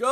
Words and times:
Good 0.00 0.08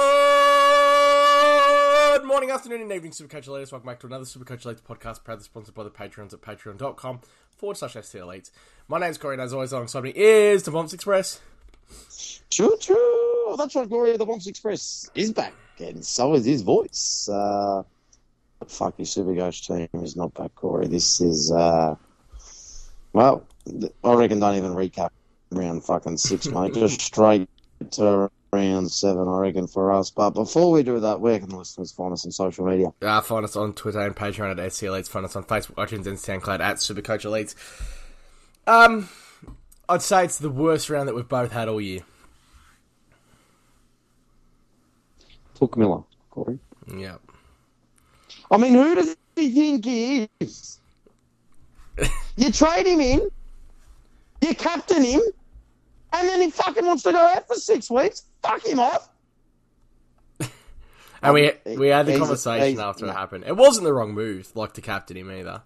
morning, 2.23 2.51
afternoon, 2.51 2.83
and 2.83 2.93
evening, 2.93 3.13
Supercoach 3.13 3.49
Elites. 3.49 3.73
Welcome 3.73 3.87
back 3.87 4.01
to 4.01 4.07
another 4.07 4.27
Supercoach 4.27 4.65
Elites 4.65 4.83
podcast, 4.83 5.25
proudly 5.25 5.45
sponsored 5.45 5.75
by 5.75 5.83
the 5.83 5.91
Patreons 5.91 6.35
at 6.35 6.43
patreon.com 6.43 7.21
forward 7.57 7.79
slash 7.79 7.93
SC 7.95 8.17
Elites. 8.17 8.51
My 8.87 8.99
name's 8.99 9.17
Corey, 9.17 9.37
and 9.37 9.41
as 9.41 9.55
always, 9.55 9.73
alongside 9.73 10.03
me 10.03 10.13
is 10.15 10.65
the 10.65 10.71
Bombs 10.73 10.93
Express. 10.93 11.41
True, 12.51 12.77
true. 12.79 13.55
That's 13.57 13.75
right, 13.77 13.89
Gloria, 13.89 14.19
the 14.19 14.27
Bombs 14.27 14.47
Express 14.47 15.11
is 15.15 15.33
back, 15.33 15.55
and 15.79 16.05
so 16.05 16.35
is 16.35 16.45
his 16.45 16.61
voice. 16.61 17.27
Uh, 17.33 17.83
fuck, 18.67 18.93
your 18.99 19.07
Supercoach 19.07 19.69
team 19.69 19.89
is 20.05 20.17
not 20.17 20.35
back, 20.35 20.55
Corey. 20.55 20.87
This 20.89 21.23
is, 21.23 21.51
uh, 21.51 21.95
well, 23.15 23.47
I 24.05 24.13
reckon 24.13 24.39
don't 24.39 24.57
even 24.57 24.75
recap 24.75 25.13
round 25.51 25.83
fucking 25.83 26.19
six, 26.19 26.47
mate. 26.47 26.75
Just 26.75 27.01
straight 27.01 27.49
to 27.93 28.31
round 28.53 28.91
seven, 28.91 29.29
I 29.29 29.39
reckon, 29.39 29.67
for 29.67 29.93
us. 29.93 30.11
But 30.11 30.31
before 30.31 30.71
we 30.71 30.83
do 30.83 31.01
that, 31.01 31.21
where 31.21 31.39
can 31.39 31.49
the 31.49 31.57
listeners 31.57 31.93
find 31.93 32.13
us 32.13 32.25
on 32.25 32.33
social 32.33 32.67
media? 32.67 32.93
Uh, 33.03 33.21
find 33.21 33.45
us 33.45 33.57
on 33.57 33.73
Twitter 33.73 34.01
and 34.01 34.15
Patreon 34.15 34.59
at 34.59 34.73
SC 34.73 34.85
Elites. 34.85 35.09
Find 35.09 35.25
us 35.25 35.37
on 35.37 35.45
Facebook, 35.45 35.75
iTunes, 35.75 36.07
and 36.07 36.17
SoundCloud 36.17 36.61
at 36.61 36.77
Supercoach 36.77 37.25
Elites. 37.25 37.55
Um, 38.67 39.09
I'd 39.89 40.03
say 40.03 40.25
it's 40.25 40.39
the 40.39 40.51
worst 40.51 40.91
round 40.91 41.09
that 41.09 41.15
we've 41.15 41.29
both 41.29 41.53
had 41.53 41.69
all 41.69 41.81
year. 41.81 42.01
Touk 45.59 45.77
Miller, 45.77 46.03
Corey. 46.31 46.59
Yeah. 46.95 47.17
I 48.51 48.57
mean, 48.57 48.75
who 48.75 48.95
does 48.95 49.17
he 49.37 49.51
think 49.51 49.85
he 49.85 50.29
is? 50.41 50.79
you 52.37 52.53
trade 52.53 52.87
him 52.87 53.01
in, 53.01 53.29
you 54.41 54.55
captain 54.55 55.03
him, 55.03 55.21
and 56.13 56.29
then 56.29 56.41
he 56.41 56.51
fucking 56.51 56.87
wants 56.87 57.03
to 57.03 57.13
go 57.13 57.19
out 57.19 57.47
for 57.47 57.55
six 57.55 57.91
weeks. 57.91 58.25
Fuck 58.43 58.65
him 58.67 58.81
off. 58.81 59.09
And 61.21 61.35
we 61.35 61.51
we 61.77 61.89
had 61.89 62.07
the 62.07 62.13
He's- 62.13 62.21
conversation 62.21 62.67
he's- 62.69 62.79
after 62.79 63.05
it 63.07 63.13
happened. 63.13 63.43
It 63.47 63.57
wasn't 63.57 63.85
the 63.85 63.93
wrong 63.93 64.15
move, 64.15 64.53
like 64.55 64.75
to 64.75 64.81
captain 64.81 65.17
him 65.17 65.31
either. 65.33 65.63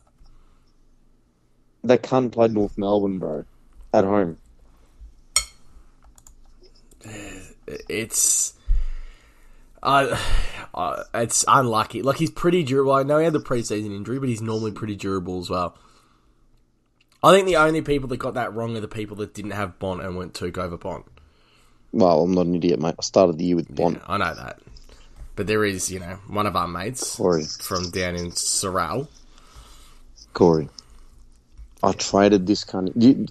The 1.85 1.99
cunt 1.99 2.33
played 2.33 2.53
North 2.53 2.79
Melbourne, 2.79 3.19
bro, 3.19 3.45
at 3.93 4.05
home. 4.05 4.39
It's 7.89 8.55
uh, 9.83 10.17
uh, 10.75 11.05
it's 11.15 11.45
unlucky. 11.49 12.03
Like 12.03 12.17
he's 12.17 12.31
pretty 12.31 12.63
durable. 12.63 12.93
I 12.93 13.03
know 13.03 13.19
he 13.19 13.25
had 13.25 13.33
the 13.33 13.41
preseason 13.41 13.95
injury, 13.95 14.19
but 14.19 14.29
he's 14.29 14.43
normally 14.43 14.73
pretty 14.73 14.97
durable 14.97 15.39
as 15.41 15.49
well. 15.51 15.77
I 17.23 17.33
think 17.33 17.47
the 17.47 17.57
only 17.57 17.83
people 17.83 18.09
that 18.09 18.17
got 18.17 18.35
that 18.35 18.53
wrong 18.55 18.77
are 18.77 18.81
the 18.81 18.89
people 18.89 19.17
that 19.19 19.33
didn't 19.35 19.53
have 19.53 19.79
Bont 19.79 20.03
and 20.03 20.17
went 20.17 20.35
Touk 20.35 20.59
over 20.59 20.77
Bont. 20.77 21.05
Well, 21.93 22.23
I'm 22.23 22.33
not 22.33 22.47
an 22.47 22.55
idiot, 22.55 22.81
mate. 22.81 22.95
I 22.99 23.03
started 23.03 23.39
the 23.39 23.45
year 23.45 23.57
with 23.57 23.75
Bont. 23.75 23.97
Yeah, 23.99 24.05
I 24.09 24.17
know 24.19 24.35
that. 24.35 24.59
But 25.37 25.47
there 25.47 25.65
is, 25.65 25.91
you 25.91 26.01
know, 26.01 26.19
one 26.29 26.47
of 26.47 26.57
our 26.57 26.69
mates 26.69 27.17
Corey. 27.17 27.45
from 27.45 27.91
down 27.91 28.17
in 28.17 28.33
Sorrel. 28.33 29.09
Corey. 30.33 30.69
I 31.83 31.93
traded 31.93 32.47
this 32.47 32.65
cunt. 32.65 32.93
You, 32.95 33.27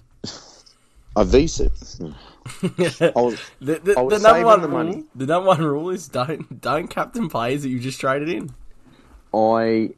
I 1.16 1.24
the 1.24 2.14
I 3.16 3.20
was, 3.20 3.40
the, 3.60 3.78
the, 3.78 3.98
I 3.98 4.02
was 4.02 4.22
number 4.22 4.44
one 4.44 4.60
the 4.62 4.68
rule, 4.68 4.84
money. 4.84 5.04
the 5.14 5.26
number 5.26 5.48
one 5.48 5.62
rule 5.62 5.90
is 5.90 6.08
don't 6.08 6.60
don't 6.60 6.88
captain 6.88 7.28
players 7.28 7.62
that 7.62 7.68
you 7.68 7.78
just 7.78 8.00
traded 8.00 8.28
in. 8.28 8.50
I 9.32 9.90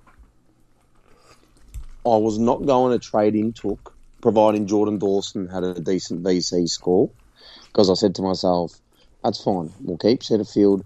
I 2.04 2.16
was 2.16 2.38
not 2.38 2.66
going 2.66 2.98
to 2.98 3.04
trade 3.04 3.34
in 3.34 3.52
Touk, 3.54 3.92
providing 4.20 4.66
Jordan 4.66 4.98
Dawson 4.98 5.48
had 5.48 5.64
a 5.64 5.80
decent 5.80 6.22
VC 6.22 6.68
score, 6.68 7.10
because 7.74 7.90
I 7.90 7.94
said 7.94 8.14
to 8.14 8.22
myself, 8.22 8.80
that's 9.24 9.42
fine. 9.42 9.72
We'll 9.80 9.98
keep 9.98 10.20
Setterfield. 10.20 10.84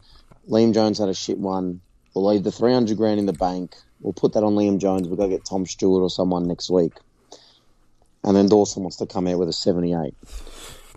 Liam 0.48 0.72
Jones 0.72 0.98
had 0.98 1.10
a 1.10 1.14
shit 1.14 1.36
one. 1.38 1.82
We'll 2.14 2.26
leave 2.26 2.44
the 2.44 2.50
300 2.50 2.96
grand 2.96 3.20
in 3.20 3.26
the 3.26 3.34
bank. 3.34 3.76
We'll 4.00 4.14
put 4.14 4.32
that 4.32 4.42
on 4.42 4.54
Liam 4.54 4.78
Jones. 4.78 5.06
We'll 5.06 5.18
go 5.18 5.28
get 5.28 5.44
Tom 5.44 5.66
Stewart 5.66 6.02
or 6.02 6.08
someone 6.08 6.48
next 6.48 6.70
week. 6.70 6.94
And 8.24 8.34
then 8.34 8.48
Dawson 8.48 8.82
wants 8.82 8.96
to 8.96 9.06
come 9.06 9.26
out 9.26 9.38
with 9.38 9.50
a 9.50 9.52
78. 9.52 10.14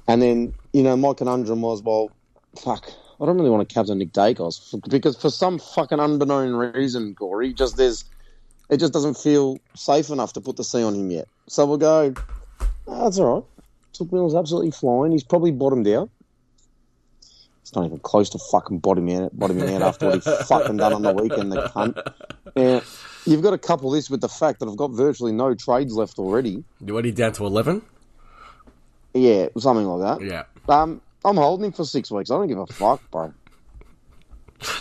And 0.08 0.22
then, 0.22 0.54
you 0.72 0.82
know, 0.82 0.96
my 0.96 1.14
conundrum 1.14 1.62
was, 1.62 1.82
well, 1.84 2.10
fuck, 2.56 2.90
I 3.20 3.26
don't 3.26 3.38
really 3.38 3.50
want 3.50 3.68
to 3.68 3.74
captain 3.74 3.98
Nick 3.98 4.14
Daicos 4.14 4.82
because 4.90 5.18
for 5.18 5.30
some 5.30 5.60
fucking 5.60 6.00
unbeknown 6.00 6.54
reason, 6.54 7.16
Corey, 7.16 7.54
just 7.54 7.76
there's, 7.76 8.06
it 8.70 8.78
just 8.78 8.94
doesn't 8.94 9.18
feel 9.18 9.60
safe 9.76 10.10
enough 10.10 10.34
to 10.34 10.42
put 10.42 10.56
the 10.56 10.64
C 10.64 10.82
on 10.82 10.96
him 10.96 11.12
yet. 11.12 11.28
So 11.48 11.66
we'll 11.66 11.78
go, 11.78 12.14
"Ah, 12.88 13.04
that's 13.04 13.20
all 13.20 13.36
right. 13.36 13.44
Touk 13.94 14.12
Miller's 14.12 14.35
absolutely 14.35 14.72
flying. 14.72 15.12
He's 15.12 15.24
probably 15.24 15.52
bottomed 15.52 15.88
out. 15.88 16.09
He's 17.19 17.75
not 17.75 17.85
even 17.85 18.00
close 18.00 18.29
to 18.31 18.40
fucking 18.52 18.79
bottoming 18.79 19.24
out, 19.24 19.38
bottoming 19.38 19.74
out 19.75 19.81
after 19.81 20.07
what 20.07 20.16
he 20.24 20.31
fucking 20.46 20.78
done 20.78 20.94
on 20.94 21.02
the 21.02 21.13
weekend, 21.13 21.52
the 21.52 21.63
cunt. 21.69 22.13
Yeah, 22.56 22.81
you've 23.25 23.41
got 23.41 23.52
to 23.52 23.57
couple 23.57 23.91
this 23.91 24.09
with 24.09 24.22
the 24.22 24.29
fact 24.29 24.59
that 24.59 24.68
I've 24.69 24.78
got 24.78 24.91
virtually 24.91 25.31
no 25.31 25.53
trades 25.53 25.94
left 25.94 26.18
already. 26.19 26.63
You're 26.84 26.94
already 26.96 27.12
down 27.12 27.34
to 27.34 27.46
eleven. 27.46 27.81
Yeah, 29.13 29.47
something 29.57 29.85
like 29.85 30.19
that. 30.19 30.25
Yeah, 30.25 30.44
Um, 30.69 31.02
I'm 31.25 31.35
holding 31.35 31.66
him 31.66 31.72
for 31.73 31.84
six 31.85 32.09
weeks. 32.09 32.31
I 32.31 32.35
don't 32.35 32.47
give 32.47 32.58
a 32.58 32.66
fuck, 32.68 33.02
bro. 33.12 33.34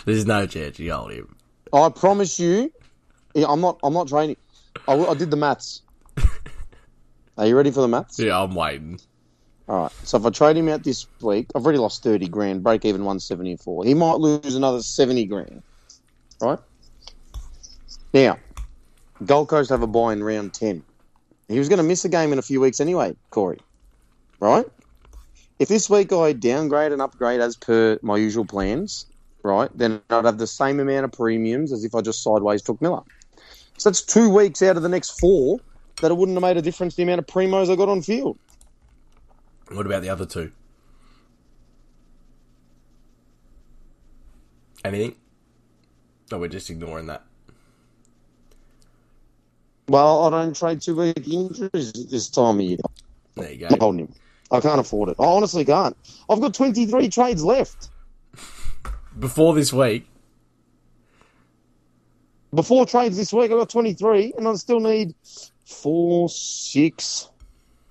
there's 0.05 0.25
no 0.25 0.45
chance 0.47 0.79
you 0.79 0.93
hold 0.93 1.11
him. 1.11 1.35
I 1.73 1.89
promise 1.89 2.39
you, 2.39 2.71
yeah, 3.35 3.45
I'm 3.47 3.61
not. 3.61 3.79
I'm 3.83 3.93
not 3.93 4.07
training. 4.07 4.37
I, 4.87 4.93
I 4.93 5.13
did 5.13 5.31
the 5.31 5.37
maths. 5.37 5.81
Are 7.37 7.47
you 7.47 7.55
ready 7.55 7.71
for 7.71 7.81
the 7.81 7.87
maths? 7.87 8.19
Yeah, 8.19 8.41
I'm 8.41 8.53
waiting. 8.55 8.99
All 9.67 9.83
right. 9.83 9.91
So 10.03 10.17
if 10.17 10.25
I 10.25 10.29
trade 10.31 10.57
him 10.57 10.67
out 10.67 10.83
this 10.83 11.07
week, 11.21 11.47
I've 11.55 11.63
already 11.63 11.79
lost 11.79 12.03
thirty 12.03 12.27
grand. 12.27 12.63
Break 12.63 12.85
even 12.85 13.05
one 13.05 13.19
seventy 13.19 13.55
four. 13.55 13.85
He 13.85 13.93
might 13.93 14.17
lose 14.17 14.55
another 14.55 14.81
seventy 14.81 15.25
grand. 15.25 15.63
Right. 16.41 16.59
Now, 18.13 18.37
Gold 19.25 19.47
Coast 19.47 19.69
have 19.69 19.81
a 19.81 19.87
buy 19.87 20.13
in 20.13 20.23
round 20.23 20.53
ten. 20.53 20.83
He 21.47 21.59
was 21.59 21.69
going 21.69 21.77
to 21.77 21.83
miss 21.83 22.03
a 22.05 22.09
game 22.09 22.33
in 22.33 22.39
a 22.39 22.41
few 22.41 22.59
weeks 22.59 22.79
anyway, 22.79 23.15
Corey. 23.29 23.59
Right. 24.39 24.65
If 25.59 25.67
this 25.67 25.89
week 25.89 26.11
I 26.11 26.33
downgrade 26.33 26.91
and 26.91 27.01
upgrade 27.01 27.39
as 27.39 27.55
per 27.55 27.99
my 28.01 28.17
usual 28.17 28.45
plans, 28.45 29.05
right, 29.43 29.69
then 29.77 30.01
I'd 30.09 30.25
have 30.25 30.37
the 30.37 30.47
same 30.47 30.79
amount 30.79 31.05
of 31.05 31.11
premiums 31.11 31.71
as 31.71 31.83
if 31.83 31.93
I 31.93 32.01
just 32.01 32.23
sideways 32.23 32.63
Touk 32.63 32.81
Miller. 32.81 33.03
So 33.77 33.89
that's 33.89 34.01
two 34.01 34.29
weeks 34.29 34.61
out 34.61 34.75
of 34.77 34.83
the 34.83 34.89
next 34.89 35.19
four 35.19 35.59
that 36.01 36.11
it 36.11 36.17
wouldn't 36.17 36.35
have 36.35 36.41
made 36.41 36.57
a 36.57 36.61
difference 36.61 36.95
the 36.95 37.03
amount 37.03 37.19
of 37.19 37.27
primos 37.27 37.71
I 37.71 37.75
got 37.75 37.89
on 37.89 38.01
field. 38.01 38.37
What 39.71 39.85
about 39.85 40.01
the 40.01 40.09
other 40.09 40.25
two? 40.25 40.51
Anything? 44.83 45.15
No, 46.31 46.39
we're 46.39 46.47
just 46.47 46.69
ignoring 46.69 47.07
that. 47.07 47.23
Well, 49.87 50.23
I 50.25 50.29
don't 50.29 50.55
trade 50.55 50.81
two 50.81 50.95
week 50.95 51.27
injuries 51.27 51.91
this 51.93 52.29
time 52.29 52.59
of 52.59 52.61
year. 52.61 52.77
There 53.35 53.51
you 53.51 53.57
go. 53.59 53.67
I'm 53.69 53.79
holding 53.79 54.07
him. 54.07 54.13
I 54.51 54.59
can't 54.59 54.79
afford 54.79 55.09
it. 55.09 55.15
I 55.19 55.25
honestly 55.25 55.65
can't. 55.65 55.95
I've 56.29 56.41
got 56.41 56.53
23 56.53 57.09
trades 57.09 57.43
left. 57.43 57.89
Before 59.19 59.53
this 59.53 59.71
week, 59.71 60.07
Before 62.53 62.85
trades 62.85 63.15
this 63.15 63.31
week, 63.31 63.51
I've 63.51 63.59
got 63.59 63.69
23, 63.69 64.33
and 64.37 64.47
I 64.47 64.53
still 64.55 64.81
need 64.81 65.15
four, 65.65 66.29
six, 66.29 67.29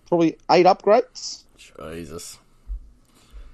probably 0.08 0.36
eight 0.50 0.66
upgrades. 0.66 1.44
Jesus. 1.56 2.38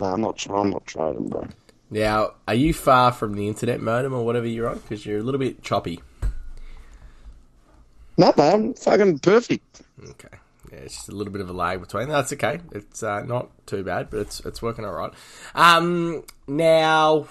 No, 0.01 0.07
I'm 0.07 0.21
not. 0.21 0.47
I'm 0.51 0.71
not 0.71 0.87
trading, 0.87 1.29
bro. 1.29 1.49
Now, 1.91 2.33
are 2.49 2.55
you 2.55 2.75
far 2.75 3.13
from 3.13 3.35
the 3.35 3.47
internet 3.47 3.81
modem 3.81 4.13
or 4.13 4.25
whatever 4.25 4.47
you're 4.47 4.69
on? 4.69 4.79
Because 4.79 5.07
you're 5.07 5.21
a 5.21 5.23
little 5.23 5.39
bit 5.39 5.63
choppy. 5.63 6.01
No, 8.19 8.33
man, 8.37 8.55
I'm 8.55 8.75
fucking 8.75 9.21
perfect. 9.21 9.83
Okay. 10.03 10.29
Yeah, 10.73 10.79
it's 10.79 10.95
just 10.95 11.09
a 11.09 11.13
little 11.13 11.33
bit 11.33 11.43
of 11.43 11.49
a 11.49 11.53
lag 11.53 11.81
between. 11.81 12.09
That's 12.09 12.33
okay. 12.33 12.61
It's 12.73 13.03
uh, 13.03 13.23
not 13.23 13.51
too 13.67 13.85
bad, 13.85 14.11
but 14.11 14.21
it's 14.21 14.41
it's 14.41 14.61
working 14.61 14.85
all 14.85 14.95
right. 14.95 15.13
Um, 15.55 16.25
now, 16.49 17.29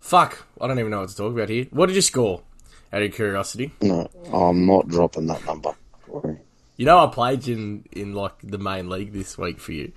fuck, 0.00 0.46
I 0.60 0.66
don't 0.66 0.78
even 0.78 0.90
know 0.90 1.00
what 1.00 1.08
to 1.08 1.16
talk 1.16 1.32
about 1.32 1.48
here. 1.48 1.66
What 1.70 1.86
did 1.86 1.96
you 1.96 2.02
score? 2.02 2.42
Out 2.92 3.02
of 3.02 3.14
curiosity, 3.14 3.72
No, 3.80 4.08
I'm 4.32 4.66
not 4.66 4.88
dropping 4.88 5.26
that 5.26 5.44
number. 5.46 5.70
You 6.76 6.86
know 6.86 6.98
I 6.98 7.06
played 7.12 7.46
you 7.46 7.54
in 7.56 7.84
in 7.92 8.14
like 8.14 8.32
the 8.42 8.58
main 8.58 8.88
league 8.88 9.12
this 9.12 9.38
week 9.38 9.60
for 9.60 9.72
you, 9.72 9.92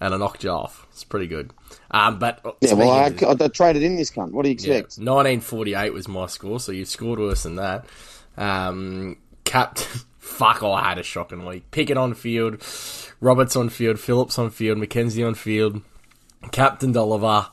and 0.00 0.14
I 0.14 0.16
knocked 0.16 0.44
you 0.44 0.50
off. 0.50 0.86
It's 0.90 1.04
pretty 1.04 1.26
good. 1.26 1.52
Um, 1.90 2.18
but 2.18 2.56
Yeah, 2.60 2.74
well, 2.74 2.90
I, 2.90 3.06
of- 3.08 3.40
I, 3.42 3.48
traded 3.48 3.82
in 3.82 3.96
this 3.96 4.10
cunt. 4.10 4.32
What 4.32 4.42
do 4.44 4.48
you 4.50 4.56
Yeah, 4.58 4.74
expect? 4.78 4.98
1948 5.06 5.92
was 5.92 6.08
my 6.08 6.26
score, 6.26 6.58
so 6.60 6.72
you 6.72 6.84
scored 6.84 7.18
worse 7.18 7.42
than 7.42 7.56
that. 7.56 7.86
Um, 8.36 9.16
Captain, 9.44 9.86
fuck, 10.18 10.62
I 10.62 10.88
had 10.88 10.98
a 10.98 11.02
shocking 11.02 11.44
week. 11.44 11.70
Pickett 11.70 11.96
on 11.98 12.14
field, 12.14 12.62
Roberts 13.20 13.56
on 13.56 13.68
field, 13.68 14.00
Phillips 14.00 14.38
on 14.38 14.50
field, 14.50 14.78
McKenzie 14.78 15.26
on 15.26 15.34
field, 15.34 15.82
Captain 16.50 16.96
Oliver, 16.96 17.48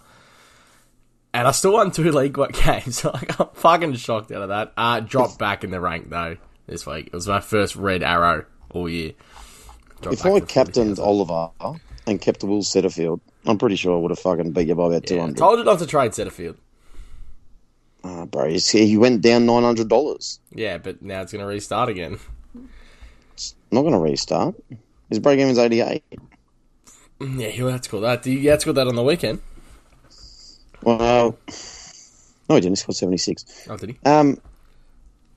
and 1.37 1.47
I 1.47 1.51
still 1.51 1.73
won 1.73 1.91
two 1.91 2.11
league 2.11 2.37
what 2.37 2.53
games. 2.53 2.97
So 3.01 3.11
I'm 3.13 3.47
fucking 3.53 3.93
shocked 3.95 4.31
out 4.31 4.41
of 4.41 4.49
that. 4.49 4.73
Uh, 4.77 4.99
dropped 4.99 5.37
back 5.39 5.63
in 5.63 5.71
the 5.71 5.79
rank 5.79 6.09
though 6.09 6.37
this 6.67 6.85
week. 6.85 7.07
It 7.07 7.13
was 7.13 7.27
my 7.27 7.39
first 7.39 7.75
red 7.75 8.03
arrow 8.03 8.45
all 8.71 8.89
year. 8.89 9.13
Dropped 10.01 10.19
If 10.19 10.25
I 10.25 10.39
captained 10.41 10.99
Oliver 10.99 11.49
and 12.05 12.19
kept 12.21 12.43
Will 12.43 12.61
Setterfield, 12.61 13.19
I'm 13.45 13.57
pretty 13.57 13.75
sure 13.75 13.95
I 13.97 13.99
would 14.01 14.11
have 14.11 14.19
fucking 14.19 14.51
beat 14.51 14.67
you 14.67 14.75
by 14.75 14.87
about 14.87 15.05
two 15.05 15.15
Yeah, 15.15 15.21
hundred. 15.21 15.37
told 15.37 15.59
you 15.59 15.65
not 15.65 15.79
to 15.79 15.85
trade 15.87 16.11
Setterfield. 16.11 16.55
Ah, 18.03 18.25
bro, 18.25 18.49
he 18.49 18.97
went 18.97 19.21
down 19.21 19.45
nine 19.45 19.63
hundred 19.63 19.89
dollars. 19.89 20.39
Yeah, 20.53 20.77
but 20.77 21.01
now 21.01 21.21
it's 21.21 21.31
going 21.31 21.41
to 21.41 21.47
restart 21.47 21.89
again. 21.89 22.19
I'm 22.55 22.69
not 23.71 23.81
going 23.81 23.93
to 23.93 23.99
restart. 23.99 24.55
His 25.09 25.19
break 25.19 25.39
even's 25.39 25.57
eighty 25.57 25.81
eight. 25.81 26.03
Yeah, 27.19 27.47
you 27.47 27.65
had 27.65 27.83
to 27.83 27.89
call 27.89 28.01
that. 28.01 28.25
You 28.25 28.49
had 28.49 28.59
to 28.59 28.65
call 28.65 28.73
that 28.75 28.87
on 28.87 28.95
the 28.95 29.03
weekend. 29.03 29.41
Well, 30.87 31.37
no, 32.47 32.55
he 32.55 32.61
didn't. 32.61 32.69
He 32.69 32.75
scored 32.77 32.95
seventy 32.95 33.17
six. 33.17 33.67
Oh, 33.69 33.75
did 33.75 33.89
he? 33.89 33.99
Um, 34.05 34.37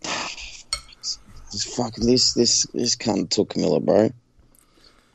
this 0.01 1.75
fucking 1.77 2.07
this 2.07 2.35
this 2.35 2.67
this 2.73 2.95
cunt 2.95 3.31
took 3.31 3.51
Camilla, 3.51 3.81
bro. 3.81 4.13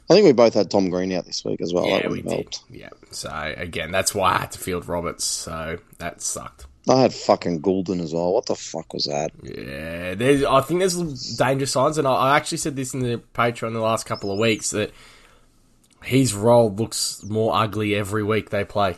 I 0.09 0.13
think 0.13 0.25
we 0.25 0.33
both 0.33 0.53
had 0.53 0.69
Tom 0.69 0.89
Green 0.89 1.13
out 1.13 1.25
this 1.25 1.45
week 1.45 1.61
as 1.61 1.73
well. 1.73 1.87
Yeah, 1.87 2.09
we 2.09 2.21
would've 2.21 2.25
did. 2.25 2.57
Yeah. 2.69 2.89
So 3.11 3.29
again, 3.31 3.91
that's 3.91 4.13
why 4.13 4.33
I 4.33 4.39
had 4.39 4.51
to 4.51 4.59
field 4.59 4.89
Roberts. 4.89 5.23
So 5.23 5.77
that 5.99 6.21
sucked. 6.21 6.65
I 6.89 6.99
had 6.99 7.13
fucking 7.13 7.61
Gulden 7.61 8.01
as 8.01 8.13
well. 8.13 8.33
What 8.33 8.45
the 8.45 8.55
fuck 8.55 8.93
was 8.93 9.05
that? 9.05 9.31
Yeah, 9.41 10.15
there's, 10.15 10.43
I 10.43 10.59
think 10.61 10.81
there's 10.81 11.37
danger 11.37 11.65
signs, 11.65 11.97
and 11.97 12.05
I, 12.05 12.13
I 12.13 12.35
actually 12.37 12.57
said 12.57 12.75
this 12.75 12.93
in 12.93 12.99
the 12.99 13.21
Patreon 13.33 13.71
the 13.71 13.79
last 13.79 14.05
couple 14.05 14.31
of 14.31 14.37
weeks 14.37 14.71
that 14.71 14.91
his 16.03 16.35
role 16.35 16.71
looks 16.71 17.23
more 17.23 17.55
ugly 17.55 17.95
every 17.95 18.23
week 18.23 18.49
they 18.49 18.65
play. 18.65 18.97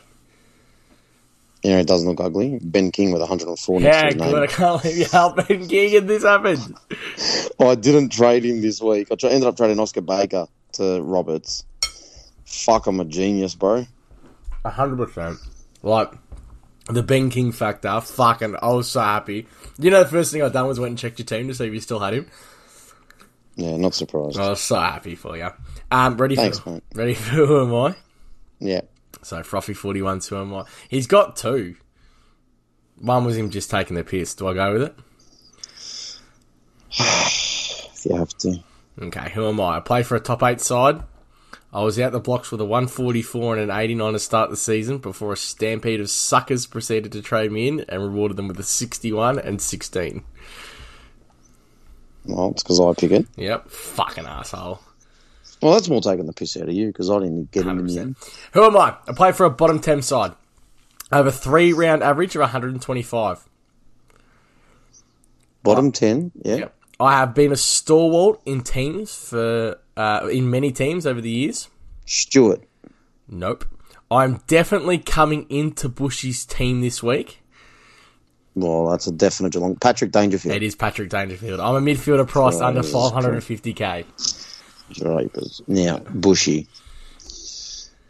You 1.68 1.74
know, 1.74 1.80
it 1.80 1.88
doesn't 1.88 2.08
look 2.08 2.22
ugly. 2.22 2.60
Ben 2.64 2.92
King 2.92 3.12
with 3.12 3.20
104 3.20 3.80
next 3.82 3.98
to 3.98 4.00
Yeah, 4.00 4.06
his 4.06 4.16
good. 4.34 4.44
I 4.44 4.48
can't 4.48 4.84
leave 4.86 4.98
you 5.00 5.06
out, 5.12 5.36
Ben 5.48 5.68
King, 5.68 5.98
and 5.98 6.10
this 6.10 6.24
happened. 6.24 6.76
Oh, 7.60 7.70
I 7.72 7.76
didn't 7.76 8.10
trade 8.10 8.46
him 8.46 8.62
this 8.62 8.80
week. 8.82 9.08
I 9.12 9.16
tra- 9.16 9.32
ended 9.32 9.50
up 9.50 9.58
trading 9.58 9.80
Oscar 9.80 10.02
Baker 10.02 10.46
to 10.74 11.02
Roberts. 11.02 11.66
Fuck, 12.46 12.86
I'm 12.88 13.00
a 13.00 13.06
genius, 13.06 13.56
bro. 13.56 13.86
A 14.64 14.70
hundred 14.70 14.98
percent. 15.08 15.40
Like 15.82 16.12
the 16.88 17.02
Ben 17.04 17.32
King 17.32 17.52
factor, 17.52 18.00
fucking, 18.00 18.56
I 18.62 18.70
was 18.70 18.90
so 18.92 19.02
happy. 19.02 19.48
You 19.80 19.90
know, 19.90 20.04
the 20.04 20.10
first 20.10 20.32
thing 20.32 20.44
I 20.44 20.50
done 20.50 20.68
was 20.68 20.80
went 20.80 20.92
and 20.92 20.98
checked 21.00 21.18
your 21.20 21.26
team 21.26 21.48
to 21.48 21.54
see 21.56 21.66
if 21.66 21.74
you 21.74 21.82
still 21.82 22.00
had 22.00 22.14
him. 22.14 22.28
Yeah, 23.56 23.76
not 23.76 23.96
surprised. 23.96 24.38
I 24.38 24.50
was 24.52 24.62
so 24.62 24.76
happy 24.80 25.16
for 25.16 25.36
you. 25.36 25.50
Um, 25.90 26.16
ready 26.16 26.36
Thanks, 26.36 26.60
for 26.60 26.70
mate. 26.70 26.84
ready 26.94 27.16
for 27.16 27.32
who 27.36 27.62
am 27.66 27.74
I? 27.74 27.96
Yeah. 28.60 28.82
So 29.24 29.44
Frothy 29.44 29.74
forty 29.74 30.02
one, 30.02 30.20
to 30.22 30.36
him. 30.36 30.54
I? 30.54 30.64
He's 30.90 31.08
got 31.08 31.36
two. 31.36 31.76
One 33.00 33.26
was 33.26 33.38
him 33.38 33.50
just 33.50 33.70
taking 33.70 33.96
the 33.96 34.04
piss. 34.04 34.34
Do 34.34 34.48
I 34.48 34.54
go 34.54 34.74
with 34.74 34.82
it? 34.84 34.96
If 36.92 38.06
you 38.06 38.16
have 38.16 38.30
to. 38.40 38.64
Okay, 39.00 39.30
who 39.32 39.48
am 39.48 39.62
I? 39.62 39.78
I 39.78 39.80
play 39.80 40.02
for 40.04 40.16
a 40.16 40.20
top 40.20 40.42
eight 40.42 40.62
side. 40.62 41.04
I 41.72 41.84
was 41.84 42.00
out 42.00 42.14
the 42.14 42.20
blocks 42.20 42.50
with 42.50 42.62
a 42.62 42.66
144 42.66 43.58
and 43.58 43.70
an 43.70 43.78
89 43.78 44.14
to 44.14 44.20
start 44.20 44.50
the 44.50 44.58
season 44.58 44.98
before 45.00 45.34
a 45.34 45.38
stampede 45.38 46.00
of 46.00 46.10
suckers 46.10 46.66
proceeded 46.66 47.12
to 47.12 47.22
trade 47.22 47.52
me 47.52 47.68
in 47.68 47.82
and 47.90 48.02
rewarded 48.02 48.38
them 48.38 48.48
with 48.48 48.60
a 48.60 48.64
61 48.64 49.38
and 49.38 49.62
16. 49.62 50.24
Well, 52.26 52.52
it's 52.52 52.64
because 52.64 52.80
I 52.80 52.94
pick 52.94 53.12
it. 53.12 53.28
Yep, 53.36 53.70
fucking 53.70 54.26
asshole. 54.26 54.80
Well, 55.62 55.74
that's 55.74 55.90
more 55.90 56.02
taking 56.02 56.26
the 56.26 56.34
piss 56.34 56.56
out 56.58 56.70
of 56.70 56.74
you 56.74 56.88
because 56.88 57.10
I 57.10 57.20
didn't 57.20 57.52
get 57.52 57.66
him 57.66 57.80
in 57.80 57.88
the 57.88 58.00
end. 58.00 58.16
Who 58.54 58.64
am 58.64 58.78
I? 58.78 58.96
I 59.08 59.14
play 59.14 59.32
for 59.32 59.46
a 59.46 59.50
bottom 59.50 59.80
10 59.80 60.02
side. 60.04 60.34
I 61.12 61.18
have 61.18 61.28
a 61.28 61.32
three 61.32 61.74
round 61.74 62.04
average 62.04 62.36
of 62.36 62.42
125. 62.42 63.48
Bottom 65.64 65.92
10, 65.92 66.32
yeah. 66.44 66.56
Yep. 66.56 66.74
I 67.00 67.18
have 67.20 67.34
been 67.34 67.52
a 67.52 67.56
stalwart 67.58 68.40
in 68.46 68.62
teams 68.62 69.14
for 69.14 69.80
uh, 69.96 70.28
in 70.32 70.50
many 70.50 70.72
teams 70.72 71.06
over 71.06 71.22
the 71.22 71.30
years. 71.30 71.70
Stewart. 72.06 72.64
Nope. 73.28 73.66
I'm 74.10 74.42
definitely 74.48 74.98
coming 75.00 75.46
into 75.50 75.90
Bushy's 75.90 76.46
team 76.46 76.82
this 76.82 77.04
week. 77.04 77.42
Well, 78.56 78.90
that's 78.90 79.06
a 79.06 79.12
definite 79.12 79.54
Geelong. 79.54 79.76
Patrick 79.76 80.12
Dangerfield. 80.12 80.56
It 80.56 80.64
is 80.64 80.76
Patrick 80.76 81.10
Dangerfield. 81.10 81.60
I'm 81.60 81.76
a 81.76 81.82
midfielder 81.82 82.28
priced 82.28 82.62
Oh, 82.62 82.66
under 82.66 82.82
550k. 82.82 84.06
Right, 85.02 85.30
but 85.34 85.44
now 85.68 86.00
Bushy. 86.00 86.68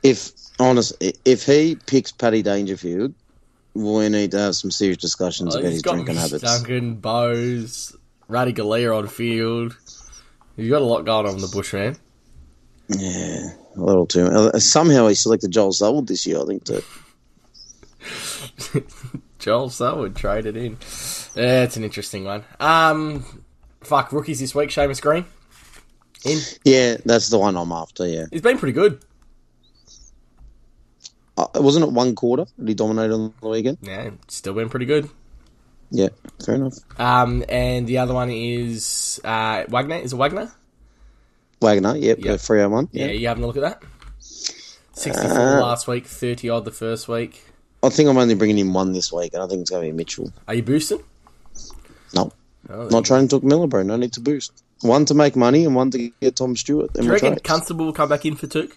If 0.04 0.32
honest, 0.60 0.94
if 1.26 1.46
he 1.46 1.76
picks 1.88 2.12
Paddy 2.12 2.42
Dangerfield, 2.42 3.14
we 3.74 4.10
need 4.10 4.32
to 4.32 4.40
have 4.40 4.56
some 4.56 4.72
serious 4.72 4.98
discussions 4.98 5.56
about 5.56 5.72
his 5.72 5.82
drinking 5.82 6.16
habits. 6.16 6.44
Duncan, 6.44 6.96
Bowes, 6.96 7.96
Raddy 8.30 8.56
Galea 8.56 8.96
on 8.98 9.08
field. 9.08 9.78
You've 10.56 10.72
got 10.72 10.82
a 10.82 10.86
lot 10.86 11.04
going 11.06 11.28
on 11.28 11.36
in 11.36 11.42
the 11.42 11.48
bush, 11.48 11.74
man. 11.74 11.98
Yeah, 12.90 13.50
a 13.76 13.80
little 13.82 14.08
too. 14.08 14.26
uh, 14.26 14.58
Somehow 14.60 15.08
he 15.08 15.16
selected 15.16 15.52
Joel 15.52 15.74
Selwood 15.74 16.08
this 16.08 16.26
year. 16.26 16.42
I 16.42 16.46
think 16.46 16.66
that. 16.66 16.84
Joel 19.40 19.70
Selwood 19.70 20.16
traded 20.16 20.56
in. 20.58 20.78
Yeah, 21.36 21.64
it's 21.64 21.78
an 21.78 21.84
interesting 21.84 22.24
one. 22.24 22.44
Um, 22.60 23.44
fuck 23.82 24.12
rookies 24.12 24.40
this 24.40 24.56
week. 24.56 24.70
Seamus 24.70 25.02
Green 25.02 25.26
in. 26.26 26.40
Yeah, 26.64 26.98
that's 27.06 27.30
the 27.30 27.38
one 27.40 27.56
I'm 27.58 27.72
after. 27.72 28.08
Yeah, 28.08 28.26
He's 28.32 28.42
been 28.42 28.58
pretty 28.58 28.74
good. 28.74 29.02
uh, 31.38 31.46
wasn't 31.56 31.86
it 31.86 31.92
one 31.92 32.16
quarter 32.16 32.46
that 32.58 32.68
he 32.68 32.74
dominated 32.74 33.14
on 33.14 33.34
the 33.42 33.48
weekend? 33.50 33.78
Yeah, 33.82 34.10
still 34.28 34.54
been 34.54 34.70
pretty 34.70 34.86
good. 34.86 35.10
Yeah, 35.92 36.10
fair 36.46 36.56
enough. 36.56 36.76
Um, 37.00 37.46
and 37.48 37.88
the 37.88 38.00
other 38.00 38.14
one 38.14 38.30
is 38.30 39.22
uh, 39.24 39.64
Wagner. 39.70 39.96
Is 39.98 40.14
it 40.14 40.18
Wagner? 40.18 40.52
Wagner, 41.62 41.96
yep, 41.96 42.18
Yep. 42.18 42.26
yeah. 42.26 42.38
three 42.38 42.62
oh 42.62 42.70
one. 42.70 42.90
Yeah, 42.92 43.06
you 43.08 43.28
having 43.28 43.44
a 43.44 43.48
look 43.48 43.58
at 43.58 43.62
that? 43.64 43.84
64 44.20 45.32
Uh, 45.32 45.62
last 45.62 45.88
week, 45.88 46.06
30 46.08 46.50
odd 46.50 46.66
the 46.66 46.72
first 46.72 47.08
week. 47.08 47.44
I 47.84 47.90
think 47.90 48.10
I'm 48.10 48.18
only 48.18 48.34
bringing 48.36 48.58
in 48.58 48.74
one 48.74 48.92
this 48.92 49.14
week, 49.14 49.34
and 49.34 49.42
I 49.44 49.48
think 49.48 49.62
it's 49.62 49.70
going 49.70 49.86
to 49.86 49.92
be 49.92 49.96
Mitchell. 49.96 50.34
Are 50.48 50.56
you 50.56 50.64
boosting? 50.64 51.04
No, 52.14 52.32
Oh, 52.70 52.88
not 52.90 53.06
trying 53.06 53.28
to 53.28 53.36
talk 53.36 53.44
Miller, 53.44 53.68
bro. 53.68 53.84
No 53.84 53.96
need 53.96 54.12
to 54.14 54.20
boost. 54.20 54.64
One 54.82 55.06
to 55.06 55.14
make 55.14 55.36
money 55.36 55.66
and 55.66 55.76
one 55.76 55.90
to 55.92 56.12
get 56.22 56.36
Tom 56.36 56.56
Stewart. 56.56 56.94
Do 56.94 56.98
Then 56.98 57.04
you 57.06 57.10
we'll 57.10 57.16
reckon 57.16 57.34
trade. 57.34 57.44
Constable 57.44 57.86
will 57.86 57.94
come 57.94 58.10
back 58.10 58.26
in 58.26 58.36
for 58.36 58.48
Touk? 58.48 58.72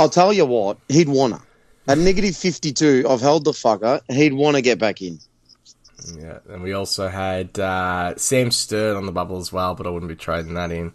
I'll 0.00 0.08
tell 0.10 0.32
you 0.32 0.44
what, 0.46 0.78
he'd 0.88 1.08
wanna. 1.08 1.40
At 1.86 1.98
negative 1.98 2.36
52, 2.36 3.06
I've 3.08 3.20
held 3.20 3.44
the 3.44 3.52
fucker. 3.52 4.00
He'd 4.10 4.32
want 4.32 4.56
to 4.56 4.62
get 4.62 4.78
back 4.78 5.02
in. 5.02 5.20
Yeah, 6.18 6.38
and 6.48 6.62
we 6.62 6.72
also 6.72 7.08
had 7.08 7.58
uh, 7.58 8.16
Sam 8.16 8.50
Stern 8.50 8.96
on 8.96 9.06
the 9.06 9.12
bubble 9.12 9.36
as 9.38 9.52
well, 9.52 9.74
but 9.74 9.86
I 9.86 9.90
wouldn't 9.90 10.08
be 10.08 10.16
trading 10.16 10.54
that 10.54 10.72
in. 10.72 10.92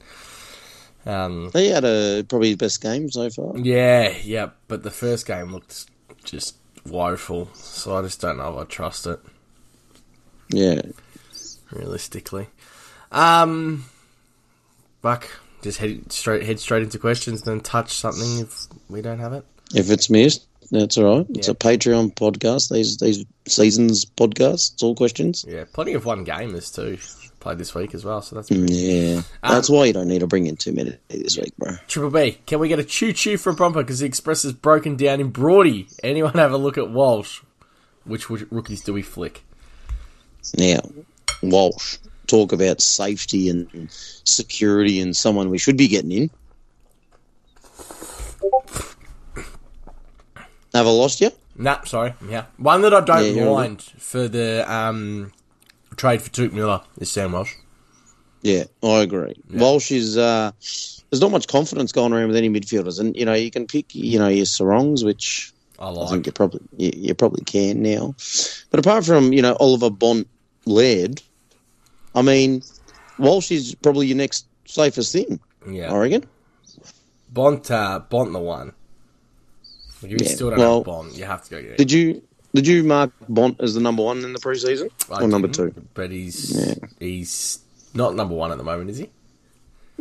Um, 1.05 1.49
He 1.53 1.69
had 1.69 1.85
a 1.85 2.23
probably 2.27 2.49
his 2.49 2.57
best 2.57 2.81
game 2.81 3.09
so 3.09 3.29
far. 3.29 3.57
yeah, 3.57 4.13
yeah, 4.23 4.49
but 4.67 4.83
the 4.83 4.91
first 4.91 5.25
game 5.25 5.53
looked 5.53 5.85
just 6.23 6.57
woeful, 6.85 7.49
so 7.53 7.95
I 7.97 8.01
just 8.01 8.19
don't 8.19 8.37
know 8.37 8.53
if 8.59 8.59
I 8.59 8.63
trust 8.65 9.07
it 9.07 9.19
Yeah. 10.49 10.81
realistically. 11.71 12.47
Um, 13.11 13.85
Buck, 15.01 15.27
just 15.61 15.77
head 15.79 16.11
straight 16.11 16.43
head 16.43 16.59
straight 16.59 16.83
into 16.83 16.99
questions, 16.99 17.41
then 17.43 17.61
touch 17.61 17.93
something 17.93 18.39
if 18.39 18.67
we 18.89 19.01
don't 19.01 19.19
have 19.19 19.33
it. 19.33 19.45
If 19.73 19.89
it's 19.89 20.09
missed, 20.09 20.45
that's 20.71 20.97
all 20.97 21.17
right. 21.19 21.25
It's 21.31 21.47
Yeah. 21.47 21.51
a 21.53 21.55
Patreon 21.55 22.13
podcast. 22.15 22.71
These 22.71 22.97
these 22.97 23.25
seasons 23.47 24.05
podcasts. 24.05 24.73
It's 24.73 24.83
all 24.83 24.95
questions. 24.95 25.45
Yeah, 25.47 25.65
plenty 25.71 25.93
of 25.93 26.05
one 26.05 26.25
gamers 26.25 26.73
too 26.73 26.97
played 27.39 27.57
this 27.57 27.73
week 27.73 27.95
as 27.95 28.03
well, 28.03 28.21
so 28.21 28.35
that's 28.35 28.49
Mm, 28.49 28.67
Yeah. 28.69 29.21
Um, 29.43 29.53
That's 29.55 29.69
why 29.69 29.85
you 29.85 29.93
don't 29.93 30.09
need 30.09 30.19
to 30.19 30.27
bring 30.27 30.45
in 30.47 30.57
too 30.57 30.73
many 30.73 30.97
this 31.07 31.37
week, 31.37 31.55
bro. 31.57 31.77
Triple 31.87 32.09
B, 32.09 32.37
can 32.45 32.59
we 32.59 32.67
get 32.67 32.79
a 32.79 32.83
choo 32.83 33.13
choo 33.13 33.37
from 33.37 33.55
Bromper 33.55 33.75
because 33.75 33.99
the 33.99 34.05
Express 34.05 34.43
is 34.43 34.51
broken 34.51 34.97
down 34.97 35.21
in 35.21 35.29
Broady? 35.31 35.87
Anyone 36.03 36.33
have 36.33 36.51
a 36.51 36.57
look 36.57 36.77
at 36.77 36.89
Walsh? 36.91 37.39
Which 38.03 38.23
w- 38.23 38.45
rookies 38.51 38.81
do 38.81 38.91
we 38.91 39.01
flick? 39.03 39.41
Now, 40.57 40.81
Walsh. 41.41 41.97
Talk 42.29 42.51
about 42.53 42.79
safety 42.79 43.49
and 43.49 43.89
security 44.23 44.99
and 45.01 45.15
someone 45.15 45.49
we 45.49 45.57
should 45.57 45.77
be 45.77 45.87
getting 45.87 46.11
in. 46.11 46.29
Have 50.73 50.85
I 50.85 50.91
lost 50.91 51.21
you? 51.21 51.31
Nah, 51.55 51.83
sorry, 51.83 52.13
yeah, 52.29 52.45
one 52.57 52.81
that 52.83 52.93
I 52.93 53.01
don't 53.01 53.35
Yeah, 53.35 53.49
mind 53.55 53.81
for 53.81 54.27
the 54.29 54.63
um, 54.71 55.33
trade 55.97 56.21
for 56.21 56.29
Touk 56.29 56.53
Miller 56.53 56.81
is 56.99 57.11
Sam 57.11 57.33
Walsh. 57.33 57.53
Yeah, 58.41 58.63
I 58.83 58.99
agree. 59.01 59.35
Walsh 59.51 59.91
is 59.91 60.17
uh, 60.17 60.51
there's 61.09 61.19
not 61.21 61.31
much 61.31 61.47
confidence 61.47 61.91
going 61.91 62.13
around 62.13 62.27
with 62.27 62.37
any 62.37 62.49
midfielders, 62.49 62.99
and 62.99 63.15
you 63.15 63.25
know 63.25 63.33
you 63.33 63.51
can 63.51 63.67
pick 63.67 63.93
you 63.93 64.17
know 64.19 64.29
your 64.29 64.45
Serongs, 64.45 65.03
which 65.03 65.51
I 65.79 65.89
I 65.99 66.05
like. 66.05 66.09
think 66.11 66.25
you 66.27 66.31
probably 66.31 66.61
you, 66.77 66.91
you 66.95 67.15
probably 67.15 67.43
can 67.43 67.81
now. 67.81 68.15
But 68.69 68.79
apart 68.79 69.05
from 69.05 69.33
you 69.33 69.41
know 69.41 69.57
Oliver 69.59 69.89
Bont 69.89 70.27
Laird, 70.65 71.21
I 72.15 72.21
mean 72.21 72.63
Walsh 73.17 73.51
is 73.51 73.75
probably 73.75 74.07
your 74.07 74.17
next 74.17 74.47
safest 74.65 75.13
thing. 75.13 75.39
yeah, 75.69 75.91
I 75.93 75.97
reckon. 75.97 76.25
Bont, 77.31 77.69
uh, 77.69 77.99
Bont 78.09 78.33
the 78.33 78.39
one. 78.39 78.73
You 80.01 80.17
Yeah, 80.19 80.27
still 80.29 80.49
don't 80.49 80.59
well, 80.59 80.77
have 80.77 80.85
Bont. 80.85 81.15
You 81.15 81.25
have 81.25 81.43
to 81.43 81.49
go 81.49 81.61
get. 81.61 81.77
Did 81.77 81.91
you 81.91 82.21
did 82.55 82.65
you 82.65 82.83
mark 82.83 83.11
Bont 83.27 83.59
as 83.59 83.75
the 83.75 83.81
number 83.81 84.03
one 84.03 84.23
in 84.23 84.33
the 84.33 84.39
preseason 84.39 84.89
I 85.11 85.23
or 85.23 85.27
number 85.27 85.47
two? 85.47 85.73
But 85.93 86.11
he's 86.11 86.79
he's 86.99 87.59
not 87.93 88.15
number 88.15 88.33
one 88.33 88.51
at 88.51 88.57
the 88.57 88.63
moment, 88.63 88.89
is 88.89 88.97
he? 88.97 89.09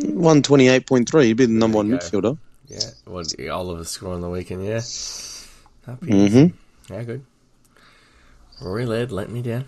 One 0.07 0.43
twenty 0.43 0.69
eight 0.69 0.87
point 0.87 1.09
three. 1.11 1.27
He'd 1.27 1.33
be 1.35 1.47
the 1.47 1.53
number 1.53 1.77
one 1.77 1.91
go. 1.91 1.97
midfielder. 1.99 2.39
Yeah, 2.69 2.79
well, 3.07 3.25
Oliver 3.51 4.09
on 4.09 4.21
the 4.21 4.31
weekend. 4.31 4.65
Yeah, 4.65 4.81
happy. 5.87 6.07
Mm-hmm. 6.07 6.93
Yeah, 6.95 7.03
good. 7.03 7.25
Rory 8.61 8.87
Laird 8.87 9.11
let 9.13 9.31
me 9.31 9.43
down. 9.43 9.65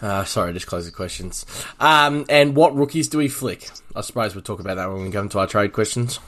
Uh, 0.00 0.24
sorry, 0.24 0.52
just 0.52 0.66
close 0.66 0.84
the 0.84 0.92
questions. 0.92 1.46
Um, 1.80 2.26
and 2.28 2.54
what 2.54 2.74
rookies 2.76 3.08
do 3.08 3.18
we 3.18 3.28
flick? 3.28 3.70
I 3.94 4.02
suppose 4.02 4.34
we'll 4.34 4.42
talk 4.42 4.60
about 4.60 4.74
that 4.76 4.90
when 4.92 5.02
we 5.04 5.10
come 5.10 5.28
to 5.30 5.38
our 5.38 5.46
trade 5.46 5.72
questions. 5.72 6.18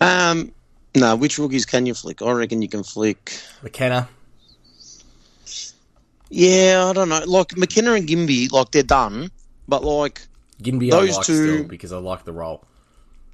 Um, 0.00 0.52
no, 0.94 1.16
which 1.16 1.38
rookies 1.38 1.66
can 1.66 1.86
you 1.86 1.94
flick? 1.94 2.22
I 2.22 2.30
reckon 2.32 2.62
you 2.62 2.68
can 2.68 2.84
flick. 2.84 3.32
McKenna. 3.62 4.08
Yeah, 6.28 6.86
I 6.88 6.92
don't 6.92 7.08
know. 7.08 7.22
Like 7.26 7.56
McKenna 7.56 7.94
and 7.94 8.06
Gimby, 8.08 8.52
like 8.52 8.70
they're 8.70 8.82
done, 8.84 9.30
but 9.66 9.82
like 9.82 10.22
Gimby, 10.62 10.90
Those 10.90 11.14
I 11.14 11.16
like 11.16 11.26
two- 11.26 11.54
still 11.56 11.68
because 11.68 11.92
I 11.92 11.98
like 11.98 12.24
the 12.24 12.32
role. 12.32 12.64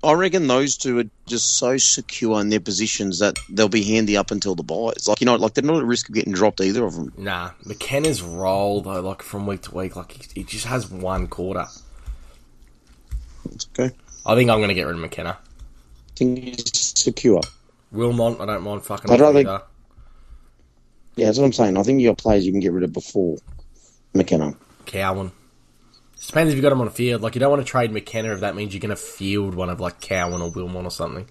I 0.05 0.13
reckon 0.13 0.47
those 0.47 0.77
two 0.77 0.99
are 1.01 1.05
just 1.27 1.57
so 1.59 1.77
secure 1.79 2.41
in 2.41 2.49
their 2.51 2.61
positions 2.61 3.19
that 3.19 3.37
they'll 3.49 3.69
be 3.69 3.83
handy 3.83 4.17
up 4.17 4.31
until 4.31 4.55
the 4.55 4.63
buys. 4.63 5.09
Like 5.09 5.21
you 5.21 5.25
know, 5.25 5.35
like 5.37 5.55
they're 5.55 5.65
not 5.65 5.79
at 5.79 5.85
risk 5.85 6.09
of 6.09 6.15
getting 6.15 6.33
dropped 6.33 6.61
either 6.61 6.85
of 6.85 6.95
them. 6.95 7.13
Nah, 7.17 7.51
McKenna's 7.65 8.23
role 8.23 8.81
though, 8.83 9.01
like 9.01 9.23
from 9.23 9.47
week 9.47 9.63
to 9.63 9.75
week, 9.75 9.97
like 9.97 10.13
he, 10.13 10.23
he 10.41 10.45
just 10.45 10.67
has 10.67 10.91
one 10.91 11.27
quarter. 11.29 11.67
It's 13.53 13.67
okay. 13.79 13.95
I 14.25 14.35
think 14.35 14.51
I'm 14.51 14.59
going 14.59 14.69
to 14.69 14.75
get 14.75 14.87
rid 14.87 14.97
of 14.97 15.01
McKenna. 15.01 15.39
I 15.41 16.13
think 16.17 16.39
he's 16.43 16.93
secure. 16.99 17.41
Wilmot, 17.93 18.41
I 18.41 18.47
don't 18.47 18.63
mind 18.63 18.83
fucking. 18.83 19.11
I'd 19.11 19.21
rather- 19.21 19.41
either. 19.41 19.63
Yeah, 21.17 21.27
that's 21.27 21.39
what 21.39 21.47
I'm 21.47 21.53
saying. 21.55 21.79
I 21.79 21.83
think 21.83 22.01
you 22.01 22.09
got 22.11 22.19
players 22.19 22.45
you 22.45 22.53
can 22.53 22.61
get 22.61 22.73
rid 22.73 22.85
of 22.85 22.93
before 22.93 23.39
McKenna. 24.13 24.55
Cowan. 24.85 25.33
Depends 26.27 26.51
if 26.53 26.57
you 26.57 26.63
got 26.63 26.73
him 26.73 26.81
on 26.81 26.87
the 26.87 26.93
field. 26.93 27.23
Like 27.23 27.35
you 27.35 27.41
don't 27.41 27.51
want 27.51 27.63
to 27.65 27.71
trade 27.71 27.93
McKenna 27.93 28.33
if 28.33 28.41
that 28.41 28.57
means 28.57 28.75
you're 28.75 28.81
going 28.81 28.91
to 28.91 28.97
field 28.97 29.55
one 29.55 29.71
of 29.71 29.81
like 29.81 30.01
Cowan 30.01 30.43
or 30.43 30.51
Wilmot 30.51 30.85
or 30.85 30.91
something. 30.91 31.27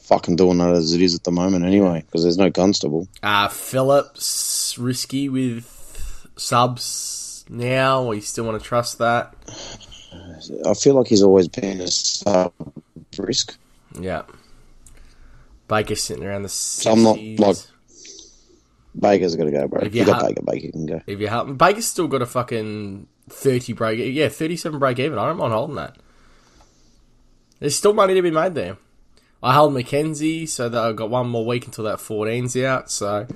Fucking 0.00 0.36
doing 0.36 0.58
that 0.58 0.74
as 0.74 0.92
it 0.92 1.00
is 1.00 1.14
at 1.14 1.24
the 1.24 1.30
moment 1.30 1.64
anyway, 1.64 2.02
because 2.04 2.22
there's 2.24 2.36
no 2.38 2.50
constable. 2.50 3.06
Uh, 3.22 3.48
Phillips 3.48 4.76
risky 4.78 5.28
with 5.28 6.26
subs 6.36 7.44
now. 7.48 8.02
Or 8.02 8.14
you 8.14 8.20
still 8.20 8.44
want 8.44 8.60
to 8.60 8.66
trust 8.66 8.98
that? 8.98 9.34
I 10.66 10.74
feel 10.74 10.94
like 10.94 11.06
he's 11.06 11.22
always 11.22 11.48
been 11.48 11.80
a 11.80 11.86
sub 11.88 12.52
risk. 13.18 13.56
Yeah. 13.98 14.22
Baker 15.68 15.94
sitting 15.94 16.24
around 16.24 16.42
the 16.42 16.48
60s. 16.48 16.90
I'm 16.92 17.02
not, 17.04 17.46
like- 17.46 17.56
Baker's 18.98 19.36
got 19.36 19.44
to 19.44 19.52
go, 19.52 19.68
bro. 19.68 19.82
If 19.82 19.94
you 19.94 20.00
you 20.00 20.06
got 20.06 20.20
ha- 20.20 20.26
Baker, 20.28 20.42
Baker 20.44 20.72
can 20.72 20.86
go. 20.86 21.00
If 21.06 21.20
you 21.20 21.28
help, 21.28 21.56
Baker's 21.56 21.86
still 21.86 22.08
got 22.08 22.22
a 22.22 22.26
fucking 22.26 23.06
thirty 23.30 23.72
break. 23.72 23.98
Yeah, 24.14 24.28
thirty-seven 24.28 24.78
break 24.78 24.98
even. 24.98 25.18
I 25.18 25.26
don't 25.26 25.36
mind 25.38 25.52
holding 25.52 25.76
that. 25.76 25.96
There's 27.58 27.76
still 27.76 27.92
money 27.92 28.14
to 28.14 28.22
be 28.22 28.30
made 28.30 28.54
there. 28.54 28.76
I 29.42 29.52
held 29.54 29.72
Mackenzie, 29.74 30.46
so 30.46 30.68
that 30.68 30.82
I've 30.82 30.96
got 30.96 31.10
one 31.10 31.28
more 31.28 31.46
week 31.46 31.66
until 31.66 31.84
that 31.84 31.98
14's 31.98 32.56
out. 32.58 32.90
So 32.90 33.26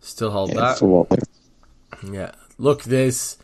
still 0.00 0.30
hold 0.30 0.50
Yeah, 0.50 0.60
that. 0.60 0.78
for 0.78 0.86
what? 0.86 1.18
Yeah. 2.10 2.32
Look, 2.58 2.82
there's 2.84 3.36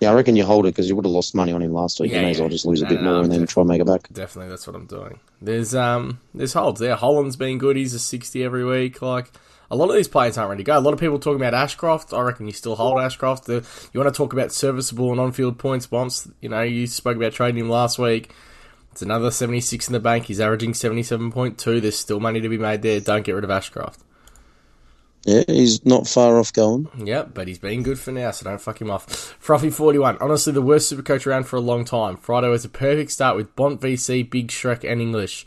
Yeah, 0.00 0.10
I 0.10 0.14
reckon 0.14 0.36
you 0.36 0.44
hold 0.44 0.66
it 0.66 0.70
because 0.74 0.88
you 0.88 0.96
would 0.96 1.04
have 1.04 1.12
lost 1.12 1.34
money 1.34 1.52
on 1.52 1.62
him 1.62 1.72
last 1.72 2.00
week. 2.00 2.10
Yeah, 2.10 2.18
you 2.18 2.24
may 2.24 2.30
as 2.32 2.40
well 2.40 2.48
just 2.50 2.66
lose 2.66 2.82
a 2.82 2.86
bit 2.86 3.00
no, 3.00 3.04
more 3.04 3.12
no, 3.12 3.20
and 3.20 3.32
then 3.32 3.46
try 3.46 3.62
and 3.62 3.68
make 3.68 3.80
it 3.80 3.86
back. 3.86 4.08
definitely 4.12 4.50
that's 4.50 4.66
what 4.66 4.76
I'm 4.76 4.86
doing. 4.86 5.18
There's 5.40 5.74
um 5.74 6.20
there's 6.34 6.52
holds 6.52 6.80
there. 6.80 6.96
Holland's 6.96 7.36
been 7.36 7.58
good. 7.58 7.76
He's 7.76 7.94
a 7.94 7.98
sixty 7.98 8.44
every 8.44 8.64
week. 8.64 9.00
Like 9.02 9.30
a 9.70 9.76
lot 9.76 9.88
of 9.88 9.94
these 9.94 10.08
players 10.08 10.36
aren't 10.36 10.50
ready 10.50 10.64
to 10.64 10.66
go. 10.66 10.78
A 10.78 10.80
lot 10.80 10.94
of 10.94 11.00
people 11.00 11.18
talking 11.18 11.40
about 11.40 11.54
Ashcroft. 11.54 12.12
I 12.12 12.20
reckon 12.22 12.46
you 12.46 12.52
still 12.52 12.76
hold 12.76 12.98
Ashcroft. 12.98 13.44
The, 13.46 13.64
you 13.92 14.00
want 14.00 14.12
to 14.12 14.16
talk 14.16 14.32
about 14.32 14.52
serviceable 14.52 15.12
and 15.12 15.20
on-field 15.20 15.58
points 15.58 15.86
bombs. 15.86 16.28
You 16.40 16.48
know, 16.48 16.62
you 16.62 16.86
spoke 16.86 17.16
about 17.16 17.32
trading 17.32 17.64
him 17.64 17.70
last 17.70 17.98
week. 17.98 18.32
It's 18.90 19.02
another 19.02 19.30
76 19.30 19.86
in 19.86 19.92
the 19.92 20.00
bank. 20.00 20.24
He's 20.24 20.40
averaging 20.40 20.72
77.2. 20.72 21.80
There's 21.80 21.98
still 21.98 22.18
money 22.18 22.40
to 22.40 22.48
be 22.48 22.58
made 22.58 22.82
there. 22.82 22.98
Don't 22.98 23.24
get 23.24 23.36
rid 23.36 23.44
of 23.44 23.50
Ashcroft. 23.50 24.00
Yeah, 25.24 25.44
he's 25.46 25.84
not 25.84 26.08
far 26.08 26.38
off 26.38 26.52
going. 26.52 26.88
Yep, 26.96 27.34
but 27.34 27.46
he's 27.46 27.58
been 27.58 27.82
good 27.82 27.98
for 27.98 28.10
now, 28.10 28.30
so 28.30 28.44
don't 28.44 28.60
fuck 28.60 28.80
him 28.80 28.90
off. 28.90 29.06
Frothy41, 29.44 30.16
honestly 30.20 30.52
the 30.52 30.62
worst 30.62 30.90
supercoach 30.90 31.26
around 31.26 31.44
for 31.44 31.56
a 31.56 31.60
long 31.60 31.84
time. 31.84 32.16
Friday 32.16 32.48
was 32.48 32.64
a 32.64 32.70
perfect 32.70 33.10
start 33.10 33.36
with 33.36 33.54
Bont 33.54 33.80
VC, 33.80 34.28
Big 34.28 34.48
Shrek, 34.48 34.90
and 34.90 35.00
English. 35.00 35.44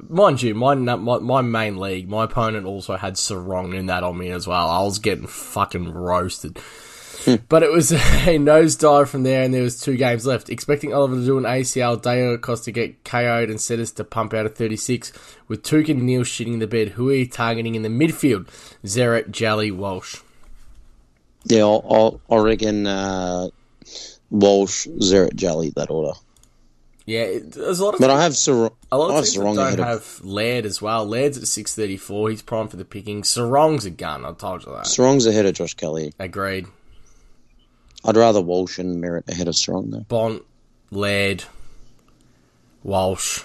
Mind 0.00 0.42
you, 0.42 0.54
my, 0.54 0.74
my 0.74 1.18
my 1.18 1.40
main 1.40 1.76
league, 1.76 2.08
my 2.08 2.24
opponent 2.24 2.66
also 2.66 2.96
had 2.96 3.14
Serong 3.14 3.76
in 3.76 3.86
that 3.86 4.02
on 4.02 4.18
me 4.18 4.30
as 4.30 4.46
well. 4.46 4.68
I 4.68 4.82
was 4.82 4.98
getting 4.98 5.26
fucking 5.26 5.92
roasted. 5.92 6.58
But 7.48 7.62
it 7.62 7.72
was 7.72 7.92
a 7.92 7.96
nosedive 7.96 9.08
from 9.08 9.22
there, 9.22 9.42
and 9.42 9.54
there 9.54 9.62
was 9.62 9.80
two 9.80 9.96
games 9.96 10.26
left. 10.26 10.50
Expecting 10.50 10.92
Oliver 10.92 11.16
to 11.16 11.24
do 11.24 11.38
an 11.38 11.44
ACL, 11.44 12.00
Dale 12.00 12.36
Costa 12.38 12.66
to 12.66 12.72
get 12.72 13.04
KO'd, 13.04 13.50
and 13.50 13.60
Setters 13.60 13.92
to 13.92 14.04
pump 14.04 14.34
out 14.34 14.46
a 14.46 14.48
36. 14.48 15.12
With 15.48 15.62
Touk 15.62 15.88
and 15.88 16.02
Neale 16.02 16.22
shitting 16.22 16.58
the 16.58 16.66
bed, 16.66 16.88
who 16.88 17.10
are 17.10 17.14
you 17.14 17.26
targeting 17.26 17.74
in 17.74 17.82
the 17.82 17.88
midfield? 17.88 18.48
Zeret, 18.84 19.30
Jally, 19.30 19.70
Walsh. 19.70 20.20
Yeah, 21.44 21.62
I'll, 21.62 22.20
I 22.30 22.36
reckon 22.36 22.86
uh, 22.86 23.48
Walsh, 24.30 24.86
Zeret, 24.86 25.34
Jelly, 25.34 25.70
that 25.76 25.90
order. 25.90 26.18
Yeah, 27.06 27.38
there's 27.42 27.80
a 27.80 27.84
lot 27.84 27.94
of 27.94 28.00
But 28.00 28.10
I 28.10 28.22
have 28.22 28.34
Sar- 28.34 28.72
a 28.90 28.96
lot 28.96 29.10
of 29.10 29.16
have 29.16 29.24
teams 29.24 29.34
that 29.36 29.40
Serong 29.42 29.76
don't 29.76 29.86
have 29.86 30.20
Laird 30.24 30.64
as 30.64 30.80
well. 30.80 31.06
Laird's 31.06 31.36
at 31.36 31.46
six 31.46 31.74
thirty 31.74 31.98
four. 31.98 32.30
He's 32.30 32.40
prime 32.40 32.68
for 32.68 32.76
the 32.76 32.84
picking. 32.84 33.22
Serong's 33.22 33.84
a 33.84 33.90
gun. 33.90 34.24
I 34.24 34.32
told 34.32 34.64
you 34.64 34.72
that. 34.72 34.86
Serong's 34.86 35.26
ahead 35.26 35.44
of 35.44 35.54
Josh 35.54 35.74
Kelly. 35.74 36.14
Agreed. 36.18 36.66
I'd 38.06 38.16
rather 38.16 38.40
Walsh 38.40 38.78
and 38.78 39.02
Merrett 39.02 39.28
ahead 39.28 39.48
of 39.48 39.54
Serong 39.54 39.90
though. 39.90 40.00
Bont, 40.00 40.42
Laird, 40.90 41.44
Walsh. 42.82 43.42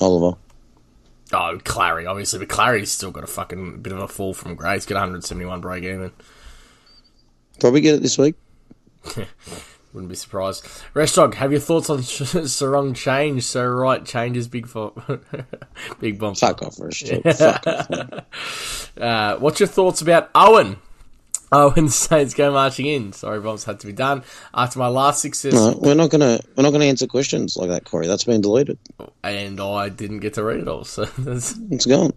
Oliver. 0.00 0.36
Oh, 1.32 1.58
Clary, 1.64 2.06
obviously, 2.06 2.38
but 2.38 2.48
Clary's 2.48 2.90
still 2.92 3.10
got 3.10 3.24
a 3.24 3.28
fucking 3.28 3.82
bit 3.82 3.92
of 3.92 3.98
a 3.98 4.06
fall 4.06 4.32
from 4.32 4.54
grace. 4.54 4.86
Got 4.86 4.94
171 4.94 5.60
break 5.60 5.82
even. 5.82 6.12
Probably 7.58 7.80
get 7.80 7.96
it 7.96 8.02
this 8.02 8.16
week. 8.16 8.36
Wouldn't 9.96 10.10
be 10.10 10.14
surprised. 10.14 10.62
Reshdog, 10.92 11.32
have 11.36 11.52
your 11.52 11.60
thoughts 11.60 11.88
on 11.88 11.98
Serong 12.00 12.94
change? 12.94 13.44
So 13.44 13.66
right, 13.66 14.04
changes 14.04 14.46
big 14.46 14.66
for 14.66 14.92
big 16.00 16.18
bump. 16.18 16.36
Fuck 16.36 16.60
off, 16.60 16.78
Rich. 16.78 17.04
Fuck 17.38 17.66
off. 17.66 18.92
Uh, 19.00 19.36
what's 19.38 19.58
your 19.58 19.66
thoughts 19.68 20.02
about 20.02 20.28
Owen? 20.34 20.76
Owen 21.50 21.88
Saints 21.88 22.34
go 22.34 22.52
marching 22.52 22.84
in. 22.84 23.14
Sorry, 23.14 23.40
bombs 23.40 23.64
had 23.64 23.80
to 23.80 23.86
be 23.86 23.92
done 23.94 24.22
after 24.52 24.78
my 24.78 24.88
last 24.88 25.22
success, 25.22 25.54
No, 25.54 25.78
we're 25.80 25.94
not 25.94 26.10
gonna 26.10 26.40
we're 26.56 26.64
not 26.64 26.72
gonna 26.72 26.84
answer 26.84 27.06
questions 27.06 27.56
like 27.56 27.70
that, 27.70 27.84
Corey. 27.86 28.06
That's 28.06 28.24
been 28.24 28.42
deleted. 28.42 28.78
and 29.24 29.58
I 29.58 29.88
didn't 29.88 30.18
get 30.20 30.34
to 30.34 30.44
read 30.44 30.60
it 30.60 30.68
all. 30.68 30.84
So 30.84 31.06
that's, 31.06 31.54
It's 31.70 31.86
gone. 31.86 32.12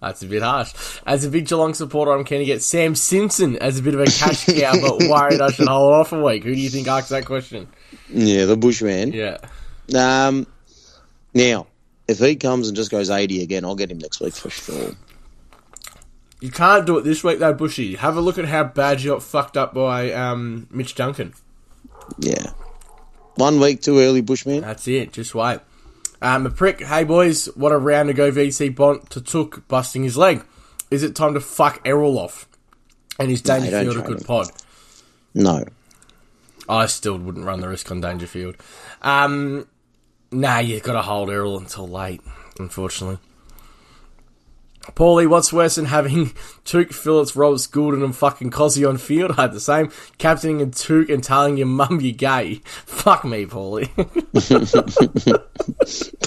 That's 0.00 0.22
a 0.22 0.26
bit 0.26 0.42
harsh. 0.42 0.72
As 1.06 1.24
a 1.24 1.30
big 1.30 1.46
Geelong 1.46 1.74
supporter, 1.74 2.12
I'm 2.12 2.24
keen 2.24 2.38
to 2.40 2.44
get 2.44 2.62
Sam 2.62 2.94
Simpson 2.94 3.56
as 3.58 3.78
a 3.78 3.82
bit 3.82 3.94
of 3.94 4.00
a 4.00 4.06
cash 4.06 4.46
cow, 4.46 4.72
but 4.80 5.08
worried 5.08 5.40
I 5.40 5.50
should 5.50 5.68
hold 5.68 5.92
off 5.92 6.12
a 6.12 6.22
week. 6.22 6.44
Who 6.44 6.54
do 6.54 6.60
you 6.60 6.70
think 6.70 6.88
asked 6.88 7.10
that 7.10 7.26
question? 7.26 7.68
Yeah, 8.08 8.46
the 8.46 8.56
Bushman. 8.56 9.12
Yeah, 9.12 9.38
Um, 9.94 10.46
now, 11.34 11.66
if 12.08 12.18
he 12.18 12.36
comes 12.36 12.68
and 12.68 12.76
just 12.76 12.90
goes 12.90 13.10
80 13.10 13.42
again, 13.42 13.64
I'll 13.64 13.76
get 13.76 13.90
him 13.90 13.98
next 13.98 14.20
week 14.20 14.34
for 14.34 14.50
sure. 14.50 14.92
you 16.40 16.50
can't 16.50 16.86
do 16.86 16.96
it 16.98 17.02
this 17.02 17.22
week 17.22 17.38
though, 17.38 17.52
Bushy. 17.54 17.96
Have 17.96 18.16
a 18.16 18.20
look 18.20 18.38
at 18.38 18.46
how 18.46 18.64
bad 18.64 19.02
you 19.02 19.10
got 19.10 19.22
fucked 19.22 19.56
up 19.56 19.74
by 19.74 20.12
um, 20.12 20.66
Mitch 20.70 20.94
Duncan. 20.94 21.34
Yeah. 22.18 22.52
One 23.36 23.60
week 23.60 23.82
too 23.82 23.98
early, 24.00 24.22
Bushman. 24.22 24.62
That's 24.62 24.88
it. 24.88 25.12
Just 25.12 25.34
wait. 25.34 25.60
Um, 26.22 26.46
a 26.46 26.50
prick. 26.50 26.82
Hey 26.82 27.04
boys, 27.04 27.46
what 27.56 27.72
a 27.72 27.78
round 27.78 28.08
to 28.08 28.14
go. 28.14 28.30
VC 28.30 28.74
Bont 28.74 29.08
to 29.10 29.20
Touk 29.20 29.66
busting 29.68 30.02
his 30.02 30.16
leg. 30.16 30.44
Is 30.90 31.02
it 31.02 31.14
time 31.14 31.34
to 31.34 31.40
fuck 31.40 31.80
Errol 31.84 32.18
off? 32.18 32.46
And 33.18 33.30
is 33.30 33.44
No, 33.46 33.58
Dangerfield 33.60 33.96
a 33.96 34.02
good 34.08 34.18
him. 34.20 34.24
pod? 34.24 34.48
No. 35.34 35.64
I 36.68 36.86
still 36.86 37.18
wouldn't 37.18 37.44
run 37.44 37.60
the 37.60 37.68
risk 37.68 37.90
on 37.90 38.00
Dangerfield. 38.00 38.56
Um, 39.02 39.66
nah, 40.30 40.58
you've 40.58 40.82
got 40.82 40.92
to 40.92 41.02
hold 41.02 41.30
Errol 41.30 41.58
until 41.58 41.88
late, 41.88 42.20
unfortunately. 42.58 43.18
Paulie, 44.94 45.28
what's 45.28 45.52
worse 45.52 45.76
than 45.76 45.86
having 45.86 46.26
Touk, 46.64 46.92
Phillips, 46.92 47.34
Roberts, 47.36 47.66
Gulden, 47.66 48.04
and 48.04 48.14
fucking 48.14 48.50
Cozzy 48.50 48.88
on 48.88 48.96
field? 48.98 49.32
I 49.38 49.42
had 49.42 49.52
the 49.52 49.60
same. 49.60 49.90
Captaining 50.18 50.62
a 50.62 50.66
Touk 50.66 51.08
and 51.12 51.22
telling 51.22 51.56
your 51.56 51.66
mum 51.66 52.00
you're 52.00 52.12
gay. 52.12 52.56
Fuck 52.86 53.24
me, 53.24 53.46
Paulie. 53.46 53.88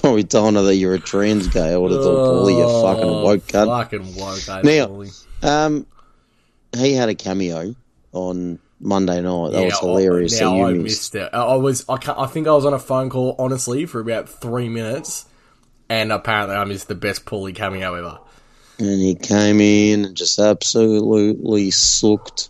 Probably 0.01 0.23
telling 0.23 0.55
her 0.55 0.61
that 0.63 0.75
you're 0.75 0.95
a 0.95 0.99
trans 0.99 1.47
gay. 1.47 1.73
I 1.73 1.77
would 1.77 1.91
have 1.91 2.01
thought, 2.03 2.27
Paulie, 2.45 2.57
you 2.57 2.81
fucking 2.81 3.23
woke 3.23 3.41
cunt. 3.47 3.67
Oh, 3.67 3.81
Fucking 3.83 4.15
woke, 4.15 4.49
eh, 4.49 4.61
Now- 4.79 4.87
Paulie. 4.87 5.25
Um, 5.43 5.85
he 6.75 6.93
had 6.93 7.09
a 7.09 7.15
cameo 7.15 7.75
on 8.13 8.59
Monday 8.79 9.21
night. 9.21 9.51
That 9.51 9.65
was 9.65 9.73
I- 9.75 9.79
hilarious. 9.79 10.39
Now 10.39 10.55
you 10.55 10.63
I 10.65 10.71
missed. 10.73 10.83
missed 10.83 11.15
it. 11.15 11.29
I 11.33 11.41
I 11.43 11.55
was. 11.55 11.85
I, 11.89 11.97
I 12.17 12.27
think 12.27 12.47
I 12.47 12.51
was 12.51 12.65
on 12.65 12.73
a 12.73 12.79
phone 12.79 13.09
call, 13.09 13.35
honestly, 13.37 13.85
for 13.85 13.99
about 13.99 14.29
three 14.29 14.69
minutes, 14.69 15.25
and 15.89 16.11
apparently 16.11 16.55
I 16.55 16.63
missed 16.65 16.87
the 16.87 16.95
best 16.95 17.25
Paulie 17.25 17.53
cameo 17.55 17.93
ever. 17.93 18.19
And 18.79 19.01
he 19.01 19.15
came 19.15 19.61
in 19.61 20.05
and 20.05 20.15
just 20.15 20.39
absolutely 20.39 21.71
sucked. 21.71 22.49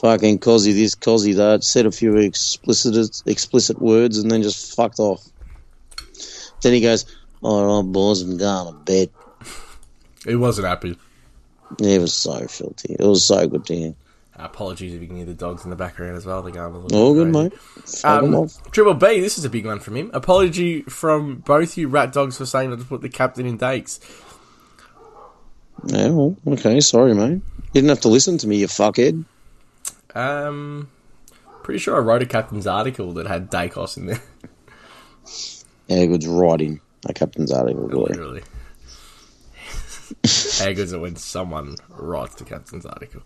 Fucking 0.00 0.40
cosy 0.40 0.72
this, 0.72 0.94
cosy 0.94 1.32
that. 1.34 1.64
Said 1.64 1.86
a 1.86 1.90
few 1.90 2.16
explicit 2.16 3.22
explicit 3.26 3.80
words 3.80 4.18
and 4.18 4.30
then 4.30 4.42
just 4.42 4.76
fucked 4.76 4.98
off. 4.98 5.24
Then 6.60 6.74
he 6.74 6.80
goes, 6.80 7.06
"All 7.40 7.82
right, 7.82 7.90
boys, 7.90 8.20
I'm 8.20 8.36
going 8.36 8.74
to 8.74 8.80
bed." 8.80 9.10
He 10.26 10.36
wasn't 10.36 10.66
happy. 10.66 10.98
He 11.78 11.98
was 11.98 12.12
so 12.12 12.46
filthy. 12.46 12.96
It 12.98 13.04
was 13.04 13.24
so 13.24 13.46
good 13.46 13.64
to 13.66 13.74
hear. 13.76 13.94
Apologies 14.38 14.92
if 14.92 15.00
you 15.00 15.06
can 15.06 15.16
hear 15.16 15.24
the 15.24 15.32
dogs 15.32 15.64
in 15.64 15.70
the 15.70 15.76
background 15.76 16.16
as 16.16 16.26
well. 16.26 16.42
They're 16.42 16.52
going 16.52 16.74
a 16.74 16.78
little 16.78 16.98
All 16.98 17.14
good, 17.14 17.28
mate. 17.28 17.54
Um. 18.04 18.48
Triple 18.70 18.92
B, 18.92 19.20
this 19.20 19.38
is 19.38 19.46
a 19.46 19.50
big 19.50 19.64
one 19.64 19.80
from 19.80 19.96
him. 19.96 20.10
Apology 20.12 20.82
from 20.82 21.36
both 21.36 21.78
you 21.78 21.88
rat 21.88 22.12
dogs 22.12 22.36
for 22.36 22.44
saying 22.44 22.68
not 22.68 22.80
to 22.80 22.84
put 22.84 23.00
the 23.00 23.08
captain 23.08 23.46
in 23.46 23.56
Dakes. 23.56 23.98
Yeah, 25.84 26.08
well, 26.10 26.36
okay, 26.48 26.80
sorry, 26.80 27.14
mate. 27.14 27.40
You 27.72 27.82
didn't 27.82 27.90
have 27.90 28.00
to 28.00 28.08
listen 28.08 28.38
to 28.38 28.48
me, 28.48 28.56
you 28.58 28.66
fuckhead. 28.66 29.24
Um, 30.14 30.88
pretty 31.62 31.78
sure 31.78 31.96
I 31.96 32.00
wrote 32.00 32.22
a 32.22 32.26
captain's 32.26 32.66
article 32.66 33.12
that 33.14 33.26
had 33.26 33.50
Daicos 33.50 33.96
in 33.96 34.06
there. 34.06 34.22
Good's 35.88 36.26
writing 36.26 36.80
a 37.08 37.12
captain's 37.12 37.52
article. 37.52 37.84
Literally. 37.86 38.42
Good's 40.22 40.92
it 40.92 41.00
when 41.00 41.16
someone 41.16 41.76
writes 41.90 42.36
the 42.36 42.44
captain's 42.44 42.86
article? 42.86 43.22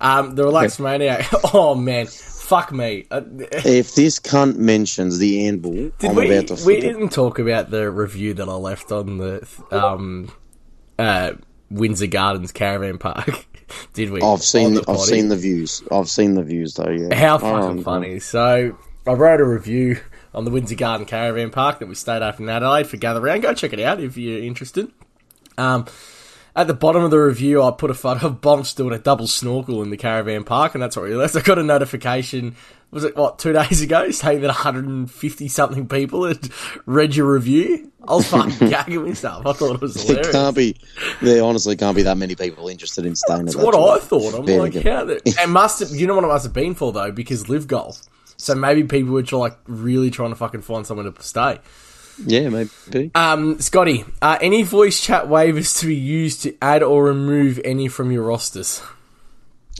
Um, 0.00 0.34
the 0.34 0.44
relaxed 0.44 0.80
maniac. 0.80 1.26
Oh 1.54 1.74
man, 1.74 2.06
fuck 2.06 2.72
me. 2.72 3.06
Uh, 3.10 3.22
If 3.64 3.94
this 3.94 4.18
cunt 4.18 4.56
mentions 4.56 5.18
the 5.18 5.46
anvil, 5.46 5.72
did 5.72 6.04
I'm 6.10 6.14
we? 6.16 6.30
about 6.38 6.56
to 6.56 6.64
We 6.66 6.80
didn't 6.80 7.10
talk 7.10 7.38
about 7.38 7.70
the 7.70 7.90
review 7.90 8.34
that 8.34 8.48
I 8.48 8.54
left 8.54 8.90
on 8.92 9.18
the 9.18 9.46
um, 9.70 10.30
uh, 10.98 11.32
Windsor 11.72 12.06
Gardens 12.06 12.52
caravan 12.52 12.98
park. 12.98 13.46
did 13.94 14.10
we? 14.10 14.20
I've 14.20 14.42
seen, 14.42 14.74
the 14.74 14.84
I've 14.88 15.00
seen 15.00 15.28
the 15.28 15.36
views. 15.36 15.82
I've 15.90 16.08
seen 16.08 16.34
the 16.34 16.42
views 16.42 16.74
though. 16.74 16.90
Yeah. 16.90 17.14
How 17.14 17.36
Oh, 17.36 17.38
fucking 17.38 17.82
funny. 17.82 18.18
So, 18.20 18.76
I 19.06 19.12
wrote 19.12 19.40
a 19.40 19.44
review 19.44 19.98
on 20.34 20.44
the 20.44 20.50
Windsor 20.50 20.76
Garden 20.76 21.06
Caravan 21.06 21.50
Park 21.50 21.78
that 21.80 21.86
we 21.86 21.94
stayed 21.94 22.22
up 22.22 22.38
in 22.40 22.48
Adelaide 22.48 22.86
for 22.86 22.96
Gather 22.96 23.20
Round. 23.20 23.42
Go 23.42 23.54
check 23.54 23.72
it 23.72 23.80
out 23.80 24.00
if 24.00 24.16
you're 24.16 24.42
interested. 24.42 24.90
Um, 25.58 25.86
at 26.54 26.66
the 26.66 26.74
bottom 26.74 27.02
of 27.02 27.10
the 27.10 27.18
review, 27.18 27.62
I 27.62 27.70
put 27.70 27.90
a 27.90 27.94
photo 27.94 28.26
of 28.26 28.40
Bombs 28.40 28.74
doing 28.74 28.94
a 28.94 28.98
double 28.98 29.26
snorkel 29.26 29.82
in 29.82 29.90
the 29.90 29.96
caravan 29.96 30.44
park, 30.44 30.74
and 30.74 30.82
that's 30.82 30.96
what 30.96 31.04
we 31.04 31.10
realised. 31.10 31.36
I 31.36 31.40
got 31.40 31.58
a 31.58 31.62
notification, 31.62 32.56
was 32.90 33.04
it, 33.04 33.16
what, 33.16 33.38
two 33.38 33.52
days 33.54 33.80
ago, 33.80 34.10
saying 34.10 34.42
that 34.42 34.48
150 34.48 35.48
something 35.48 35.88
people 35.88 36.24
had 36.26 36.48
read 36.84 37.16
your 37.16 37.32
review? 37.32 37.90
I 38.06 38.14
was 38.14 38.28
fucking 38.28 38.68
gagging 38.70 39.02
myself. 39.02 39.46
I 39.46 39.52
thought 39.52 39.76
it 39.76 39.80
was 39.80 40.02
hilarious. 40.02 40.32
can't 40.32 40.56
be, 40.56 40.76
there 41.22 41.42
honestly 41.42 41.76
can't 41.76 41.96
be 41.96 42.02
that 42.02 42.18
many 42.18 42.34
people 42.34 42.68
interested 42.68 43.06
in 43.06 43.16
staying 43.16 43.40
at 43.40 43.46
That's 43.46 43.56
that. 43.56 43.64
what 43.64 43.74
I 43.74 44.04
thought. 44.04 44.34
I'm 44.34 44.44
like, 44.44 44.74
how 44.74 45.04
the 45.04 45.22
it 45.24 45.48
must 45.48 45.80
have 45.80 45.90
you 45.90 46.06
know 46.06 46.16
what 46.16 46.24
it 46.24 46.28
must 46.28 46.44
have 46.44 46.52
been 46.52 46.74
for 46.74 46.92
though, 46.92 47.12
because 47.12 47.48
live 47.48 47.68
golf. 47.68 48.02
So 48.36 48.56
maybe 48.56 48.82
people 48.82 49.12
were 49.12 49.22
like 49.22 49.56
really 49.68 50.10
trying 50.10 50.30
to 50.30 50.36
fucking 50.36 50.62
find 50.62 50.84
somewhere 50.84 51.08
to 51.08 51.22
stay. 51.22 51.60
Yeah, 52.18 52.48
maybe. 52.48 53.10
Um, 53.14 53.60
Scotty, 53.60 54.04
uh, 54.20 54.38
any 54.40 54.62
voice 54.62 55.00
chat 55.00 55.26
waivers 55.26 55.80
to 55.80 55.86
be 55.86 55.96
used 55.96 56.42
to 56.42 56.54
add 56.60 56.82
or 56.82 57.04
remove 57.04 57.60
any 57.64 57.88
from 57.88 58.10
your 58.10 58.24
rosters? 58.24 58.82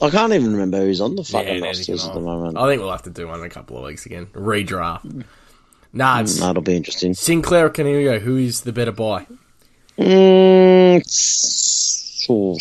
I 0.01 0.09
can't 0.09 0.33
even 0.33 0.53
remember 0.53 0.79
who's 0.79 1.01
on 1.01 1.15
the 1.15 1.23
fucking 1.23 1.47
neither 1.47 1.67
rosters 1.67 2.05
at 2.05 2.13
the 2.13 2.19
moment. 2.19 2.57
I 2.57 2.67
think 2.67 2.81
we'll 2.81 2.91
have 2.91 3.03
to 3.03 3.09
do 3.09 3.27
one 3.27 3.39
in 3.39 3.45
a 3.45 3.49
couple 3.49 3.77
of 3.77 3.83
weeks 3.83 4.05
again. 4.05 4.25
Redraft. 4.33 5.23
Nah, 5.93 6.21
it's 6.21 6.39
That'll 6.39 6.63
be 6.63 6.75
interesting. 6.75 7.13
Sinclair 7.13 7.67
or 7.67 7.69
Canelio. 7.69 8.19
Who 8.19 8.37
is 8.37 8.61
the 8.61 8.73
better 8.73 8.91
buy? 8.91 9.27
Mm, 9.97 11.03
oh, 12.29 12.57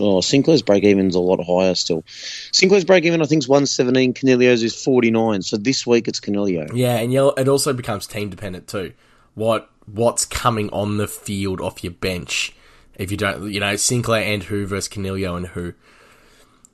oh, 0.00 0.20
Sinclair's 0.20 0.62
break 0.62 0.84
even's 0.84 1.14
a 1.14 1.20
lot 1.20 1.42
higher 1.44 1.74
still. 1.74 2.04
Sinclair's 2.06 2.84
break 2.84 3.04
even, 3.04 3.22
I 3.22 3.26
think, 3.26 3.42
is 3.42 3.48
117. 3.48 4.14
Canelio's 4.14 4.62
is 4.62 4.82
49. 4.82 5.42
So 5.42 5.56
this 5.56 5.86
week 5.86 6.08
it's 6.08 6.20
Canelio. 6.20 6.70
Yeah, 6.74 6.96
and 6.96 7.12
it 7.12 7.48
also 7.48 7.72
becomes 7.72 8.06
team 8.06 8.30
dependent 8.30 8.68
too. 8.68 8.92
What 9.34 9.70
what's 9.86 10.24
coming 10.24 10.70
on 10.70 10.96
the 10.96 11.08
field 11.08 11.60
off 11.60 11.82
your 11.82 11.92
bench? 11.92 12.54
If 12.96 13.10
you 13.10 13.16
don't, 13.16 13.50
you 13.50 13.60
know, 13.60 13.76
Sinclair 13.76 14.22
and 14.22 14.42
who 14.44 14.66
versus 14.66 14.88
Canelio 14.88 15.36
and 15.36 15.48
who. 15.48 15.74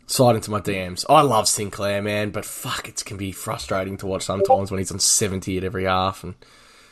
Slide 0.07 0.37
into 0.37 0.51
my 0.51 0.61
DMs. 0.61 1.05
I 1.07 1.21
love 1.21 1.47
Sinclair, 1.47 2.01
man, 2.01 2.31
but 2.31 2.47
fuck, 2.47 2.89
it 2.89 3.05
can 3.05 3.19
be 3.19 3.31
frustrating 3.31 3.99
to 3.99 4.07
watch 4.07 4.23
sometimes 4.23 4.71
when 4.71 4.79
he's 4.79 4.91
on 4.91 5.01
seventy 5.01 5.59
at 5.59 5.65
every 5.65 5.85
half 5.85 6.25
and 6.25 6.35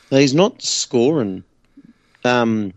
he's 0.09 0.35
not 0.35 0.61
scoring 0.61 1.43
um, 2.23 2.73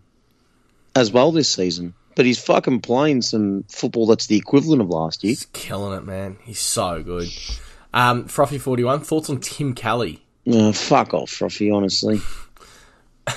as 0.95 1.11
well 1.11 1.31
this 1.31 1.49
season, 1.49 1.93
but 2.15 2.25
he's 2.25 2.39
fucking 2.43 2.81
playing 2.81 3.21
some 3.21 3.63
football 3.69 4.05
that's 4.07 4.27
the 4.27 4.37
equivalent 4.37 4.81
of 4.81 4.89
last 4.89 5.23
year. 5.23 5.31
he's 5.31 5.45
killing 5.53 5.97
it, 5.97 6.05
man. 6.05 6.37
He's 6.43 6.59
so 6.59 7.01
good. 7.03 7.29
Um, 7.93 8.25
Fruffy 8.25 8.59
forty 8.59 8.83
one. 8.83 9.01
Thoughts 9.01 9.29
on 9.29 9.39
Tim 9.39 9.73
Kelly? 9.73 10.23
Uh, 10.51 10.71
fuck 10.71 11.13
off, 11.13 11.29
Ruffy, 11.39 11.71
honestly. 11.75 12.19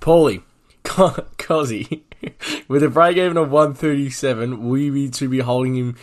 Paulie, 0.00 0.42
Cozzy, 0.84 2.02
with 2.68 2.82
a 2.82 2.88
break 2.88 3.16
even 3.16 3.36
of 3.36 3.50
137, 3.50 4.68
will 4.68 4.78
you 4.78 4.92
be 4.92 5.08
to 5.10 5.28
be 5.28 5.40
holding 5.40 5.74
him? 5.76 5.96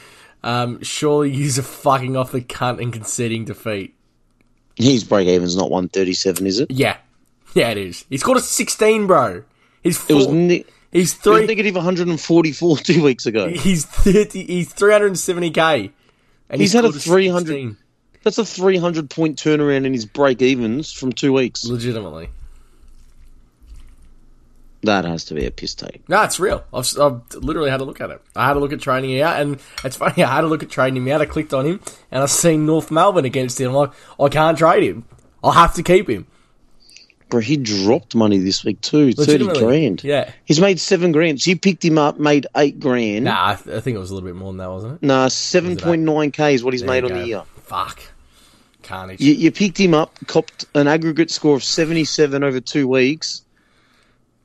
Um, 0.44 0.82
surely 0.84 1.32
he's 1.32 1.58
a 1.58 1.64
fucking 1.64 2.16
off 2.16 2.32
the 2.32 2.42
cunt 2.42 2.82
and 2.82 2.94
conceding 2.94 3.46
defeat. 3.46 3.96
His 4.76 5.04
break 5.04 5.28
even's 5.28 5.56
not 5.56 5.72
137, 5.72 6.46
is 6.46 6.60
it? 6.60 6.72
Yeah, 6.72 6.98
yeah, 7.54 7.70
it 7.72 7.78
is. 7.78 8.06
He's 8.10 8.24
got 8.24 8.38
a 8.38 8.42
16, 8.42 9.08
bro. 9.08 9.44
He's 9.82 9.98
It 10.10 10.14
was, 10.14 10.26
four, 10.26 10.36
ne- 10.36 10.66
he's 10.92 11.14
three. 11.14 11.46
negative 11.46 11.76
144 11.76 12.78
two 12.78 13.04
weeks 13.04 13.26
ago. 13.26 13.50
He's 13.50 13.86
30. 13.86 14.46
He's 14.46 14.74
370k, 14.74 15.92
and 16.50 16.62
He's 16.62 16.74
had 16.74 16.86
a 16.86 16.92
300 16.92 17.48
16. 17.48 17.78
That's 18.24 18.38
a 18.40 18.46
300 18.46 19.10
point 19.10 19.38
turnaround 19.38 19.86
in 19.86 19.94
his 19.94 20.06
break 20.06 20.42
evens 20.42 20.92
from 20.92 21.14
two 21.14 21.32
weeks. 21.34 21.64
Legitimately, 21.66 22.30
That 24.84 25.06
has 25.06 25.26
to 25.26 25.34
be 25.34 25.46
a 25.46 25.52
piss 25.52 25.74
take. 25.74 26.08
no, 26.08 26.22
it's 26.24 26.40
real. 26.40 26.64
I've, 26.74 26.88
I've 27.00 27.22
literally 27.36 27.72
had 27.72 27.82
a 27.82 27.84
look 27.84 28.02
at 28.02 28.12
it. 28.12 28.22
I 28.36 28.46
had 28.48 28.56
a 28.56 28.60
look 28.60 28.72
at 28.72 28.80
training 28.82 29.12
him 29.12 29.26
out, 29.26 29.40
and 29.42 29.60
it's 29.84 29.96
funny. 29.96 30.24
I 30.24 30.36
had 30.36 30.44
a 30.44 30.48
look 30.48 30.62
at 30.64 30.70
trading 30.70 30.98
him 30.98 31.08
out. 31.12 31.22
I 31.22 31.26
clicked 31.26 31.54
on 31.54 31.66
him, 31.66 31.80
and 32.12 32.22
I 32.22 32.26
seen 32.28 32.66
North 32.66 32.92
Melbourne 32.92 33.26
against 33.26 33.60
him. 33.60 33.70
I'm 33.70 33.76
like, 33.76 33.92
I 34.20 34.30
can't 34.30 34.58
trade 34.58 34.84
him. 34.84 35.06
I'll 35.44 35.52
have 35.52 35.74
to 35.76 35.84
keep 35.84 36.10
him. 36.10 36.28
Bro, 37.30 37.42
he 37.42 37.58
dropped 37.58 38.14
money 38.14 38.38
this 38.38 38.64
week 38.64 38.80
too. 38.82 39.12
30 39.14 39.60
grand. 39.60 40.04
Yeah. 40.04 40.32
He's 40.46 40.60
made 40.62 40.80
seven 40.80 41.12
grand. 41.12 41.42
So 41.42 41.50
you 41.50 41.58
picked 41.58 41.84
him 41.84 41.98
up, 41.98 42.20
made 42.20 42.46
eight 42.56 42.80
grand. 42.80 43.26
Nah, 43.26 43.50
I, 43.50 43.56
th- 43.56 43.76
I 43.76 43.80
think 43.82 43.96
it 43.96 44.00
was 44.00 44.12
a 44.12 44.14
little 44.14 44.28
bit 44.30 44.36
more 44.36 44.52
than 44.52 44.58
that, 44.58 44.70
wasn't 44.70 44.94
it? 45.02 45.06
Nah, 45.06 45.28
7.9k 45.28 46.54
is 46.54 46.64
what 46.64 46.74
he's 46.74 46.82
There 46.82 46.90
made 46.90 47.04
on 47.04 47.10
go. 47.10 47.20
the 47.22 47.28
year. 47.28 47.44
Fuck. 47.64 48.02
Carnage. 48.84 49.20
You, 49.20 49.34
you 49.34 49.52
picked 49.52 49.80
him 49.80 49.96
up, 49.96 50.14
copped 50.28 50.66
an 50.76 50.88
aggregate 50.88 51.32
score 51.32 51.56
of 51.56 51.64
77 51.64 52.44
over 52.44 52.60
two 52.60 52.88
weeks, 52.88 53.42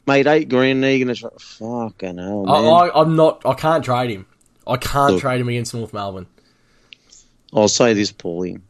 made 0.06 0.26
eight 0.26 0.48
grand. 0.48 0.80
Now 0.80 0.88
you're 0.88 1.06
to 1.06 1.14
try. 1.14 1.28
Fucking 1.38 2.16
hell, 2.16 2.50
I, 2.50 2.62
man. 2.62 2.72
I, 2.72 2.90
I'm 2.94 3.16
not. 3.16 3.42
I 3.44 3.52
can't 3.52 3.84
trade 3.84 4.10
him. 4.10 4.24
I 4.66 4.78
can't 4.78 5.12
Look. 5.14 5.20
trade 5.20 5.40
him 5.42 5.48
against 5.50 5.74
North 5.74 5.92
Melbourne. 5.92 6.26
I'll 7.52 7.68
say 7.68 7.92
this, 7.92 8.10
Paulie. 8.12 8.60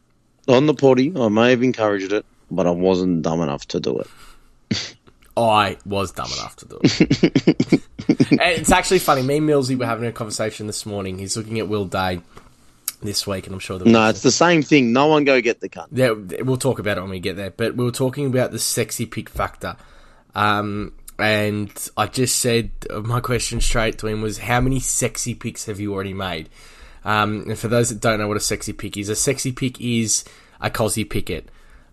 On 0.47 0.65
the 0.65 0.73
potty, 0.73 1.13
I 1.15 1.29
may 1.29 1.51
have 1.51 1.63
encouraged 1.63 2.11
it, 2.11 2.25
but 2.51 2.67
I 2.67 2.71
wasn't 2.71 3.21
dumb 3.21 3.41
enough 3.41 3.67
to 3.69 3.79
do 3.79 3.99
it. 3.99 4.07
I 5.37 5.77
was 5.85 6.11
dumb 6.11 6.31
enough 6.33 6.55
to 6.57 6.65
do 6.67 6.79
it. 6.83 7.81
it's 8.31 8.71
actually 8.71 8.99
funny. 8.99 9.21
Me 9.21 9.37
and 9.37 9.49
Millsy 9.49 9.77
were 9.77 9.85
having 9.85 10.05
a 10.05 10.11
conversation 10.11 10.67
this 10.67 10.85
morning. 10.85 11.17
He's 11.17 11.37
looking 11.37 11.57
at 11.59 11.67
Will 11.69 11.85
Day 11.85 12.21
this 13.01 13.25
week, 13.25 13.45
and 13.47 13.53
I'm 13.53 13.59
sure 13.59 13.79
that 13.79 13.87
No, 13.87 14.09
it's 14.09 14.21
the 14.21 14.31
same 14.31 14.61
thing. 14.61 14.93
No 14.93 15.07
one 15.07 15.23
go 15.23 15.39
get 15.41 15.61
the 15.61 15.69
cunt. 15.69 15.87
Yeah, 15.91 16.11
we'll 16.43 16.57
talk 16.57 16.79
about 16.79 16.97
it 16.97 17.01
when 17.01 17.09
we 17.09 17.19
get 17.19 17.37
there. 17.37 17.51
But 17.51 17.75
we 17.75 17.85
were 17.85 17.91
talking 17.91 18.27
about 18.27 18.51
the 18.51 18.59
sexy 18.59 19.05
pick 19.05 19.29
factor. 19.29 19.77
Um, 20.35 20.93
and 21.17 21.71
I 21.97 22.07
just 22.07 22.37
said 22.37 22.71
my 23.03 23.19
question 23.19 23.61
straight 23.61 23.97
to 23.99 24.07
him 24.07 24.21
was, 24.21 24.39
"How 24.39 24.59
many 24.59 24.79
sexy 24.79 25.33
picks 25.33 25.65
have 25.65 25.79
you 25.79 25.93
already 25.93 26.13
made?" 26.13 26.49
Um, 27.03 27.45
and 27.47 27.57
for 27.57 27.67
those 27.67 27.89
that 27.89 27.99
don't 27.99 28.19
know 28.19 28.27
what 28.27 28.37
a 28.37 28.41
sexy 28.41 28.73
pick 28.73 28.97
is, 28.97 29.09
a 29.09 29.15
sexy 29.15 29.51
pick 29.51 29.79
is 29.81 30.23
a 30.59 30.69
Cosy 30.69 31.03
Pickett, 31.03 31.49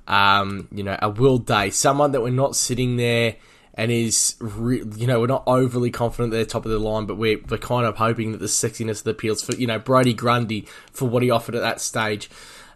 um, 0.09 0.67
you 0.73 0.83
know, 0.83 0.99
a 1.01 1.11
Will 1.11 1.39
Day, 1.39 1.71
someone 1.71 2.13
that 2.13 2.23
we're 2.23 2.31
not 2.31 2.57
sitting 2.57 2.97
there 2.97 3.37
and 3.75 3.93
is, 3.93 4.35
re- 4.41 4.83
you 4.97 5.07
know, 5.07 5.21
we're 5.21 5.27
not 5.27 5.45
overly 5.47 5.91
confident 5.91 6.33
they're 6.33 6.45
top 6.45 6.65
of 6.65 6.73
the 6.73 6.79
line, 6.79 7.07
but 7.07 7.17
we're, 7.17 7.39
we're 7.49 7.59
kind 7.59 7.87
of 7.87 7.97
hoping 7.97 8.33
that 8.33 8.39
the 8.39 8.47
sexiness 8.47 8.99
of 8.99 9.05
the 9.05 9.11
appeals 9.11 9.43
for, 9.43 9.55
you 9.55 9.67
know, 9.67 9.79
Brodie 9.79 10.15
Grundy 10.15 10.67
for 10.93 11.09
what 11.09 11.23
he 11.23 11.31
offered 11.31 11.55
at 11.55 11.61
that 11.61 11.81
stage. 11.81 12.29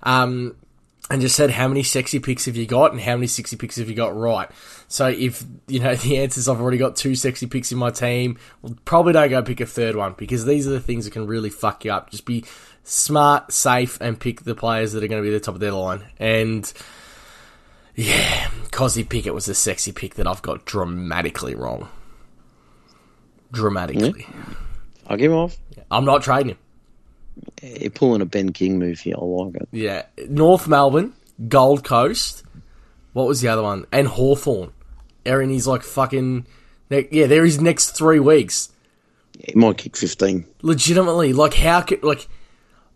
Um, 0.05 0.55
and 1.11 1.21
just 1.21 1.35
said 1.35 1.51
how 1.51 1.69
many 1.69 1.83
sexy 1.83 2.21
picks 2.21 2.45
have 2.45 2.57
you 2.57 2.67
got 2.67 2.93
and 2.93 3.01
how 3.01 3.17
many 3.17 3.27
sexy 3.27 3.57
picks 3.57 3.77
have 3.77 3.89
you 3.89 3.95
got 3.95 4.17
right. 4.17 4.49
So 4.89 5.09
if 5.09 5.45
you 5.67 5.81
know 5.81 5.95
the 5.97 6.19
answers, 6.19 6.49
I've 6.49 6.61
already 6.61 6.79
got 6.79 6.97
two 6.97 7.15
sexy 7.15 7.47
picks 7.47 7.73
in 7.73 7.79
my 7.79 7.91
team. 7.91 8.39
Well, 8.61 8.77
probably 8.85 9.13
don't 9.13 9.31
go 9.31 9.43
pick 9.43 9.61
a 9.61 9.67
third 9.67 9.97
one 9.97 10.15
because 10.17 10.45
these 10.45 10.67
are 10.67 10.71
the 10.71 10.81
things 10.81 11.05
that 11.05 11.11
can 11.11 11.27
really 11.27 11.51
fuck 11.51 11.85
you 11.85 11.93
up. 11.93 12.11
Just 12.11 12.25
be 12.25 12.45
smart, 12.85 13.53
safe, 13.53 14.01
and 14.01 14.19
pick 14.19 14.43
the 14.43 14.55
players 14.55 14.93
that 14.93 15.03
are 15.03 15.09
going 15.09 15.23
to 15.23 15.29
be 15.29 15.33
the 15.33 15.41
top 15.41 15.55
of 15.55 15.61
their 15.61 15.73
line. 15.73 16.03
And 16.19 16.73
yeah, 17.95 18.51
Cosy 18.71 19.05
Pickett 19.05 19.35
was 19.35 19.49
a 19.49 19.55
sexy 19.55 19.93
pick 19.93 20.15
that 20.15 20.27
I've 20.27 20.43
got 20.43 20.65
dramatically 20.65 21.55
wrong. 21.55 21.89
Dramatically, 23.53 24.27
I'll 25.07 25.17
give 25.17 25.31
him 25.31 25.37
off. 25.37 25.57
I'm 25.91 26.05
not 26.05 26.23
trading 26.23 26.51
him. 26.51 26.59
You're 27.63 27.91
pulling 27.91 28.23
a 28.23 28.27
Ben 28.27 28.53
King 28.53 28.79
move 28.79 29.01
here. 29.01 29.15
I 29.19 29.25
like 29.25 29.57
it. 29.57 29.69
Yeah, 29.73 30.07
North 30.29 30.67
Melbourne, 30.67 31.13
Gold 31.49 31.85
Coast. 31.85 32.45
What 33.13 33.27
was 33.27 33.41
the 33.41 33.49
other 33.49 33.63
one? 33.63 33.87
And 33.93 34.09
Hawthorn. 34.09 34.73
Aaron, 35.27 35.51
his 35.51 35.67
like 35.67 35.83
fucking. 35.83 36.47
Yeah, 36.91 37.27
they're 37.27 37.47
next 37.61 37.91
three 37.91 38.21
weeks. 38.21 38.71
He 39.39 39.55
might 39.55 39.79
kick 39.79 39.97
15. 39.97 40.47
Legitimately, 40.63 41.33
like 41.33 41.55
how 41.55 41.81
could 41.83 42.03
like. 42.03 42.29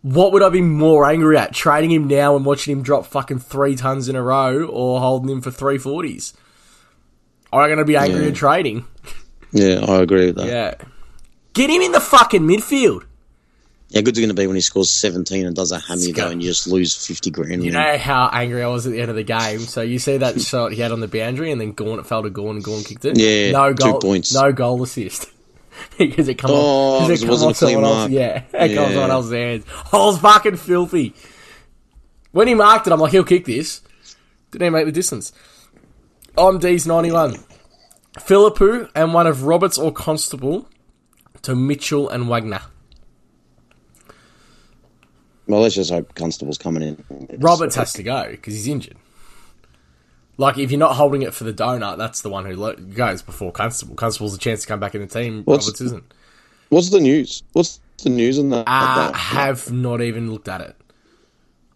What 0.02 0.32
would 0.32 0.42
I 0.42 0.48
be 0.50 0.60
more 0.60 1.04
angry 1.08 1.36
at? 1.36 1.52
Trading 1.52 1.90
him 1.90 2.06
now 2.06 2.36
and 2.36 2.44
watching 2.44 2.72
him 2.76 2.82
drop 2.82 3.06
fucking 3.06 3.40
three 3.40 3.74
tons 3.74 4.08
in 4.08 4.14
a 4.16 4.22
row, 4.22 4.64
or 4.64 5.00
holding 5.00 5.30
him 5.30 5.40
for 5.40 5.50
three 5.50 5.78
forties? 5.78 6.32
I'm 7.52 7.68
going 7.68 7.78
to 7.78 7.84
be 7.84 7.96
angry 7.96 8.22
Yeah. 8.22 8.28
at 8.28 8.34
trading. 8.34 8.84
Yeah, 9.52 9.84
I 9.86 10.02
agree 10.02 10.26
with 10.26 10.36
that. 10.36 10.46
Yeah, 10.46 10.74
get 11.54 11.70
him 11.70 11.80
in 11.82 11.92
the 11.92 12.00
fucking 12.00 12.42
midfield. 12.42 13.04
Yeah, 13.88 14.00
good's 14.02 14.18
going 14.18 14.28
to 14.30 14.34
be 14.34 14.46
when 14.48 14.56
he 14.56 14.60
scores 14.62 14.90
17 14.90 15.46
and 15.46 15.54
does 15.54 15.70
a 15.70 15.78
hammy 15.78 16.10
go- 16.10 16.24
though 16.24 16.30
and 16.32 16.42
you 16.42 16.50
just 16.50 16.66
lose 16.66 17.06
50 17.06 17.30
grand? 17.30 17.64
You 17.64 17.70
know 17.70 17.96
how 17.96 18.28
angry 18.32 18.62
I 18.62 18.66
was 18.66 18.84
at 18.84 18.92
the 18.92 19.00
end 19.00 19.10
of 19.10 19.16
the 19.16 19.22
game. 19.22 19.60
So 19.60 19.80
you 19.80 20.00
see 20.00 20.16
that 20.18 20.40
shot 20.42 20.72
he 20.72 20.80
had 20.80 20.90
on 20.90 20.98
the 21.00 21.06
boundary, 21.08 21.52
and 21.52 21.60
then 21.60 21.70
Gawn 21.72 22.00
it 22.00 22.06
fell 22.06 22.24
to 22.24 22.30
Gawn, 22.30 22.56
and 22.56 22.64
Gawn 22.64 22.82
kicked 22.82 23.04
it. 23.04 23.16
Yeah, 23.16 23.52
no 23.52 23.72
two 23.72 23.92
goal, 23.92 24.00
points. 24.00 24.34
no 24.34 24.52
goal 24.52 24.82
assist 24.82 25.30
because 25.98 26.28
it 26.28 26.34
comes 26.34 26.52
Oh, 26.54 27.00
because 27.06 27.20
it 27.20 27.24
it 27.24 27.26
come 27.26 27.30
wasn't 27.30 27.50
off 27.50 27.56
a 27.56 27.58
clean 27.64 27.74
someone 27.74 27.90
else. 27.90 27.98
mark. 27.98 28.10
Yeah, 28.12 28.42
it 28.64 28.74
comes 28.74 28.88
Yeah. 28.88 28.92
someone 28.92 29.10
else's 29.10 29.32
hands. 29.32 29.64
I 29.92 29.96
was 29.98 30.18
fucking 30.18 30.56
filthy. 30.56 31.14
When 32.32 32.48
he 32.48 32.54
marked 32.54 32.86
it, 32.86 32.92
I'm 32.92 33.00
like, 33.00 33.12
he'll 33.12 33.24
kick 33.24 33.44
this. 33.46 33.80
Didn't 34.50 34.66
even 34.66 34.72
make 34.74 34.84
the 34.86 34.92
distance. 34.92 35.32
I'm 36.38 36.58
D's 36.58 36.86
91. 36.86 37.36
Philippou 38.18 38.90
and 38.94 39.12
one 39.14 39.26
of 39.26 39.44
Roberts 39.44 39.78
or 39.78 39.90
Constable 39.92 40.68
to 41.42 41.54
Mitchell 41.56 42.08
and 42.08 42.28
Wagner. 42.28 42.60
Well, 45.46 45.60
let's 45.60 45.74
just 45.76 45.90
hope 45.90 46.14
Constable's 46.14 46.58
coming 46.58 46.82
in. 46.82 47.38
Roberts 47.38 47.76
has 47.76 47.92
to 47.94 48.02
go 48.02 48.28
because 48.30 48.54
he's 48.54 48.66
injured. 48.68 48.96
Like, 50.38 50.58
if 50.58 50.70
you're 50.70 50.78
not 50.78 50.96
holding 50.96 51.22
it 51.22 51.32
for 51.32 51.44
the 51.44 51.52
donut, 51.52 51.96
that's 51.96 52.20
the 52.20 52.28
one 52.28 52.44
who 52.44 52.54
lo- 52.56 52.76
goes 52.76 53.22
before 53.22 53.52
Constable. 53.52 53.94
Constable's 53.94 54.34
a 54.34 54.38
chance 54.38 54.62
to 54.62 54.66
come 54.66 54.80
back 54.80 54.94
in 54.94 55.00
the 55.00 55.06
team. 55.06 55.42
What's- 55.44 55.66
Roberts 55.66 55.80
isn't. 55.80 56.12
What's 56.68 56.90
the 56.90 57.00
news? 57.00 57.42
What's 57.52 57.80
the 58.02 58.10
news 58.10 58.38
on 58.38 58.52
ah, 58.52 58.64
that? 58.64 59.14
I 59.14 59.18
have 59.18 59.70
not 59.70 60.02
even 60.02 60.30
looked 60.30 60.48
at 60.48 60.60
it. 60.60 60.76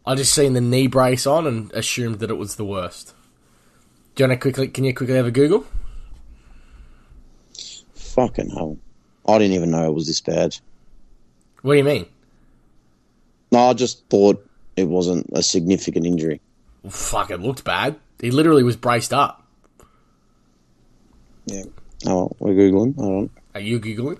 I 0.04 0.14
just 0.14 0.34
seen 0.34 0.54
the 0.54 0.60
knee 0.60 0.88
brace 0.88 1.26
on 1.26 1.46
and 1.46 1.72
assumed 1.72 2.18
that 2.18 2.30
it 2.30 2.34
was 2.34 2.56
the 2.56 2.64
worst. 2.64 3.14
Do 4.14 4.24
you 4.24 4.28
want 4.28 4.40
to 4.40 4.42
quickly? 4.42 4.68
Can 4.68 4.84
you 4.84 4.94
quickly 4.94 5.14
have 5.14 5.26
a 5.26 5.30
Google? 5.30 5.64
Fucking 7.94 8.50
hell. 8.50 8.78
I 9.28 9.38
didn't 9.38 9.54
even 9.54 9.70
know 9.70 9.86
it 9.86 9.94
was 9.94 10.06
this 10.06 10.20
bad. 10.20 10.56
What 11.62 11.74
do 11.74 11.78
you 11.78 11.84
mean? 11.84 12.06
No, 13.52 13.70
I 13.70 13.74
just 13.74 14.04
thought 14.08 14.44
it 14.76 14.88
wasn't 14.88 15.28
a 15.32 15.42
significant 15.42 16.06
injury. 16.06 16.40
Well, 16.82 16.90
fuck, 16.90 17.30
it 17.30 17.40
looked 17.40 17.62
bad. 17.64 17.96
He 18.20 18.30
literally 18.30 18.62
was 18.62 18.76
braced 18.76 19.12
up. 19.12 19.46
Yeah. 21.46 21.64
Oh, 22.06 22.30
we're 22.38 22.52
Googling. 22.54 22.94
Hold 22.96 23.14
on. 23.24 23.30
Are 23.54 23.60
you 23.60 23.80
googling? 23.80 24.18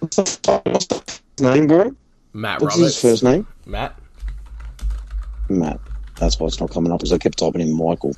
What's 0.00 0.16
the? 0.16 0.60
What's 0.64 1.22
name, 1.40 1.66
bro? 1.66 1.94
Matt 2.32 2.60
What's 2.60 2.76
Roberts. 2.76 2.94
his 2.94 3.02
first 3.02 3.24
name? 3.24 3.46
Matt. 3.66 3.98
Matt. 5.48 5.80
That's 6.16 6.38
why 6.38 6.46
it's 6.46 6.60
not 6.60 6.70
coming 6.70 6.92
up 6.92 6.98
because 7.00 7.12
I 7.12 7.18
kept 7.18 7.38
typing 7.38 7.60
in 7.60 7.76
Michael. 7.76 8.14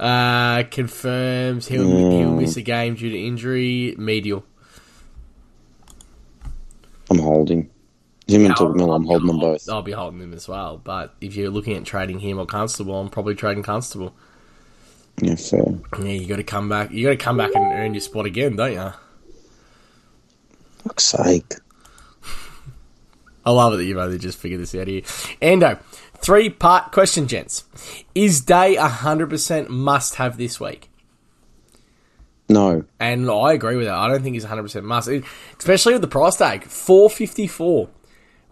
Uh, 0.00 0.62
confirms 0.70 1.66
he'll 1.68 1.84
Mm. 1.84 2.12
he'll 2.18 2.32
miss 2.34 2.56
a 2.56 2.62
game 2.62 2.94
due 2.94 3.10
to 3.10 3.18
injury. 3.18 3.94
Medial. 3.98 4.44
I'm 7.10 7.18
holding. 7.18 7.68
Him 8.28 8.44
and 8.44 8.54
I'll- 8.58 8.92
I'm 8.92 9.04
holding 9.06 9.26
them 9.26 9.38
both. 9.40 9.68
I'll 9.68 9.82
be 9.82 9.92
holding 9.92 10.20
them 10.20 10.34
as 10.34 10.46
well. 10.46 10.80
But 10.82 11.14
if 11.20 11.34
you're 11.34 11.50
looking 11.50 11.76
at 11.76 11.84
trading 11.84 12.18
him 12.20 12.38
or 12.38 12.46
Constable, 12.46 13.00
I'm 13.00 13.08
probably 13.08 13.34
trading 13.34 13.62
Constable. 13.62 14.14
Yeah, 15.20 15.34
fair. 15.34 15.64
Yeah, 15.98 16.04
you 16.12 16.26
got 16.26 16.36
to 16.36 16.44
come 16.44 16.68
back. 16.68 16.92
You 16.92 17.04
got 17.04 17.10
to 17.10 17.16
come 17.16 17.38
back 17.38 17.50
and 17.54 17.64
earn 17.72 17.94
your 17.94 18.00
spot 18.02 18.26
again, 18.26 18.56
don't 18.56 18.72
you? 18.74 18.92
Fuck's 20.84 21.04
sake. 21.06 21.54
I 23.46 23.50
love 23.50 23.72
it 23.72 23.78
that 23.78 23.84
you've 23.84 23.96
only 23.98 24.18
just 24.18 24.38
figured 24.38 24.60
this 24.60 24.74
out 24.74 24.86
here. 24.86 25.02
Endo, 25.40 25.78
three 26.18 26.50
part 26.50 26.92
question, 26.92 27.26
gents. 27.26 27.64
Is 28.14 28.42
Day 28.42 28.76
100% 28.78 29.68
must 29.70 30.16
have 30.16 30.36
this 30.36 30.60
week? 30.60 30.90
No. 32.48 32.84
And 33.00 33.28
I 33.30 33.54
agree 33.54 33.76
with 33.76 33.86
that. 33.86 33.94
I 33.96 34.08
don't 34.08 34.22
think 34.22 34.34
he's 34.34 34.44
100% 34.44 34.82
must, 34.84 35.08
especially 35.58 35.94
with 35.94 36.02
the 36.02 36.08
price 36.08 36.36
tag 36.36 36.64
454. 36.64 37.88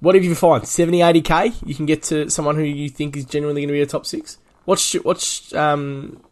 What 0.06 0.14
if 0.14 0.22
you 0.22 0.36
find 0.36 0.64
70, 0.64 1.00
80k? 1.00 1.66
You 1.66 1.74
can 1.74 1.84
get 1.84 2.04
to 2.04 2.30
someone 2.30 2.54
who 2.54 2.62
you 2.62 2.88
think 2.88 3.16
is 3.16 3.24
genuinely 3.24 3.62
going 3.62 3.70
to 3.70 3.72
be 3.72 3.80
a 3.80 3.86
top 3.86 4.06
six. 4.06 4.38
Watch, 4.64 4.94
watch, 5.04 5.52
um 5.52 6.22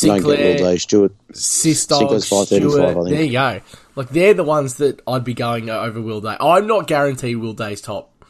get 0.00 0.10
all 0.10 0.20
Sinclair, 0.20 0.56
day, 0.56 0.76
Stewart. 0.76 1.12
Sistog, 1.32 1.98
Sinclair's 1.98 2.28
535, 2.28 2.70
Stewart? 2.70 2.80
I 2.84 2.92
think. 2.92 3.08
There 3.08 3.22
you 3.24 3.32
go. 3.32 3.60
Like 3.96 4.10
they're 4.10 4.34
the 4.34 4.44
ones 4.44 4.76
that 4.76 5.02
I'd 5.04 5.24
be 5.24 5.34
going 5.34 5.68
over 5.68 6.00
Will 6.00 6.20
Day. 6.20 6.36
I'm 6.38 6.68
not 6.68 6.86
guaranteed 6.86 7.38
Will 7.38 7.54
Day's 7.54 7.80
top 7.80 8.24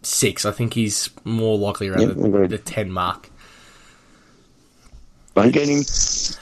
six. 0.00 0.46
I 0.46 0.50
think 0.50 0.72
he's 0.72 1.10
more 1.24 1.58
likely 1.58 1.88
around 1.88 2.00
Yeah, 2.00 2.38
the, 2.38 2.48
the 2.48 2.56
ten 2.56 2.90
mark. 2.90 3.28
Don't 5.34 5.52
get 5.52 5.68
him. 5.68 5.82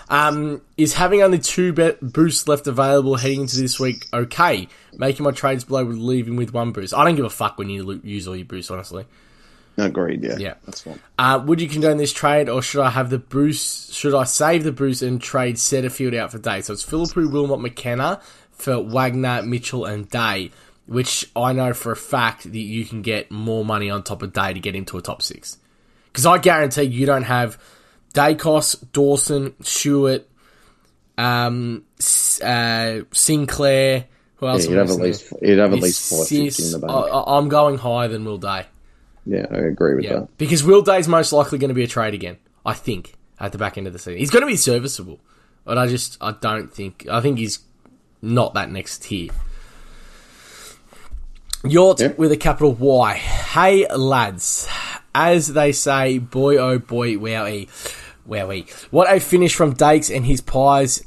Um, 0.09 0.63
is 0.77 0.95
having 0.95 1.21
only 1.21 1.41
two 1.41 1.73
bet 1.73 1.99
boosts 2.01 2.47
left 2.47 2.69
available 2.69 3.17
heading 3.17 3.41
into 3.41 3.57
this 3.57 3.81
week 3.81 4.07
okay? 4.13 4.69
Making 4.95 5.25
my 5.25 5.31
trades 5.31 5.69
would 5.69 5.87
leave 5.97 6.29
him 6.29 6.37
with 6.37 6.53
one 6.53 6.73
boost. 6.73 6.95
I 6.95 7.05
don't 7.05 7.17
give 7.17 7.25
a 7.25 7.31
fuck 7.31 7.59
when 7.59 7.71
you 7.71 8.01
use 8.05 8.29
all 8.29 8.37
your 8.37 8.45
boosts, 8.45 8.71
honestly. 8.71 9.07
Agreed, 9.79 10.23
yeah. 10.23 10.37
Yeah. 10.39 10.55
That's 10.67 10.83
fine. 10.83 11.01
Uh, 11.19 11.43
would 11.47 11.61
you 11.61 11.69
condone 11.69 11.97
this 11.97 12.13
trade, 12.13 12.49
or 12.49 12.61
should 12.61 12.83
I 12.83 12.91
have 12.91 13.09
the 13.09 13.19
boost? 13.19 13.95
Should 13.95 14.15
I 14.15 14.25
save 14.25 14.65
the 14.65 14.73
boost 14.73 15.03
and 15.03 15.21
trade 15.21 15.57
Setterfield 15.57 16.15
out 16.15 16.31
for 16.31 16.39
Day? 16.39 16.61
So 16.61 16.75
it's 16.75 16.85
Philippou, 16.85 17.33
Wilmot, 17.33 17.61
McKenna 17.61 18.21
for 18.51 18.83
Wagner, 18.83 19.43
Mitchell, 19.43 19.87
and 19.87 20.09
Day, 20.09 20.51
which 20.87 21.31
I 21.35 21.55
know 21.55 21.73
for 21.73 21.91
a 21.91 21.97
fact 21.97 22.45
that 22.45 22.59
you 22.59 22.85
can 22.85 23.01
get 23.01 23.31
more 23.31 23.65
money 23.65 23.89
on 23.89 24.03
top 24.03 24.23
of 24.23 24.35
Day 24.35 24.53
to 24.53 24.61
get 24.61 24.77
into 24.77 24.99
a 24.99 25.03
top 25.03 25.23
six. 25.23 25.57
Because 26.07 26.27
I 26.27 26.37
guarantee 26.37 26.83
you 26.83 27.07
don't 27.07 27.23
have 27.23 27.59
Daicos, 28.13 28.85
Dawson, 28.93 29.55
Stewart, 29.63 30.29
um, 31.17 31.85
uh, 32.45 33.01
Sinclair. 33.13 34.05
Who 34.43 34.49
else? 34.49 34.65
Yeah, 34.65 34.71
you'd 34.73 34.79
have 34.79 34.91
at 34.91 34.97
least 35.01 35.33
you'd 35.41 35.59
have 35.59 35.73
at 35.73 35.79
least 35.79 36.11
five 36.11 36.31
in 36.33 36.73
the 36.73 36.79
bank. 36.87 36.93
I, 36.93 37.25
I'm 37.39 37.49
going 37.49 37.79
higher 37.79 38.09
than 38.09 38.25
Will 38.25 38.39
Day. 38.39 38.67
yeah, 39.25 39.47
I 39.51 39.57
agree 39.57 39.95
with 39.95 40.05
Yeah, 40.05 40.15
that. 40.21 40.37
because 40.37 40.63
Will 40.65 40.83
Day's 40.83 41.07
most 41.09 41.33
likely 41.33 41.59
going 41.59 41.69
to 41.69 41.75
be 41.75 41.85
a 41.85 41.89
trade 41.89 42.13
again. 42.13 42.37
I 42.67 42.75
think 42.75 43.15
at 43.41 43.53
the 43.53 43.59
back 43.59 43.79
end 43.79 43.87
of 43.87 43.93
the 43.93 43.99
season, 43.99 44.19
he's 44.19 44.31
going 44.31 44.41
to 44.43 44.47
be 44.47 44.57
serviceable, 44.57 45.21
but 45.65 45.79
I 45.79 45.87
just 45.87 46.19
I 46.21 46.33
don't 46.33 46.73
think 46.75 47.07
I 47.11 47.21
think 47.21 47.39
he's 47.39 47.61
not 48.21 48.55
that 48.55 48.71
next 48.71 49.03
tier. 49.05 49.31
Yort 51.65 52.01
Yep. 52.01 52.19
with 52.19 52.33
a 52.33 52.37
capital 52.37 52.73
Y. 52.75 53.15
Hey 53.15 53.87
lads, 53.95 54.67
as 55.15 55.53
they 55.55 55.71
say, 55.73 56.19
boy 56.19 56.57
oh 56.59 56.79
boy, 56.81 57.15
wowie, 57.15 57.69
wowie. 58.29 58.71
What 58.91 59.13
a 59.15 59.21
finish 59.21 59.55
from 59.55 59.75
Dakes 59.75 60.11
and 60.11 60.27
his 60.27 60.41
pies. 60.41 61.05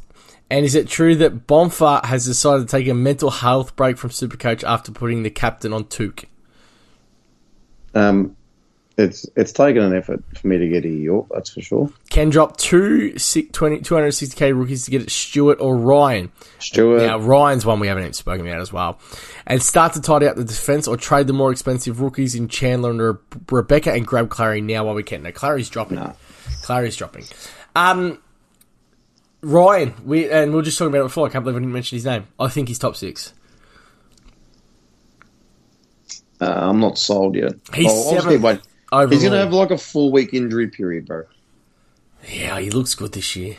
And 0.49 0.63
is 0.65 0.75
it 0.75 0.88
true 0.88 1.15
that 1.15 1.47
Bonfa 1.47 2.05
has 2.05 2.25
decided 2.25 2.67
to 2.67 2.71
take 2.71 2.88
a 2.88 2.93
mental 2.93 3.31
health 3.31 3.75
break 3.75 3.97
from 3.97 4.12
Supercoach 4.12 4.63
after 4.63 4.91
putting 4.91 5.23
the 5.23 5.31
captain 5.31 5.73
on 5.73 5.86
Touk? 5.86 6.25
Um, 7.95 8.36
it's 8.97 9.25
it's 9.36 9.51
taken 9.51 9.81
an 9.84 9.93
effort 9.93 10.23
for 10.38 10.47
me 10.47 10.58
to 10.58 10.69
get 10.69 10.86
a 10.86 10.89
York, 10.89 11.27
that's 11.34 11.49
for 11.49 11.62
sure. 11.62 11.89
can 12.10 12.29
drop 12.29 12.55
two 12.58 13.17
si- 13.17 13.47
20 13.47 13.79
260k 13.79 14.58
rookies 14.58 14.86
to 14.86 14.91
get 14.91 15.01
it 15.01 15.10
Stewart 15.12 15.60
or 15.60 15.75
Ryan. 15.75 16.31
Stewart, 16.60 17.01
Now, 17.01 17.19
Ryan's 17.19 17.65
one 17.65 17.79
we 17.79 17.88
haven't 17.88 18.03
even 18.03 18.13
spoken 18.13 18.47
about 18.47 18.62
as 18.62 18.71
well. 18.71 18.99
And 19.47 19.62
start 19.62 19.93
to 19.93 20.01
tidy 20.01 20.27
up 20.27 20.38
the 20.38 20.45
defense 20.45 20.88
or 20.88 20.95
trade 20.95 21.27
the 21.27 21.34
more 21.34 21.51
expensive 21.51 21.99
rookies 21.99 22.36
in 22.36 22.47
Chandler 22.47 22.91
and 22.91 23.01
Re- 23.01 23.39
Rebecca 23.51 23.91
and 23.91 24.08
grab 24.08 24.29
Clary 24.29 24.62
now 24.62 24.86
while 24.86 24.95
we 24.95 25.03
can. 25.03 25.23
No, 25.23 25.31
Clary's 25.31 25.69
dropping. 25.69 25.97
Nah. 25.97 26.13
Clary's 26.62 26.95
dropping. 26.95 27.25
Um, 27.75 28.19
Ryan, 29.45 29.93
we 30.03 30.29
and 30.29 30.49
we 30.51 30.55
were 30.58 30.63
just 30.63 30.77
talking 30.79 30.89
about 30.91 31.01
it 31.01 31.10
before. 31.10 31.27
I 31.27 31.29
can't 31.29 31.43
believe 31.43 31.58
I 31.58 31.60
didn't 31.60 31.73
mention 31.73 31.97
his 31.97 32.05
name. 32.05 32.25
I 32.39 32.47
think 32.47 32.67
he's 32.67 32.79
top 32.79 32.95
six. 32.95 33.31
uh, 36.41 36.45
I'm 36.69 36.79
not 36.79 36.97
sold 36.97 37.36
yet. 37.36 37.53
He's 37.73 37.88
I'll- 37.88 37.95
I'll 37.95 38.13
just 38.13 38.23
seventh 38.25 38.43
overall. 38.91 39.08
He's 39.10 39.23
gonna 39.23 39.38
have 39.38 39.53
like 39.53 39.71
a 39.71 39.77
four 39.77 40.12
week 40.12 40.34
injury 40.34 40.67
period, 40.67 41.05
bro. 41.05 41.23
yeah, 42.27 42.60
he 42.60 42.71
looks 42.71 42.95
good 42.95 43.12
this 43.12 43.36
year. 43.36 43.55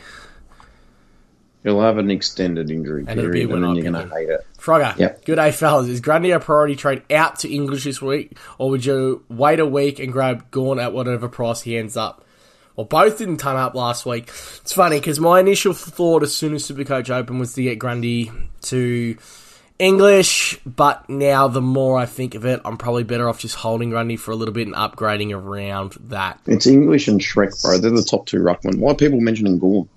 He'll 1.63 1.81
have 1.81 1.97
an 1.97 2.11
extended 2.11 2.69
injury 2.69 3.03
And 3.07 3.19
period, 3.19 3.47
when 3.49 3.63
and 3.63 3.65
then 3.65 3.75
you're 3.75 3.91
gonna 3.91 4.03
him. 4.03 4.09
hate 4.11 4.29
it. 4.29 4.45
Frogger, 4.59 4.97
Yep. 4.97 5.25
good 5.25 5.35
day, 5.35 5.51
fellas. 5.51 5.87
Is 5.87 6.01
Grundy 6.01 6.31
a 6.31 6.39
priority 6.39 6.75
trade 6.75 7.01
out 7.11 7.39
to 7.39 7.53
English 7.53 7.83
this 7.85 8.01
week, 8.01 8.37
or 8.57 8.69
would 8.69 8.85
you 8.85 9.23
wait 9.29 9.59
a 9.59 9.65
week 9.65 9.99
and 9.99 10.11
grab 10.11 10.49
Gawn 10.51 10.79
at 10.79 10.93
whatever 10.93 11.27
price 11.27 11.61
he 11.61 11.77
ends 11.77 11.97
up? 11.97 12.23
Well, 12.77 12.85
both 12.85 13.17
didn't 13.17 13.39
turn 13.39 13.55
up 13.55 13.73
last 13.73 14.05
week. 14.05 14.27
It's 14.27 14.71
funny 14.71 14.99
because 14.99 15.19
my 15.19 15.39
initial 15.39 15.73
thought 15.73 16.21
as 16.21 16.33
soon 16.33 16.53
as 16.53 16.69
Supercoach 16.69 17.09
opened 17.09 17.39
was 17.39 17.53
to 17.55 17.63
get 17.63 17.79
Grundy 17.79 18.31
to 18.61 19.17
English, 19.79 20.59
but 20.63 21.09
now 21.09 21.47
the 21.47 21.61
more 21.61 21.97
I 21.97 22.05
think 22.05 22.35
of 22.35 22.45
it, 22.45 22.61
I'm 22.63 22.77
probably 22.77 23.03
better 23.03 23.27
off 23.27 23.39
just 23.39 23.55
holding 23.55 23.89
Grundy 23.89 24.15
for 24.15 24.29
a 24.29 24.35
little 24.35 24.53
bit 24.53 24.67
and 24.67 24.75
upgrading 24.75 25.35
around 25.35 25.93
that. 26.01 26.39
It's 26.45 26.67
English 26.67 27.07
and 27.07 27.19
Shrek, 27.19 27.59
bro. 27.63 27.79
They're 27.79 27.89
the 27.89 28.03
top 28.03 28.27
two 28.27 28.37
ruckman. 28.37 28.77
Why 28.77 28.91
are 28.91 28.95
people 28.95 29.21
mentioning 29.21 29.57
Gawn? 29.57 29.89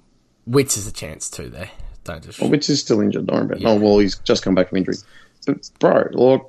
Witts 0.47 0.79
is 0.79 0.87
a 0.87 0.93
chance 0.93 1.29
too 1.29 1.51
there. 1.51 1.71
Don't 2.05 2.25
just. 2.25 2.43
Oh, 2.43 2.49
Witts 2.49 2.71
is 2.71 2.81
still 2.81 3.03
injured. 3.03 3.27
Don't 3.27 3.37
worry 3.37 3.45
about 3.45 3.61
it. 3.61 3.67
Oh, 3.67 3.77
well, 3.77 3.99
he's 3.99 4.17
just 4.21 4.43
come 4.43 4.55
back 4.55 4.71
from 4.71 4.79
injury. 4.79 4.97
But, 5.47 5.69
bro, 5.79 6.09
like, 6.13 6.43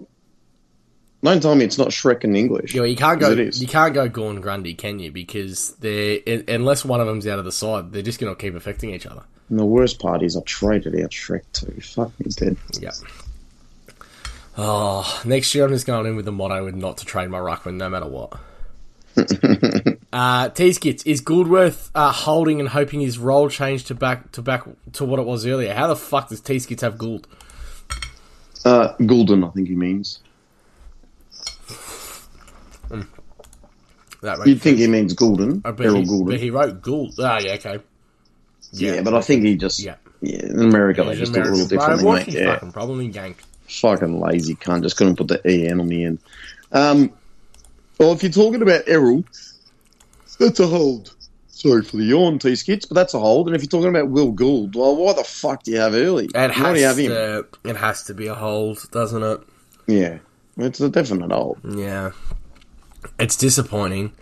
don't 1.24 1.42
tell 1.42 1.56
me 1.56 1.66
it's 1.66 1.78
not 1.78 1.90
Shrek 1.90 2.24
in 2.24 2.36
English. 2.36 2.74
Yeah, 2.74 2.84
you 2.84 2.96
can't 2.96 3.20
go. 3.20 3.30
You 3.32 3.68
can't 3.68 3.94
go 3.94 4.10
Gawn 4.10 4.42
Grundy, 4.42 4.74
can 4.74 5.00
you? 5.00 5.12
Because 5.12 5.74
they're 5.76 6.20
unless 6.48 6.84
one 6.84 7.00
of 7.00 7.08
them's 7.08 7.28
out 7.28 7.40
of 7.40 7.46
the 7.46 7.52
side, 7.52 7.92
they're 7.92 8.02
just 8.02 8.20
going 8.20 8.34
to 8.34 8.42
keep 8.42 8.56
affecting 8.56 8.92
each 8.92 9.06
other. 9.06 9.24
And 9.50 9.60
the 9.60 9.66
worst 9.66 10.00
part 10.00 10.24
is 10.24 10.36
I 10.36 10.42
traded 10.42 10.96
out 10.96 11.12
Shrek 11.12 11.44
too. 11.54 11.80
Fuck 11.82 12.18
me 12.20 12.32
dead. 12.32 12.58
Yeah. 12.80 12.92
Oh, 14.58 15.22
next 15.26 15.54
year 15.54 15.66
I'm 15.66 15.72
just 15.72 15.86
going 15.86 16.06
in 16.08 16.16
with 16.16 16.26
the 16.26 16.32
motto 16.32 16.68
of 16.68 16.76
not 16.76 16.98
to 16.98 17.06
trade 17.06 17.30
my 17.30 17.40
ruckman 17.40 17.76
no 17.76 17.90
matter 17.90 18.08
what. 18.08 18.40
uh, 20.14 20.50
is 20.56 20.80
Goldworth 20.80 21.90
uh, 21.94 22.12
holding 22.14 22.62
and 22.62 22.70
hoping 22.70 23.02
his 23.02 23.20
role 23.20 23.50
changed 23.50 23.88
to 23.88 23.96
back 23.96 24.32
to 24.32 24.42
back 24.42 24.64
to 24.94 25.06
what 25.06 25.20
it 25.20 25.26
was 25.26 25.46
earlier. 25.46 25.74
How 25.74 25.88
the 25.88 25.98
fuck 25.98 26.30
does 26.30 26.40
T 26.40 26.58
skits 26.60 26.82
have 26.82 26.98
Gould? 26.98 27.28
Uh, 28.64 28.94
Gulden, 29.00 29.46
I 29.48 29.52
think 29.52 29.68
he 29.68 29.76
means. 29.76 30.20
That 34.22 34.38
You'd 34.48 34.62
think 34.62 34.78
sense. 34.78 34.80
he 34.80 34.88
means 34.88 35.14
Gulden, 35.16 35.62
Uh, 35.66 35.74
Errol 35.84 36.04
Gulden. 36.04 36.26
but 36.28 36.40
he 36.40 36.50
wrote 36.52 36.82
Gould. 36.82 37.14
Ah, 37.20 37.40
yeah, 37.44 37.54
okay. 37.54 37.80
yeah, 38.72 39.02
but 39.02 39.14
I 39.16 39.22
think 39.22 39.44
he 39.44 39.56
just. 39.56 39.80
Yeah. 39.80 39.96
Yeah, 40.22 40.46
in 40.46 40.60
America 40.60 41.04
they 41.04 41.16
just 41.16 41.34
do 41.34 41.40
it 41.42 41.48
a 41.48 41.50
little 41.50 41.68
differently, 41.68 42.06
what's 42.06 42.26
his 42.26 42.36
Yeah. 42.36 42.54
fucking 42.54 42.72
problem? 42.74 43.00
He 43.00 43.10
ganked. 43.10 43.38
fucking 43.68 44.20
lazy 44.20 44.54
cunt. 44.56 44.84
Just 44.84 44.98
couldn't 44.98 45.16
put 45.16 45.28
the 45.30 45.42
EN 45.48 45.80
on 45.80 45.88
the 45.88 46.04
end. 46.04 46.20
Um, 46.72 47.10
well, 47.98 48.12
if 48.12 48.22
you're 48.22 48.32
talking 48.32 48.62
about 48.62 48.84
Errol, 48.86 49.24
that's 50.40 50.60
a 50.60 50.68
hold. 50.68 51.16
Sorry 51.48 51.82
for 51.84 51.98
the 51.98 52.04
yawn, 52.04 52.38
T 52.40 52.56
skits, 52.56 52.86
but 52.86 52.96
that's 52.96 53.14
a 53.14 53.20
hold. 53.20 53.48
And 53.48 53.56
if 53.56 53.62
you're 53.62 53.70
talking 53.70 53.90
about 53.90 54.10
Will 54.10 54.32
Gould, 54.32 54.76
well, 54.76 54.96
why 54.96 55.14
the 55.14 55.24
fuck 55.24 55.64
do 55.64 55.72
you 55.72 55.78
have 55.78 55.94
early? 55.94 56.26
It 56.26 56.34
why 56.36 56.48
has 56.50 56.74
do 56.76 56.80
you 56.82 56.86
have 56.88 56.98
him? 56.98 57.12
to. 57.12 57.46
It 57.64 57.76
has 57.78 58.04
to 58.04 58.14
be 58.14 58.28
a 58.28 58.36
hold, 58.36 58.80
doesn't 58.92 59.22
it? 59.24 59.42
Yeah, 59.88 60.18
it's 60.58 60.80
a 60.82 60.90
definite 60.90 61.32
hold. 61.32 61.60
Yeah. 61.68 62.12
It's 63.20 63.36
disappointing. 63.36 64.14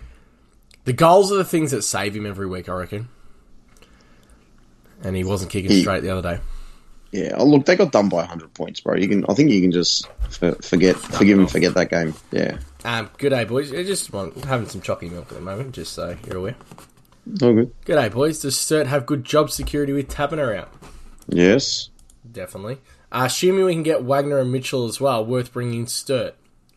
The 0.85 0.93
goals 0.93 1.31
are 1.31 1.35
the 1.37 1.43
things 1.45 1.71
that 1.71 1.81
save 1.83 2.15
him 2.15 2.25
every 2.25 2.47
week, 2.47 2.69
I 2.69 2.73
reckon. 2.73 3.09
And 5.03 5.15
he 5.15 5.23
wasn't 5.23 5.51
kicking 5.51 5.71
He- 5.71 5.81
straight 5.81 6.01
the 6.01 6.09
other 6.15 6.35
day. 6.37 6.41
Yeah, 7.11 7.33
oh, 7.37 7.45
look, 7.45 7.65
they 7.65 7.75
got 7.75 7.91
done 7.91 8.07
by 8.07 8.17
100 8.17 8.53
points, 8.53 8.81
bro. 8.81 8.95
You 8.95 9.07
can, 9.07 9.25
I 9.27 9.33
think 9.33 9.49
you 9.49 9.61
can 9.61 9.71
just 9.71 10.07
for, 10.29 10.51
forget, 10.61 10.95
forgive 10.95 11.39
and 11.39 11.49
forget 11.49 11.73
that 11.73 11.89
game. 11.89 12.13
Yeah, 12.31 12.59
Um, 12.85 13.09
good 13.17 13.31
day, 13.31 13.45
boys. 13.45 13.73
I 13.73 13.83
just 13.83 14.13
want 14.13 14.43
having 14.45 14.67
some 14.69 14.81
chalky 14.81 15.09
milk 15.09 15.25
at 15.31 15.33
the 15.35 15.41
moment, 15.43 15.73
just 15.73 15.93
so 15.93 16.15
you're 16.27 16.37
aware. 16.37 16.55
all 17.41 17.53
good. 17.53 17.71
Good 17.85 17.95
day, 17.95 18.09
boys. 18.09 18.41
Does 18.41 18.55
Sturt 18.59 18.85
have 18.85 19.07
good 19.07 19.25
job 19.25 19.49
security 19.49 19.91
with 19.91 20.07
Taberner 20.07 20.55
out? 20.55 20.71
Yes, 21.27 21.89
Definitely. 22.31 22.77
Uh, 23.11 23.23
assuming 23.25 23.65
we 23.65 23.73
can 23.73 23.81
get 23.81 24.03
Wagner 24.03 24.37
and 24.37 24.51
Mitchell 24.51 24.85
as 24.87 25.01
well, 25.01 25.25
worth 25.25 25.51
bringing 25.51 25.87
Sturt. 25.87 26.35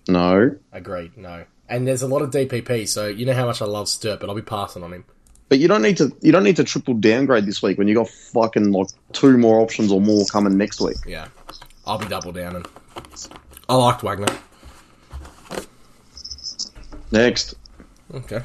no, 0.08 0.56
Agreed. 0.72 1.14
No. 1.18 1.44
And 1.72 1.88
there's 1.88 2.02
a 2.02 2.06
lot 2.06 2.20
of 2.20 2.30
DPP, 2.30 2.86
so 2.86 3.06
you 3.08 3.24
know 3.24 3.32
how 3.32 3.46
much 3.46 3.62
I 3.62 3.64
love 3.64 3.88
Sturt, 3.88 4.20
but 4.20 4.28
I'll 4.28 4.36
be 4.36 4.42
passing 4.42 4.82
on 4.84 4.92
him. 4.92 5.04
but 5.48 5.58
you 5.58 5.68
don't 5.68 5.80
need 5.82 5.96
to. 5.96 6.14
You 6.20 6.30
don't 6.30 6.44
need 6.44 6.56
to 6.56 6.64
triple 6.64 6.92
downgrade 6.94 7.46
this 7.46 7.62
week 7.62 7.78
when 7.78 7.88
you 7.88 7.94
got 7.94 8.08
fucking 8.08 8.72
like 8.72 8.88
two 9.12 9.38
more 9.38 9.60
options 9.60 9.90
or 9.90 10.00
more 10.00 10.24
coming 10.26 10.56
next 10.58 10.80
week. 10.80 10.98
Yeah. 11.06 11.28
I'll 11.86 11.98
be 11.98 12.06
double 12.06 12.30
down 12.32 12.56
and 12.56 12.66
I 13.68 13.74
liked 13.74 14.02
Wagner. 14.02 14.26
Next, 17.10 17.54
Okay. 18.14 18.42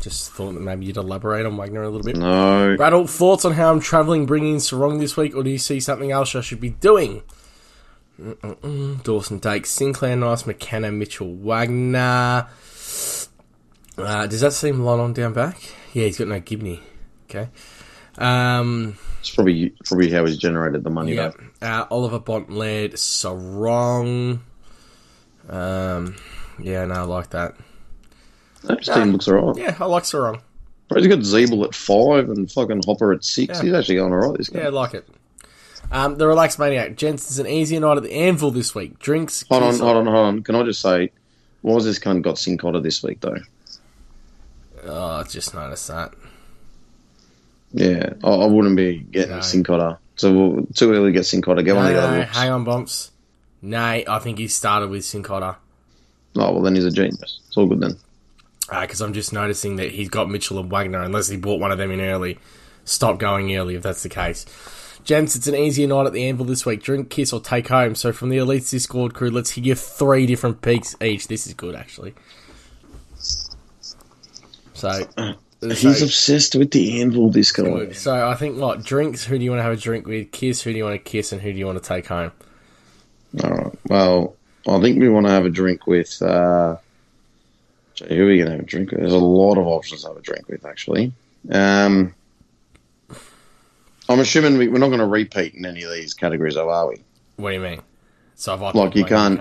Just 0.00 0.32
thought 0.32 0.52
that 0.52 0.60
maybe 0.60 0.84
you'd 0.86 0.96
elaborate 0.98 1.46
on 1.46 1.56
Wagner 1.56 1.82
a 1.82 1.88
little 1.88 2.02
bit. 2.02 2.16
no. 2.16 2.74
Rattle, 2.78 3.06
thoughts 3.06 3.44
on 3.44 3.52
how 3.52 3.70
I'm 3.70 3.80
travelling 3.80 4.26
bringing 4.26 4.54
in 4.54 4.58
Serong 4.58 4.98
this 5.00 5.16
week, 5.16 5.34
or 5.34 5.42
do 5.42 5.50
you 5.50 5.58
see 5.58 5.80
something 5.80 6.10
else 6.10 6.34
I 6.34 6.40
should 6.42 6.60
be 6.60 6.70
doing? 6.70 7.22
Mm-mm-mm. 8.20 9.02
Dawson 9.02 9.38
Dake, 9.38 9.66
Sinclair, 9.66 10.16
Nice, 10.16 10.46
McKenna, 10.46 10.92
Mitchell, 10.92 11.34
Wagner. 11.34 12.46
Uh, 13.96 14.26
does 14.26 14.40
that 14.40 14.52
seem 14.52 14.80
light 14.80 15.00
on 15.00 15.12
down 15.12 15.32
back? 15.32 15.58
Yeah, 15.92 16.04
he's 16.06 16.18
got 16.18 16.28
no 16.28 16.40
Gibney. 16.40 16.80
Okay. 17.30 17.48
Um, 18.18 18.96
It's 19.20 19.34
probably 19.34 19.70
probably 19.84 20.10
how 20.10 20.24
he's 20.26 20.36
generated 20.38 20.84
the 20.84 20.90
money. 20.90 21.14
yeah. 21.14 21.32
Uh, 21.60 21.86
Oliver 21.90 22.18
Bont 22.20 22.50
led 22.50 22.92
Serong. 22.92 24.40
Um, 25.48 26.16
yeah, 26.60 26.84
no, 26.84 26.94
I 26.94 27.00
like 27.02 27.30
that. 27.30 27.54
That 28.64 28.82
team 28.82 29.12
looks 29.12 29.28
alright. 29.28 29.56
Yeah, 29.56 29.76
I 29.78 29.86
like 29.86 30.04
Serong. 30.04 30.40
He's 30.94 31.06
got 31.06 31.18
Ziebell 31.20 31.64
at 31.64 31.74
five 31.74 32.28
and 32.30 32.50
fucking 32.50 32.82
Hopper 32.86 33.12
at 33.12 33.24
six. 33.24 33.58
Yeah. 33.58 33.62
He's 33.64 33.72
actually 33.72 33.96
going 33.96 34.12
alright. 34.12 34.38
This 34.38 34.48
guy. 34.48 34.60
Yeah, 34.60 34.66
I 34.66 34.70
like 34.70 34.94
it. 34.94 35.06
Um, 35.92 36.16
the 36.16 36.26
Relaxed 36.26 36.58
Maniac. 36.58 36.96
Gents, 36.96 37.26
it's 37.28 37.38
an 37.38 37.46
easier 37.46 37.80
night 37.80 37.96
at 37.96 38.02
the 38.02 38.12
Anvil 38.12 38.50
this 38.50 38.74
week. 38.74 38.98
Drinks. 38.98 39.44
Hold 39.48 39.62
on, 39.62 39.78
hold 39.78 39.96
on, 39.96 40.06
hold 40.06 40.16
on. 40.26 40.42
Can 40.42 40.56
I 40.56 40.62
just 40.64 40.80
say, 40.80 41.10
why 41.62 41.74
has 41.74 41.84
this 41.84 41.98
cunt 41.98 42.22
got 42.22 42.36
Sincotta 42.36 42.82
this 42.82 43.02
week 43.02 43.20
though? 43.20 43.36
Oh, 44.84 45.06
I 45.20 45.22
just 45.24 45.54
noticed 45.54 45.88
that. 45.88 46.12
Yeah, 47.72 48.10
I, 48.22 48.28
I 48.28 48.46
wouldn't 48.46 48.76
be 48.76 48.98
getting 48.98 49.30
No. 49.30 49.38
Sincotta. 49.38 49.98
So 50.16 50.32
we'll, 50.32 50.66
too 50.74 50.92
early 50.92 51.06
to 51.08 51.12
get 51.12 51.22
Sincotta. 51.22 51.64
Get 51.64 51.74
one 51.74 51.84
No, 51.86 51.90
of 51.90 51.94
the 51.96 52.02
other 52.02 52.18
no, 52.18 52.24
hang 52.24 52.50
on, 52.50 52.64
Bumps. 52.64 53.10
Nay, 53.62 54.04
I 54.06 54.18
think 54.18 54.38
he 54.38 54.46
started 54.48 54.90
with 54.90 55.02
Sincotta. 55.02 55.56
Oh 56.36 56.52
well, 56.52 56.62
then 56.62 56.74
he's 56.74 56.84
a 56.84 56.90
genius. 56.90 57.40
It's 57.46 57.56
all 57.56 57.66
good 57.66 57.80
then. 57.80 57.96
Because 58.68 59.00
I'm 59.00 59.12
just 59.12 59.32
noticing 59.32 59.76
that 59.76 59.90
he's 59.92 60.08
got 60.08 60.28
Mitchell 60.30 60.58
and 60.58 60.70
Wagner, 60.70 61.02
unless 61.02 61.28
he 61.28 61.36
bought 61.36 61.60
one 61.60 61.70
of 61.70 61.78
them 61.78 61.90
in 61.90 62.00
early. 62.00 62.38
Stop 62.84 63.18
going 63.18 63.54
early 63.56 63.74
if 63.76 63.82
that's 63.82 64.02
the 64.02 64.08
case. 64.08 64.44
Gents, 65.04 65.36
it's 65.36 65.46
an 65.46 65.54
easier 65.54 65.86
night 65.86 66.06
at 66.06 66.14
the 66.14 66.26
Anvil 66.26 66.46
this 66.46 66.64
week. 66.64 66.82
Drink, 66.82 67.10
kiss, 67.10 67.32
or 67.32 67.40
take 67.40 67.68
home. 67.68 67.94
So 67.94 68.12
from 68.12 68.30
the 68.30 68.38
Elites 68.38 68.70
Discord 68.70 69.12
crew, 69.12 69.30
let's 69.30 69.50
hear 69.50 69.74
three 69.74 70.24
different 70.24 70.62
peaks 70.62 70.96
each. 71.02 71.28
This 71.28 71.46
is 71.46 71.52
good, 71.52 71.74
actually. 71.74 72.14
So, 74.74 75.06
He's 75.60 75.98
so, 75.98 76.04
obsessed 76.04 76.54
with 76.56 76.70
the 76.70 77.00
anvil. 77.00 77.30
This 77.30 77.52
guy. 77.52 77.92
so 77.92 78.28
I 78.28 78.34
think 78.34 78.58
what 78.58 78.82
drinks? 78.82 79.24
Who 79.24 79.38
do 79.38 79.44
you 79.44 79.50
want 79.50 79.60
to 79.60 79.64
have 79.64 79.72
a 79.72 79.76
drink 79.76 80.06
with? 80.06 80.32
Kiss. 80.32 80.62
Who 80.62 80.72
do 80.72 80.78
you 80.78 80.84
want 80.84 80.94
to 80.94 81.10
kiss? 81.10 81.32
And 81.32 81.40
who 81.40 81.52
do 81.52 81.58
you 81.58 81.66
want 81.66 81.82
to 81.82 81.88
take 81.88 82.06
home? 82.06 82.32
All 83.42 83.50
right. 83.50 83.78
Well, 83.88 84.36
I 84.66 84.80
think 84.80 85.00
we 85.00 85.08
want 85.08 85.26
to 85.26 85.32
have 85.32 85.44
a 85.44 85.50
drink 85.50 85.86
with. 85.86 86.20
Uh, 86.22 86.76
who 88.08 88.24
are 88.24 88.26
we 88.26 88.38
going 88.38 88.46
to 88.46 88.52
have 88.52 88.60
a 88.60 88.64
drink 88.64 88.90
with? 88.90 89.00
There's 89.00 89.12
a 89.12 89.18
lot 89.18 89.58
of 89.58 89.66
options 89.66 90.02
to 90.02 90.08
have 90.08 90.16
a 90.16 90.22
drink 90.22 90.48
with, 90.48 90.64
actually. 90.64 91.12
Um, 91.50 92.14
I'm 94.08 94.20
assuming 94.20 94.58
we, 94.58 94.68
we're 94.68 94.78
not 94.78 94.88
going 94.88 94.98
to 95.00 95.06
repeat 95.06 95.54
in 95.54 95.64
any 95.64 95.82
of 95.82 95.90
these 95.92 96.14
categories, 96.14 96.54
though, 96.54 96.70
are 96.70 96.88
we? 96.88 97.02
What 97.36 97.50
do 97.50 97.54
you 97.56 97.60
mean? 97.62 97.80
So 98.34 98.54
if 98.54 98.60
I 98.60 98.70
Like, 98.72 98.94
you 98.94 99.04
can't-? 99.04 99.38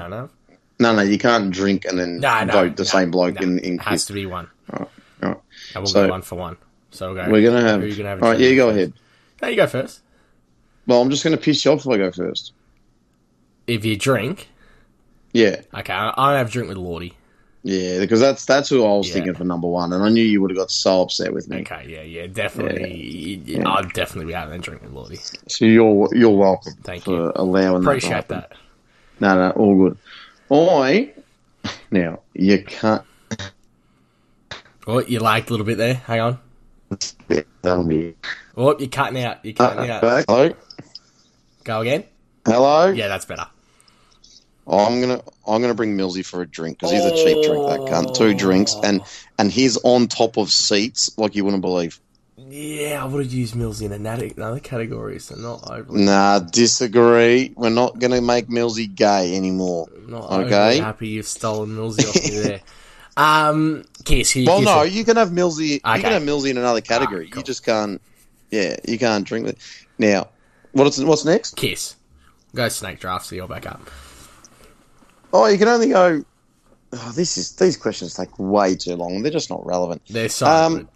No, 0.79 0.95
no, 0.95 1.01
you 1.01 1.17
can't 1.17 1.51
drink 1.51 1.85
and 1.85 1.99
then 1.99 2.19
No, 2.19 2.43
no, 2.45 2.53
vote 2.53 2.75
the 2.77 2.83
no, 2.83 2.87
same 2.87 3.11
bloke 3.11 3.41
in, 3.41 3.59
in 3.59 3.75
It 3.75 3.81
has 3.81 4.05
to 4.05 4.13
be 4.13 4.25
one. 4.25 4.49
All 4.71 4.89
right. 5.21 5.37
And 5.75 5.83
we'll 5.83 5.85
So- 5.87 6.05
go 6.07 6.11
one 6.11 6.21
for 6.21 6.35
one. 6.35 6.57
So 6.91 7.13
we'll 7.13 7.25
go. 7.25 7.31
We're 7.31 7.41
going 7.41 7.61
to 7.63 7.67
have. 7.69 7.79
Who 7.81 7.85
are 7.87 7.89
you 7.89 7.95
gonna 7.95 8.09
have 8.09 8.23
all 8.23 8.29
right, 8.31 8.39
yeah, 8.39 8.49
you 8.49 8.55
go 8.55 8.67
with 8.67 8.75
ahead. 8.77 8.93
first? 8.93 9.41
No, 9.41 9.47
you 9.49 9.55
go 9.55 9.67
first. 9.67 10.01
Well, 10.85 11.01
I'm 11.01 11.09
just 11.09 11.23
going 11.23 11.35
to 11.35 11.41
piss 11.41 11.65
you 11.65 11.71
off 11.71 11.79
if 11.81 11.87
I 11.87 11.97
go 11.97 12.11
first. 12.11 12.53
If 13.67 13.83
you 13.85 13.95
drink, 13.97 14.49
Yeah, 15.33 15.61
okay, 15.73 15.93
I- 15.93 16.13
I'll 16.15 16.35
have 16.35 16.47
a 16.47 16.51
drink 16.51 16.69
with 16.69 16.77
Lordy. 16.77 17.13
Yeah, 17.63 17.99
because 17.99 18.19
that's 18.19 18.45
that's 18.45 18.69
who 18.69 18.85
I 18.85 18.89
was 18.97 19.07
Yeah. 19.07 19.13
thinking 19.15 19.33
for 19.35 19.43
number 19.45 19.67
one, 19.67 19.91
and 19.93 20.03
I 20.03 20.09
knew 20.09 20.23
you 20.23 20.41
would 20.41 20.51
have 20.51 20.57
got 20.57 20.69
so 20.71 21.01
upset 21.01 21.33
with 21.33 21.47
me. 21.49 21.61
Okay, 21.61 21.85
yeah, 21.87 22.01
yeah, 22.01 22.27
definitely. 22.27 23.41
Yeah. 23.45 23.67
I'd 23.67 23.93
definitely 23.93 24.27
be 24.27 24.33
having 24.33 24.55
a 24.55 24.59
drink 24.61 24.81
with 24.81 24.91
Lordy. 24.91 25.17
So 25.47 25.65
you're 25.65 26.09
you're 26.13 26.29
welcome 26.37 26.73
Thank 26.83 27.03
for 27.05 27.11
you. 27.11 27.31
allowing 27.35 27.83
Appreciate 27.83 28.27
that. 28.27 28.49
that. 28.49 28.51
No, 29.19 29.35
no, 29.35 29.49
all 29.51 29.75
good. 29.89 29.97
I 30.51 31.13
now 31.91 32.19
you 32.33 32.63
can't. 32.63 33.03
Oh, 34.85 34.99
you 34.99 35.19
lagged 35.19 35.47
a 35.49 35.51
little 35.51 35.65
bit 35.65 35.77
there. 35.77 35.93
Hang 35.93 36.19
on. 36.19 36.39
That'll 37.61 37.85
be. 37.85 38.15
Oh, 38.57 38.77
you're 38.77 38.89
cutting 38.89 39.23
out. 39.23 39.43
You're 39.43 39.53
cutting 39.53 39.89
out. 39.89 40.03
Uh, 40.03 40.23
Hello, 40.27 40.53
Go 41.63 41.79
again. 41.79 42.03
hello. 42.45 42.87
Yeah, 42.87 43.07
that's 43.07 43.23
better. 43.25 43.47
I'm 44.67 45.01
gonna 45.01 45.21
I'm 45.45 45.61
gonna 45.61 45.73
bring 45.73 45.97
Millsy 45.97 46.25
for 46.25 46.41
a 46.41 46.47
drink 46.47 46.79
because 46.79 46.91
he's 46.91 47.05
a 47.05 47.11
cheap 47.11 47.43
drink. 47.43 47.67
That 47.67 47.79
cunt. 47.81 48.15
Two 48.15 48.33
drinks 48.33 48.75
and 48.83 49.01
and 49.37 49.51
he's 49.51 49.77
on 49.83 50.07
top 50.07 50.37
of 50.37 50.51
seats 50.51 51.17
like 51.17 51.35
you 51.35 51.43
wouldn't 51.43 51.61
believe. 51.61 51.99
Yeah, 52.37 53.03
I 53.03 53.05
would 53.05 53.23
have 53.23 53.33
used 53.33 53.55
Mills 53.55 53.81
in 53.81 53.91
another, 53.91 54.29
another 54.35 54.59
category, 54.59 55.19
so 55.19 55.35
not 55.35 55.69
overly, 55.69 56.03
Nah, 56.03 56.39
disagree. 56.39 57.53
We're 57.55 57.69
not 57.69 57.99
gonna 57.99 58.21
make 58.21 58.47
Millsy 58.47 58.93
gay 58.93 59.35
anymore. 59.35 59.87
not 60.07 60.31
okay. 60.31 60.79
happy 60.79 61.09
you've 61.09 61.27
stolen 61.27 61.69
Millsy 61.69 62.07
off 62.07 62.15
me 62.15 62.39
there. 62.39 62.61
Um, 63.15 63.85
Kiss, 64.05 64.31
who 64.31 64.43
Well, 64.43 64.61
no, 64.61 64.81
you 64.81 65.05
can 65.05 65.17
have 65.17 65.29
Millsy. 65.29 65.73
You 65.73 65.79
can 65.79 66.13
have 66.13 66.23
Millsy 66.23 66.49
in 66.49 66.57
another 66.57 66.81
category. 66.81 67.27
Ah, 67.27 67.33
cool. 67.33 67.41
You 67.41 67.43
just 67.43 67.63
can't. 67.63 68.01
Yeah, 68.49 68.75
you 68.87 68.97
can't 68.97 69.23
drink 69.23 69.47
it. 69.47 69.57
Now, 69.99 70.29
what's 70.71 70.97
what's 70.99 71.23
next? 71.23 71.55
Kiss. 71.55 71.95
Go 72.55 72.69
snake 72.69 72.99
draft, 72.99 73.27
so 73.27 73.35
you're 73.35 73.47
back 73.47 73.67
up. 73.67 73.87
Oh, 75.33 75.47
you 75.47 75.57
can 75.57 75.67
only 75.67 75.89
go. 75.89 76.23
Oh, 76.93 77.11
this 77.15 77.37
is 77.37 77.55
these 77.55 77.75
questions 77.75 78.13
take 78.13 78.37
way 78.37 78.75
too 78.75 78.95
long. 78.95 79.23
They're 79.23 79.31
just 79.31 79.49
not 79.49 79.65
relevant. 79.65 80.03
They're 80.09 80.29
so 80.29 80.45
Um. 80.45 80.89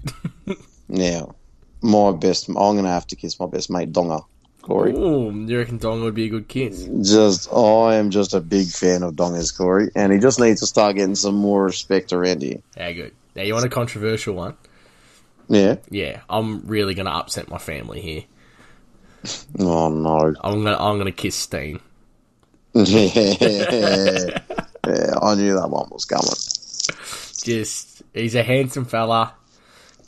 Now, 0.88 1.36
my 1.82 2.12
best. 2.12 2.48
I'm 2.48 2.54
going 2.56 2.84
to 2.84 2.90
have 2.90 3.08
to 3.08 3.16
kiss 3.16 3.40
my 3.40 3.48
best 3.48 3.72
mate 3.72 3.92
Donga, 3.92 4.20
Corey. 4.62 4.94
Ooh, 4.94 5.32
you 5.32 5.58
reckon 5.58 5.80
Dong 5.80 6.04
would 6.04 6.14
be 6.14 6.26
a 6.26 6.30
good 6.30 6.48
kiss? 6.48 6.88
Just, 7.02 7.52
I 7.52 7.96
am 7.96 8.12
just 8.12 8.36
a 8.36 8.40
big 8.40 8.68
fan 8.68 9.02
of 9.02 9.16
Donga's 9.16 9.52
Corey, 9.52 9.90
and 9.96 10.14
he 10.14 10.20
just 10.20 10.40
needs 10.40 10.60
to 10.60 10.68
start 10.68 10.96
getting 10.98 11.16
some 11.16 11.36
more 11.36 11.64
respect 11.64 12.14
around 12.14 12.44
here. 12.44 12.62
Yeah, 12.78 12.92
good. 12.92 13.14
Now, 13.36 13.42
you 13.42 13.54
want 13.54 13.66
a 13.66 13.70
controversial 13.70 14.36
one? 14.36 14.56
Yeah. 15.50 15.78
Yeah, 15.90 16.22
I'm 16.30 16.62
really 16.68 16.94
going 16.94 17.08
to 17.08 17.12
upset 17.12 17.50
my 17.50 17.58
family 17.58 18.02
here. 18.02 18.24
Oh 19.60 19.90
no. 19.90 20.36
I'm 20.42 20.64
going 20.64 20.66
to 20.66 20.82
I'm 20.82 20.98
gonna 20.98 21.12
kiss 21.12 21.36
Steen. 21.36 21.80
Yeah. 22.86 24.40
yeah, 24.86 25.14
I 25.22 25.36
knew 25.36 25.56
that 25.56 25.70
one 25.70 25.90
was 25.92 26.06
coming. 26.06 26.28
Just, 27.44 28.04
he's 28.14 28.36
a 28.36 28.44
handsome 28.44 28.86
fella, 28.86 29.34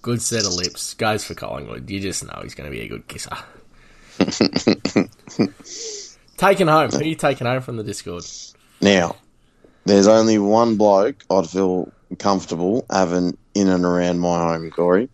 good 0.01 0.21
set 0.21 0.45
of 0.45 0.53
lips, 0.53 0.93
goes 0.93 1.23
for 1.23 1.33
Collingwood. 1.33 1.89
You 1.89 1.99
just 1.99 2.23
know 2.25 2.39
he's 2.41 2.55
going 2.55 2.69
to 2.69 2.75
be 2.75 2.81
a 2.81 2.87
good 2.87 3.07
kisser. 3.07 3.37
taking 6.37 6.67
home. 6.67 6.91
Who 6.91 6.99
are 6.99 7.03
you 7.03 7.15
taking 7.15 7.47
home 7.47 7.61
from 7.61 7.77
the 7.77 7.83
Discord? 7.83 8.25
Now, 8.81 9.15
there's 9.85 10.07
only 10.07 10.37
one 10.37 10.77
bloke 10.77 11.23
I'd 11.29 11.49
feel 11.49 11.91
comfortable 12.17 12.85
having 12.89 13.37
in 13.53 13.69
and 13.69 13.85
around 13.85 14.19
my 14.19 14.39
home, 14.39 14.69
Corey. 14.71 15.09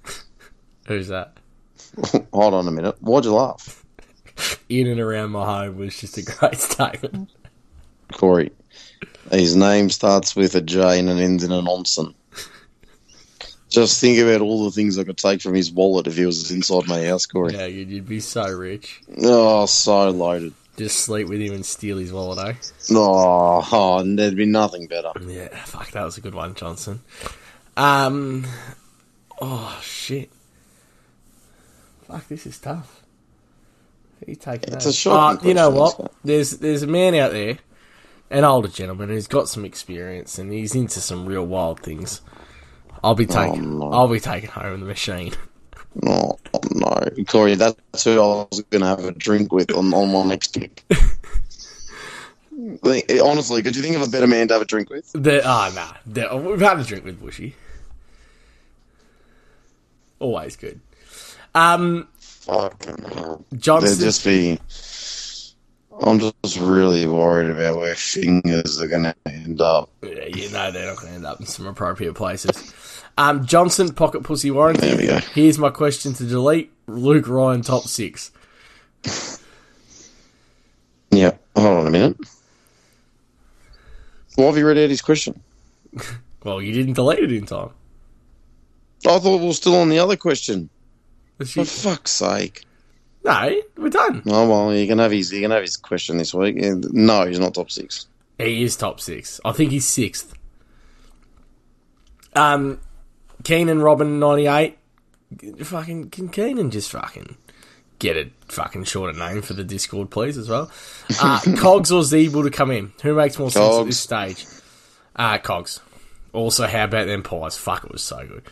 Who's 0.88 1.08
that? 1.10 1.38
Hold 2.34 2.54
on 2.54 2.68
a 2.68 2.72
minute. 2.72 3.02
Why'd 3.02 3.26
you 3.26 3.34
laugh? 3.34 3.84
In 4.70 4.88
and 4.88 5.00
around 5.00 5.32
my 5.32 5.46
home 5.46 5.78
was 5.78 5.98
just 5.98 6.18
a 6.18 6.24
great 6.24 6.56
statement. 6.60 7.32
Corey. 8.16 8.52
His 9.32 9.56
name 9.56 9.90
starts 9.90 10.36
with 10.36 10.56
a 10.56 10.62
J 10.62 11.00
and 11.00 11.10
it 11.10 11.22
ends 11.22 11.44
in 11.44 11.52
an 11.52 11.66
onsen. 11.66 12.14
Just 13.70 14.00
think 14.00 14.20
about 14.20 14.42
all 14.42 14.64
the 14.64 14.72
things 14.72 14.98
I 14.98 15.04
could 15.04 15.18
take 15.18 15.42
from 15.42 15.54
his 15.54 15.72
wallet 15.72 16.08
if 16.08 16.16
he 16.16 16.26
was 16.26 16.50
inside 16.52 16.88
my 16.88 17.04
house, 17.06 17.26
Corey. 17.26 17.54
Yeah, 17.54 17.66
you'd, 17.66 18.08
be 18.08 18.20
so 18.20 18.48
rich. 18.50 19.02
Oh, 19.22 19.66
so 19.66 20.10
loaded. 20.12 20.54
Just 20.78 21.00
sleep 21.00 21.28
with 21.28 21.42
him 21.42 21.54
and 21.54 21.66
steal 21.66 21.98
his 21.98 22.14
wallet, 22.14 22.48
eh? 22.48 22.54
Oh, 22.92 23.68
oh, 23.72 23.98
and 24.00 24.18
there'd 24.18 24.36
be 24.36 24.46
nothing 24.46 24.88
better. 24.88 25.12
Yeah, 25.22 25.48
fuck, 25.66 25.92
that 25.92 26.04
was 26.04 26.18
a 26.18 26.22
good 26.22 26.36
one, 26.36 26.54
Johnson. 26.54 27.02
Um, 27.76 28.46
oh 29.42 29.78
shit. 29.82 30.30
Fuck, 32.08 32.28
this 32.28 32.46
is 32.46 32.60
tough. 32.60 33.04
Who 34.20 34.32
you 34.32 34.36
taking? 34.36 34.74
It's 34.74 34.86
a 34.86 34.94
shocking 34.94 35.46
Oh, 35.46 35.48
you 35.48 35.54
know 35.54 35.70
what? 35.70 36.00
what? 36.00 36.00
isn't 36.00 36.06
it? 36.06 36.12
There's 36.24 36.52
there's 36.60 36.84
a 36.84 36.88
man 36.88 37.16
out 37.16 37.32
there, 37.32 37.58
an 38.30 38.44
older 38.44 38.68
gentleman 38.68 39.10
who's 39.10 39.28
got 39.28 39.48
some 39.50 39.66
experience 39.66 40.38
and 40.38 40.52
he's 40.52 40.76
into 40.76 41.00
some 41.00 41.26
real 41.26 41.46
wild 41.46 41.80
things. 41.80 42.22
I'll 43.04 43.16
be 43.16 43.26
taking. 43.26 43.80
no. 43.80 43.92
I'll 43.92 44.08
be 44.08 44.20
taking 44.20 44.50
home 44.50 44.74
in 44.76 44.80
the 44.80 44.86
machine. 44.86 45.34
Oh, 46.06 46.40
no. 46.72 47.08
Corey, 47.28 47.56
that's 47.56 48.04
who 48.04 48.14
I 48.14 48.48
was 48.50 48.62
going 48.70 48.82
to 48.82 48.88
have 48.88 49.04
a 49.04 49.12
drink 49.12 49.52
with 49.52 49.72
on, 49.72 49.94
on 49.94 50.12
my 50.12 50.24
next 50.24 50.60
pick. 50.60 50.84
Like, 52.82 53.12
Honestly, 53.22 53.62
could 53.62 53.76
you 53.76 53.82
think 53.82 53.98
of 53.98 54.02
a 54.02 54.10
better 54.10 54.28
man 54.28 54.48
to 54.48 54.54
have 54.54 54.62
a 54.62 54.66
drink 54.66 54.90
with? 54.90 55.12
The, 55.12 55.42
oh, 55.42 55.72
nah. 55.76 55.94
The, 56.06 56.36
we've 56.38 56.62
had 56.62 56.80
a 56.80 56.84
drink 56.84 57.04
with 57.04 57.20
Bushy. 57.20 57.54
Always 60.20 60.56
good. 60.56 60.80
Um, 61.54 62.08
Fucking 62.18 63.04
hell. 63.14 63.44
There'd 63.52 64.00
just 64.00 64.24
be. 64.24 64.60
I'm 66.02 66.20
just 66.20 66.58
really 66.60 67.08
worried 67.08 67.50
about 67.50 67.78
where 67.78 67.96
fingers 67.96 68.82
are 68.82 68.88
going 68.88 69.04
to 69.04 69.16
end 69.26 69.62
up. 69.62 69.90
Yeah, 70.04 70.26
you 70.26 70.50
know 70.52 70.72
they're 70.72 70.88
not 70.88 70.98
going 70.98 71.10
to 71.10 71.16
end 71.16 71.26
up 71.26 71.40
in 71.40 71.46
some 71.46 71.66
appropriate 71.68 72.14
places. 72.16 72.74
Um, 73.18 73.46
Johnson, 73.46 73.94
pocket 73.94 74.24
pussy 74.24 74.52
warranty. 74.52 74.82
There 74.82 74.98
we 74.98 75.08
go. 75.08 75.18
Here's 75.34 75.58
my 75.58 75.70
question 75.70 76.14
to 76.16 76.26
delete. 76.26 76.72
Luke 76.88 77.28
Ryan, 77.28 77.62
top 77.62 77.84
six. 77.84 78.32
Yeah, 81.12 81.32
hold 81.56 81.80
on 81.80 81.88
a 81.88 81.92
minute. 81.92 82.18
Why 84.36 84.46
have 84.46 84.58
you 84.58 84.68
read 84.68 84.78
out 84.78 84.90
his 84.90 85.02
question? 85.02 85.42
Well, 86.44 86.62
you 86.62 86.74
didn't 86.74 86.94
delete 86.94 87.24
it 87.24 87.32
in 87.32 87.48
time. 87.48 87.72
I 89.08 89.18
thought 89.18 89.40
we 89.40 89.48
were 89.48 89.54
still 89.54 89.78
on 89.78 89.90
the 89.90 89.98
other 89.98 90.16
question. 90.16 90.70
That's 91.40 91.54
For 91.54 91.62
you- 91.62 91.66
fuck's 91.66 92.12
sake. 92.12 92.66
No, 93.26 93.62
we're 93.76 93.90
done. 93.90 94.22
Oh 94.28 94.48
well, 94.48 94.74
you 94.74 94.86
can 94.86 95.00
have 95.00 95.12
his 95.12 95.34
you 95.34 95.42
can 95.42 95.50
have 95.50 95.64
his 95.64 95.78
question 95.78 96.18
this 96.18 96.32
week. 96.34 96.58
No, 96.58 97.26
he's 97.26 97.40
not 97.40 97.56
top 97.56 97.72
six. 97.72 98.06
He 98.38 98.64
is 98.64 98.76
top 98.76 99.02
six. 99.02 99.42
I 99.44 99.52
think 99.52 99.72
he's 99.72 99.86
sixth. 99.86 100.34
Um, 102.36 102.80
Keenan 103.44 103.82
Robin, 103.82 104.20
98. 104.20 104.78
Fucking, 105.64 106.10
can 106.10 106.30
Keenan 106.30 106.70
just 106.70 106.92
fucking 106.92 107.38
get 107.98 108.18
a 108.18 108.30
fucking 108.50 108.84
shorter 108.84 109.18
name 109.18 109.42
for 109.42 109.54
the 109.54 109.64
Discord, 109.64 110.12
please, 110.12 110.38
as 110.38 110.50
well? 110.50 110.70
Uh, 111.22 111.40
Cogs 111.58 111.92
or 111.92 112.02
Ziebell 112.02 112.44
to 112.44 112.52
come 112.52 112.72
in? 112.72 112.92
Who 113.04 113.16
makes 113.16 113.40
more 113.40 113.50
sense 113.50 113.76
at 113.76 113.86
this 113.86 114.00
stage? 114.00 114.46
Uh, 115.16 115.38
Cogs. 115.38 115.80
Also, 116.34 116.68
how 116.68 116.84
about 116.84 117.08
them 117.08 117.24
pies? 117.24 117.58
Fuck, 117.58 117.86
it 117.86 117.92
was 117.92 118.04
so 118.04 118.26
good. 118.28 118.44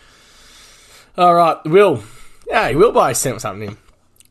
All 1.18 1.36
right, 1.36 1.58
Will. 1.66 2.02
Yeah, 2.48 2.72
Will 2.72 2.94
buy 2.94 3.12
sent 3.14 3.42
something 3.42 3.70
in. 3.70 3.78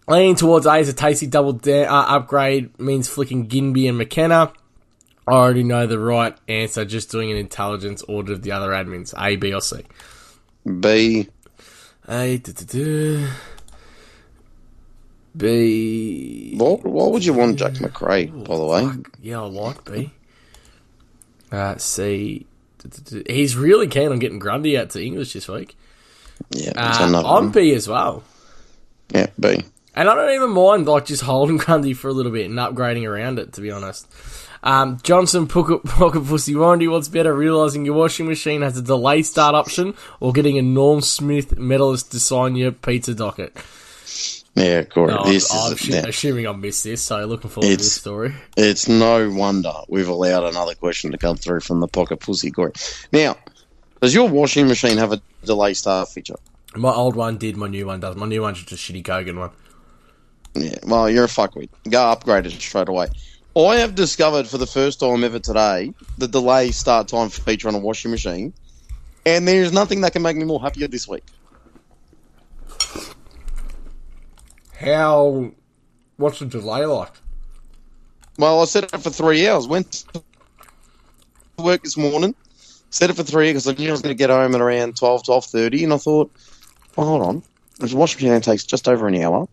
Leaning 0.08 0.34
towards 0.34 0.66
A 0.66 0.74
is 0.76 0.88
a 0.88 0.92
tasty 0.92 1.26
double 1.26 1.52
da- 1.52 1.84
uh, 1.84 2.16
upgrade 2.16 2.78
means 2.78 3.08
flicking 3.08 3.48
Ginby 3.48 3.88
and 3.88 3.96
McKenna. 3.98 4.52
I 5.26 5.32
already 5.32 5.62
know 5.62 5.86
the 5.86 5.98
right 6.00 6.36
answer, 6.48 6.84
just 6.84 7.10
doing 7.10 7.30
an 7.30 7.36
intelligence 7.36 8.02
audit 8.08 8.32
of 8.32 8.42
the 8.42 8.50
other 8.52 8.70
admins. 8.70 9.14
A, 9.16 9.36
B, 9.36 9.54
or 9.54 9.60
C. 9.60 9.82
B. 10.80 11.28
A, 12.08 12.38
duh. 12.38 13.28
B. 15.36 16.54
Why, 16.58 16.70
why 16.82 17.06
would 17.08 17.24
you 17.24 17.32
want 17.32 17.56
Jack 17.58 17.80
Macrae, 17.80 18.26
by 18.26 18.56
the 18.56 18.64
way? 18.64 18.88
Yeah, 19.22 19.42
I 19.42 19.46
like 19.46 19.84
B. 19.84 20.10
Uh, 21.50 21.76
C. 21.76 22.46
duh. 22.78 23.20
He's 23.28 23.56
really 23.56 23.86
keen 23.86 24.10
on 24.10 24.18
getting 24.18 24.38
Grundy 24.40 24.76
out 24.76 24.90
to 24.90 25.02
English 25.04 25.32
this 25.32 25.48
week. 25.48 25.76
Yeah, 26.50 26.72
Uh, 26.76 26.96
I'm 27.16 27.22
one. 27.24 27.50
B 27.50 27.72
as 27.74 27.86
well. 27.88 28.24
Yeah, 29.14 29.28
B. 29.38 29.62
And 29.94 30.08
I 30.08 30.14
don't 30.14 30.34
even 30.34 30.50
mind 30.50 30.86
like 30.86 31.06
just 31.06 31.22
holding 31.22 31.56
Grundy 31.58 31.94
for 31.94 32.08
a 32.08 32.12
little 32.12 32.32
bit 32.32 32.48
and 32.48 32.58
upgrading 32.58 33.08
around 33.08 33.38
it, 33.38 33.52
to 33.54 33.60
be 33.60 33.70
honest. 33.70 34.06
Um, 34.62 34.98
Johnson 35.02 35.48
Pocket, 35.48 35.82
Pocket 35.84 36.24
Pussy 36.24 36.54
Warranty, 36.54 36.86
what's 36.86 37.08
better, 37.08 37.34
realising 37.34 37.84
your 37.84 37.96
washing 37.96 38.26
machine 38.26 38.62
has 38.62 38.76
a 38.76 38.82
delay 38.82 39.22
start 39.22 39.54
option 39.54 39.94
or 40.20 40.32
getting 40.32 40.56
a 40.56 40.62
Norm 40.62 41.00
Smith 41.00 41.58
medalist 41.58 42.12
to 42.12 42.20
sign 42.20 42.54
your 42.54 42.70
pizza 42.70 43.14
docket? 43.14 43.56
Yeah, 44.54 44.84
Corey. 44.84 45.14
No, 45.14 45.24
this 45.24 45.52
I'm, 45.52 45.68
I'm 45.68 45.72
is 45.72 45.88
yeah. 45.88 46.06
assuming 46.06 46.46
I 46.46 46.52
missed 46.52 46.84
this, 46.84 47.02
so 47.02 47.24
looking 47.24 47.50
forward 47.50 47.70
to 47.70 47.76
this 47.76 47.92
story. 47.92 48.34
It's 48.56 48.86
no 48.86 49.30
wonder 49.30 49.72
we've 49.88 50.08
allowed 50.08 50.44
another 50.44 50.74
question 50.74 51.10
to 51.12 51.18
come 51.18 51.36
through 51.36 51.60
from 51.60 51.80
the 51.80 51.88
pocket 51.88 52.20
pussy, 52.20 52.50
Corey. 52.50 52.72
Now, 53.12 53.36
does 54.00 54.14
your 54.14 54.28
washing 54.28 54.68
machine 54.68 54.98
have 54.98 55.12
a 55.12 55.20
delay 55.44 55.74
start 55.74 56.08
feature? 56.08 56.36
My 56.76 56.92
old 56.92 57.16
one 57.16 57.38
did, 57.38 57.56
my 57.56 57.66
new 57.66 57.86
one 57.86 58.00
does. 58.00 58.14
My 58.16 58.26
new 58.26 58.42
one's 58.42 58.62
just 58.62 58.72
a 58.72 58.92
shitty 58.92 59.02
Kogan 59.02 59.38
one. 59.38 59.50
Yeah, 60.54 60.78
well, 60.86 61.08
you're 61.08 61.24
a 61.24 61.28
fuckwit. 61.28 61.70
Go 61.88 62.02
upgrade 62.02 62.46
it 62.46 62.52
straight 62.52 62.88
away. 62.88 63.08
I 63.56 63.76
have 63.76 63.94
discovered 63.94 64.46
for 64.46 64.58
the 64.58 64.66
first 64.66 65.00
time 65.00 65.24
ever 65.24 65.38
today 65.38 65.92
the 66.18 66.28
delay 66.28 66.70
start 66.70 67.08
time 67.08 67.28
feature 67.28 67.68
on 67.68 67.74
a 67.74 67.78
washing 67.78 68.10
machine, 68.10 68.52
and 69.26 69.46
there's 69.46 69.72
nothing 69.72 70.02
that 70.02 70.12
can 70.12 70.22
make 70.22 70.36
me 70.36 70.44
more 70.44 70.60
happier 70.60 70.88
this 70.88 71.06
week. 71.08 71.24
How. 74.78 75.50
What's 76.16 76.38
the 76.38 76.46
delay 76.46 76.84
like? 76.84 77.12
Well, 78.38 78.60
I 78.60 78.64
set 78.64 78.84
it 78.84 78.90
for 79.00 79.10
three 79.10 79.48
hours. 79.48 79.66
Went 79.66 80.04
to 80.12 80.22
work 81.58 81.82
this 81.82 81.96
morning, 81.96 82.34
set 82.90 83.10
it 83.10 83.14
for 83.14 83.22
three 83.22 83.50
because 83.50 83.66
I 83.66 83.72
knew 83.72 83.88
I 83.88 83.92
was 83.92 84.02
going 84.02 84.14
to 84.14 84.18
get 84.18 84.30
home 84.30 84.54
at 84.54 84.60
around 84.60 84.96
12, 84.96 85.22
12.30, 85.24 85.84
and 85.84 85.92
I 85.92 85.96
thought, 85.96 86.30
well, 86.96 87.06
hold 87.06 87.22
on. 87.22 87.42
The 87.78 87.96
washing 87.96 88.28
machine 88.28 88.40
takes 88.40 88.64
just 88.64 88.88
over 88.88 89.08
an 89.08 89.16
hour. 89.16 89.48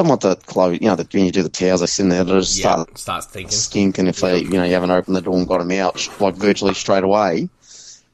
I 0.00 0.08
want 0.08 0.20
the 0.22 0.36
clothes, 0.36 0.78
you 0.80 0.88
know, 0.88 0.96
the, 0.96 1.06
when 1.12 1.24
you 1.26 1.30
do 1.32 1.42
the 1.42 1.48
towels, 1.48 1.80
they 1.80 1.86
sit 1.86 2.02
in 2.04 2.08
there, 2.08 2.24
they 2.24 2.32
just 2.32 2.58
Yeah, 2.58 2.72
start 2.72 2.98
starts 2.98 3.26
thinking. 3.26 3.50
skinking 3.56 4.08
if 4.08 4.20
they, 4.20 4.38
you 4.38 4.50
know, 4.50 4.64
you 4.64 4.72
haven't 4.72 4.90
opened 4.90 5.14
the 5.16 5.20
door 5.20 5.36
and 5.36 5.46
got 5.46 5.58
them 5.58 5.70
out, 5.72 6.08
like 6.20 6.34
virtually 6.34 6.74
straight 6.74 7.04
away. 7.04 7.48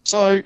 So, 0.05 0.43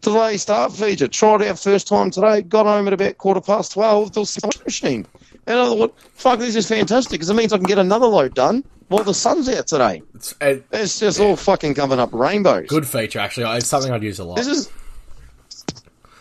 delay 0.00 0.36
start 0.36 0.72
feature. 0.72 1.08
Tried 1.08 1.42
out 1.42 1.58
first 1.58 1.88
time 1.88 2.10
today. 2.10 2.42
Got 2.42 2.66
home 2.66 2.86
at 2.86 2.92
about 2.92 3.18
quarter 3.18 3.40
past 3.40 3.72
twelve. 3.72 4.12
There 4.12 4.20
was 4.20 4.36
a 4.42 4.46
machine, 4.64 5.06
and 5.46 5.58
I 5.58 5.64
thought, 5.66 5.94
"Fuck, 6.14 6.38
this 6.40 6.54
is 6.56 6.68
fantastic 6.68 7.12
because 7.12 7.30
it 7.30 7.34
means 7.34 7.52
I 7.52 7.56
can 7.58 7.66
get 7.66 7.78
another 7.78 8.06
load 8.06 8.34
done 8.34 8.64
while 8.88 9.04
the 9.04 9.14
sun's 9.14 9.48
out 9.48 9.66
today." 9.66 10.02
It's 10.14 10.34
a 10.42 10.62
It's 10.72 10.98
just 10.98 11.20
all 11.20 11.36
fucking 11.36 11.74
coming 11.74 11.98
up 11.98 12.12
rainbows. 12.12 12.66
good 12.68 12.86
feature, 12.86 13.18
actually. 13.20 13.46
It's 13.56 13.66
something 13.66 13.90
I'd 13.92 14.02
use 14.02 14.18
a 14.18 14.24
lot. 14.24 14.36
This 14.36 14.46
is 14.48 14.68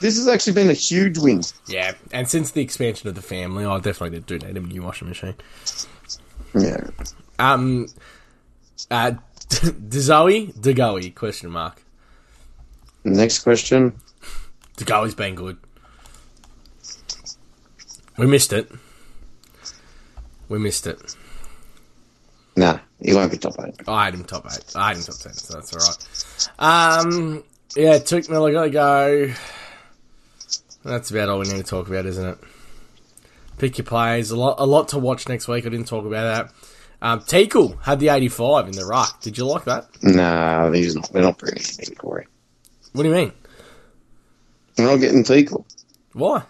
this 0.03 0.17
has 0.17 0.27
actually 0.27 0.51
been 0.51 0.69
a 0.69 0.73
huge 0.73 1.17
win. 1.17 1.41
Yeah, 1.65 1.93
and 2.11 2.27
since 2.27 2.51
the 2.51 2.61
expansion 2.61 3.07
of 3.07 3.15
the 3.15 3.21
family, 3.21 3.63
I 3.63 3.79
definitely 3.79 4.19
do 4.19 4.37
need 4.37 4.57
a 4.57 4.59
new 4.59 4.81
washing 4.81 5.07
machine. 5.07 5.35
Yeah. 6.53 6.87
Um, 7.39 7.87
uh, 8.91 9.13
Dezoe, 9.47 10.61
De 10.61 10.73
Goey, 10.73 11.15
question 11.15 11.51
mark. 11.51 11.81
Next 13.05 13.43
question. 13.43 13.93
De 14.75 14.83
Goey's 14.83 15.15
been 15.15 15.35
good. 15.35 15.57
We 18.17 18.27
missed 18.27 18.51
it. 18.51 18.69
We 20.49 20.59
missed 20.59 20.85
it. 20.85 21.15
Nah, 22.57 22.79
he 23.01 23.13
won't 23.13 23.31
be 23.31 23.37
top 23.37 23.55
eight. 23.65 23.75
I 23.87 24.03
had 24.03 24.15
him 24.15 24.25
top 24.25 24.47
eight. 24.51 24.65
I 24.75 24.89
had 24.89 24.97
him 24.97 25.03
top 25.03 25.15
ten, 25.15 25.33
so 25.33 25.53
that's 25.53 25.73
alright. 26.59 27.05
Um, 27.05 27.43
yeah, 27.77 27.99
Touk 27.99 28.29
Miller 28.29 28.51
gotta 28.51 28.69
go. 28.69 29.33
That's 30.83 31.11
about 31.11 31.29
all 31.29 31.39
we 31.39 31.45
need 31.47 31.57
to 31.57 31.63
talk 31.63 31.87
about, 31.87 32.05
isn't 32.05 32.25
it? 32.25 32.37
Pick 33.57 33.77
your 33.77 33.85
plays. 33.85 34.31
A 34.31 34.35
lot, 34.35 34.55
a 34.59 34.65
lot 34.65 34.89
to 34.89 34.99
watch 34.99 35.29
next 35.29 35.47
week. 35.47 35.65
I 35.65 35.69
didn't 35.69 35.87
talk 35.87 36.05
about 36.05 36.47
that. 36.47 36.53
Um, 37.01 37.19
Teakle 37.21 37.81
had 37.83 37.99
the 37.99 38.09
85 38.09 38.67
in 38.67 38.71
the 38.73 38.85
ruck. 38.85 39.21
Did 39.21 39.37
you 39.37 39.45
like 39.45 39.65
that? 39.65 39.87
Nah, 40.01 40.71
he's 40.71 40.95
not. 40.95 41.11
We're 41.13 41.21
not 41.21 41.37
bringing 41.37 41.61
him 41.61 41.95
Corey. 41.95 42.27
What 42.93 43.03
do 43.03 43.09
you 43.09 43.15
mean? 43.15 43.33
We're 44.77 44.85
not 44.85 44.97
getting 44.97 45.23
Teakle. 45.23 45.65
Why? 46.13 46.43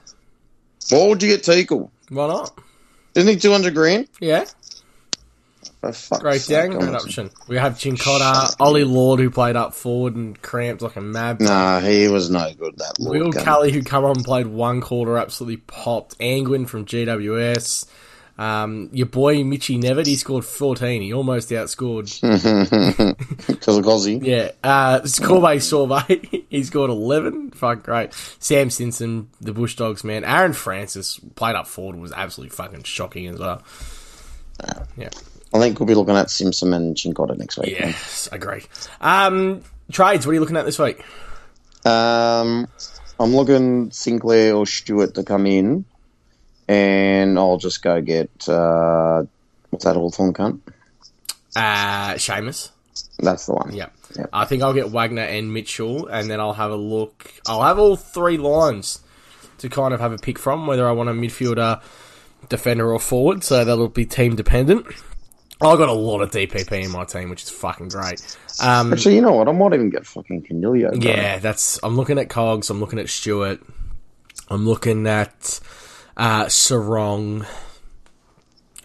Why 0.90 1.08
would 1.08 1.24
you 1.24 1.30
get 1.30 1.44
Teakle? 1.44 1.90
Why 2.10 2.28
not? 2.28 2.58
Isn't 3.16 3.30
he 3.30 3.36
200 3.40 3.74
grand? 3.74 4.08
Yeah, 4.20 4.46
great 6.20 6.46
downgrade 6.48 6.96
option. 6.96 7.30
We 7.48 7.58
have 7.58 7.74
Chincotta, 7.74 8.56
Ollie 8.60 8.84
Lord, 8.84 9.20
who 9.20 9.30
played 9.30 9.56
up 9.56 9.74
forward 9.74 10.16
and 10.16 10.42
cramped 10.42 10.82
like 10.82 10.96
a 10.96 11.02
mad. 11.02 11.42
Nah, 11.42 11.80
he 11.80 12.08
was 12.08 12.30
no 12.30 12.52
good, 12.54 12.78
that 12.78 13.00
Lord 13.00 13.20
Will 13.20 13.32
gun. 13.32 13.44
Kelly, 13.44 13.72
who 13.72 13.84
come 13.84 14.06
on 14.06 14.18
and 14.18 14.26
played 14.26 14.48
one 14.48 14.82
quarter, 14.82 15.18
absolutely 15.18 15.58
popped. 15.58 16.18
Angwin 16.20 16.68
from 16.68 16.86
GWS. 16.86 17.88
Um, 18.36 18.90
your 18.92 19.06
boy 19.06 19.44
Mitchy 19.44 19.78
Nevitt, 19.78 20.08
he 20.08 20.16
scored 20.16 20.44
14. 20.44 21.02
He 21.02 21.14
almost 21.14 21.50
outscored. 21.50 22.10
Because 23.48 23.78
of 23.78 23.86
Gozzy. 23.86 24.26
Yeah. 24.26 24.52
Uh, 24.64 25.02
Scorbay 25.02 25.62
Sorbet, 25.62 26.46
he 26.50 26.64
scored 26.64 26.90
11. 26.90 27.52
Fuck, 27.52 27.84
great. 27.84 28.14
Sam 28.40 28.70
Simpson, 28.70 29.30
the 29.40 29.54
Bush 29.54 29.76
Dogs, 29.76 30.04
man. 30.04 30.24
Aaron 30.24 30.54
Francis 30.54 31.20
played 31.36 31.56
up 31.56 31.68
forward, 31.68 31.98
was 31.98 32.12
absolutely 32.12 32.56
fucking 32.56 32.84
shocking 32.84 33.28
as 33.28 33.38
well. 33.38 33.62
Yeah. 34.98 35.10
I 35.54 35.60
think 35.60 35.80
we'll 35.80 35.88
be 35.88 35.96
looking 35.96 36.16
at 36.16 36.30
Simpson 36.32 36.74
and 36.74 36.96
Chincotta 36.96 37.38
next 37.38 37.58
week. 37.58 37.78
Yes, 37.80 38.28
I 38.32 38.38
agree. 38.38 38.64
Um, 39.00 39.62
trades, 39.92 40.26
what 40.26 40.32
are 40.32 40.34
you 40.34 40.40
looking 40.40 40.58
at 40.58 40.66
this 40.66 40.80
week? 40.80 41.04
Um, 41.86 42.68
I'm 43.20 43.36
looking 43.36 43.92
Sinclair 43.92 44.56
or 44.56 44.66
Stewart 44.66 45.14
to 45.16 45.24
come 45.24 45.46
in, 45.46 45.86
and 46.68 47.38
I'll 47.38 47.58
just 47.58 47.84
go 47.84 48.02
get 48.02 48.50
uh, 48.50 49.24
what's 49.70 49.86
that 49.86 49.96
Hawthorn 49.96 50.34
cunt? 50.34 50.60
Uh, 51.56 52.14
Seamus. 52.14 52.70
That's 53.20 53.46
the 53.46 53.54
one. 53.54 53.74
Yeah. 53.74 53.90
Yep. 54.16 54.30
I 54.34 54.46
think 54.46 54.64
I'll 54.64 54.74
get 54.74 54.90
Wagner 54.90 55.24
and 55.24 55.54
Mitchell, 55.54 56.08
and 56.08 56.30
then 56.30 56.40
I'll 56.40 56.54
have 56.54 56.72
a 56.72 56.76
look. 56.76 57.32
I'll 57.48 57.64
have 57.64 57.80
all 57.80 57.96
three 57.96 58.38
lines 58.38 59.00
to 59.60 59.70
kind 59.70 59.94
of 59.94 60.00
have 60.00 60.12
a 60.12 60.18
pick 60.18 60.38
from, 60.38 60.68
whether 60.68 60.88
I 60.88 60.92
want 60.92 61.10
a 61.10 61.14
midfielder, 61.14 61.82
defender, 62.50 62.92
or 62.92 63.00
forward. 63.00 63.44
So 63.44 63.64
that'll 63.64 63.90
be 63.90 64.06
team 64.06 64.36
dependent. 64.36 64.86
I've 65.64 65.78
got 65.78 65.90
a 65.90 65.94
lot 65.94 66.22
of 66.22 66.32
DPP 66.32 66.84
in 66.84 66.92
my 66.92 67.06
team, 67.06 67.30
which 67.30 67.44
is 67.44 67.50
fucking 67.50 67.90
great. 67.90 68.22
Um, 68.62 68.94
Actually, 68.94 69.16
you 69.16 69.22
know 69.22 69.34
what? 69.34 69.48
I 69.48 69.52
might 69.52 69.74
even 69.74 69.90
get 69.90 70.06
fucking 70.06 70.44
Canilio. 70.44 70.90
bro. 70.90 71.00
yeah, 71.00 71.40
that's. 71.40 71.80
I'm 71.84 71.96
looking 71.96 72.20
at 72.20 72.30
Cogs. 72.30 72.70
I'm 72.70 72.80
looking 72.80 73.00
at 73.00 73.10
Stewart. 73.10 73.62
I'm 74.50 74.66
looking 74.68 75.08
at 75.08 75.60
uh, 76.18 76.46
Serong. 76.46 77.46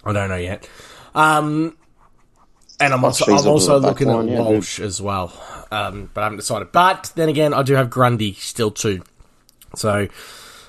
I 0.04 0.12
don't 0.12 0.28
know 0.28 0.36
yet. 0.36 0.68
Um, 1.14 1.76
and 2.80 2.94
I'm 2.94 3.04
also, 3.04 3.26
I'm 3.26 3.46
also 3.46 3.76
at 3.76 3.82
the 3.82 3.88
back 3.88 4.00
looking 4.00 4.08
line, 4.08 4.28
at 4.28 4.34
yeah, 4.34 4.40
Walsh 4.40 4.78
as 4.80 5.02
well. 5.02 5.32
Um, 5.70 6.10
but 6.14 6.20
I 6.20 6.24
haven't 6.24 6.38
decided. 6.38 6.72
But 6.72 7.12
then 7.16 7.28
again, 7.28 7.52
I 7.52 7.62
do 7.62 7.74
have 7.74 7.90
Grundy 7.90 8.34
still 8.34 8.70
too. 8.70 9.02
So 9.74 10.08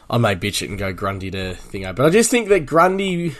I 0.10 0.18
may 0.18 0.36
bitch 0.36 0.62
it 0.62 0.70
and 0.70 0.80
go 0.80 0.92
Grundy 0.92 1.30
to 1.32 1.54
thingo. 1.54 1.96
But 1.96 2.08
I 2.08 2.10
just 2.10 2.32
think 2.32 2.50
that 2.50 2.66
Grundy. 2.66 3.36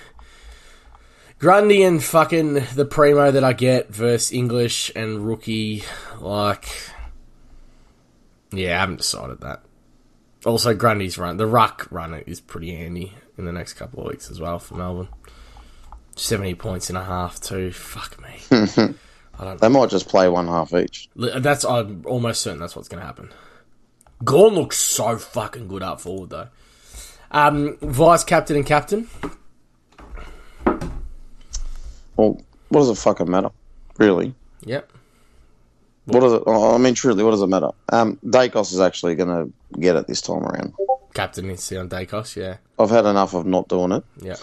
Grundy 1.40 1.84
and 1.84 2.04
fucking 2.04 2.66
the 2.76 2.84
primo 2.84 3.32
that 3.32 3.46
I 3.46 3.54
get 3.54 3.88
versus 3.88 4.34
English 4.34 4.92
and 4.94 5.26
rookie, 5.26 5.84
like, 6.20 6.68
yeah, 8.52 8.76
I 8.76 8.80
haven't 8.82 8.98
decided 8.98 9.40
that. 9.40 9.62
Also, 10.46 10.74
Grundy's 10.74 11.18
run, 11.18 11.38
the 11.38 11.48
ruck 11.48 11.88
run 11.92 12.14
is 12.14 12.42
pretty 12.42 12.76
handy 12.76 13.14
in 13.38 13.46
the 13.46 13.54
next 13.54 13.76
couple 13.76 14.02
of 14.02 14.10
weeks 14.10 14.30
as 14.30 14.42
well 14.42 14.60
for 14.60 14.76
Melbourne. 14.76 15.08
70 16.18 16.56
points 16.56 16.90
and 16.90 16.98
a 16.98 17.04
half, 17.06 17.40
too. 17.40 17.72
Fuck 17.72 18.22
me. 18.22 18.36
I 19.40 19.46
don't. 19.46 19.62
They 19.62 19.70
might 19.70 19.90
just 19.90 20.10
play 20.10 20.28
one 20.28 20.48
half 20.48 20.74
each. 20.74 21.10
That's, 21.16 21.64
I'm 21.64 22.04
almost 22.06 22.42
certain 22.42 22.60
that's 22.60 22.76
what's 22.76 22.90
going 22.90 23.00
to 23.00 23.08
happen. 23.08 23.30
Gawn 24.26 24.56
looks 24.56 24.78
so 24.78 25.18
fucking 25.18 25.70
good 25.70 25.84
up 25.84 26.02
forward, 26.02 26.32
though. 26.32 26.50
Um, 27.32 27.78
vice 27.82 28.26
captain 28.26 28.58
and 28.58 28.66
captain. 28.66 29.08
Well, 32.20 32.42
what 32.68 32.82
does 32.82 32.90
it 32.90 32.98
fucking 32.98 33.32
matter? 33.32 33.50
Really? 33.98 34.36
Yep. 34.66 34.92
What 36.04 36.20
does 36.20 36.34
it? 36.34 36.44
oh, 36.46 36.76
I 36.76 36.78
mean, 36.78 36.94
truly, 36.94 37.24
what 37.24 37.32
does 37.32 37.42
it 37.42 37.48
matter? 37.48 37.70
Um, 37.94 38.18
Daicos 38.26 38.74
is 38.74 38.82
actually 38.82 39.16
going 39.16 39.30
to 39.30 39.80
get 39.80 39.96
it 39.96 40.06
this 40.08 40.20
time 40.20 40.44
around. 40.44 40.74
Captain 41.14 41.50
is 41.50 41.72
on 41.72 41.88
Daicos, 41.88 42.36
yeah. 42.36 42.58
I've 42.78 42.90
had 42.90 43.06
enough 43.06 43.34
of 43.34 43.46
not 43.46 43.70
doing 43.70 43.94
it. 43.94 44.04
Yeah. 44.22 44.36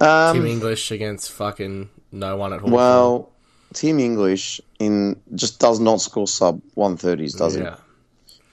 Um, 0.00 0.36
Tim 0.36 0.46
English 0.46 0.90
against 0.90 1.32
fucking 1.32 1.88
no 2.12 2.36
one 2.36 2.52
at 2.52 2.60
all. 2.60 2.70
well, 2.70 3.32
Tim 3.72 3.98
English 3.98 4.60
in 4.78 5.18
just 5.34 5.58
does 5.58 5.80
not 5.80 6.02
score 6.02 6.26
sub 6.26 6.60
one 6.74 6.98
thirties, 6.98 7.32
does 7.32 7.56
it? 7.56 7.62
yeah. 7.62 7.76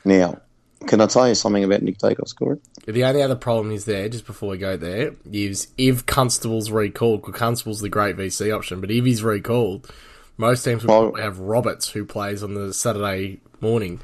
he? 0.06 0.10
Now, 0.10 0.40
can 0.88 1.02
I 1.02 1.06
tell 1.08 1.28
you 1.28 1.36
something 1.36 1.64
about 1.64 1.82
Nick 1.82 1.98
Daicos, 1.98 2.36
Corey? 2.36 2.60
The 2.86 3.04
only 3.04 3.22
other 3.22 3.36
problem 3.36 3.72
is 3.74 3.86
there, 3.86 4.10
just 4.10 4.26
before 4.26 4.50
we 4.50 4.58
go 4.58 4.78
there, 4.78 5.14
is 5.32 5.68
if 5.78 6.06
Constable's 6.06 6.70
recalled, 6.72 7.22
because 7.22 7.38
Constable's 7.40 7.82
the 7.82 7.90
great 7.90 8.16
VC 8.18 8.56
option, 8.56 8.82
but 8.82 8.92
if 8.92 9.04
he's 9.06 9.24
recalled, 9.24 9.90
most 10.38 10.64
teams 10.64 10.86
will 10.86 11.16
have 11.16 11.40
Roberts 11.40 11.90
who 11.90 12.06
plays 12.06 12.44
on 12.44 12.54
the 12.56 12.74
Saturday 12.74 13.40
morning, 13.62 14.02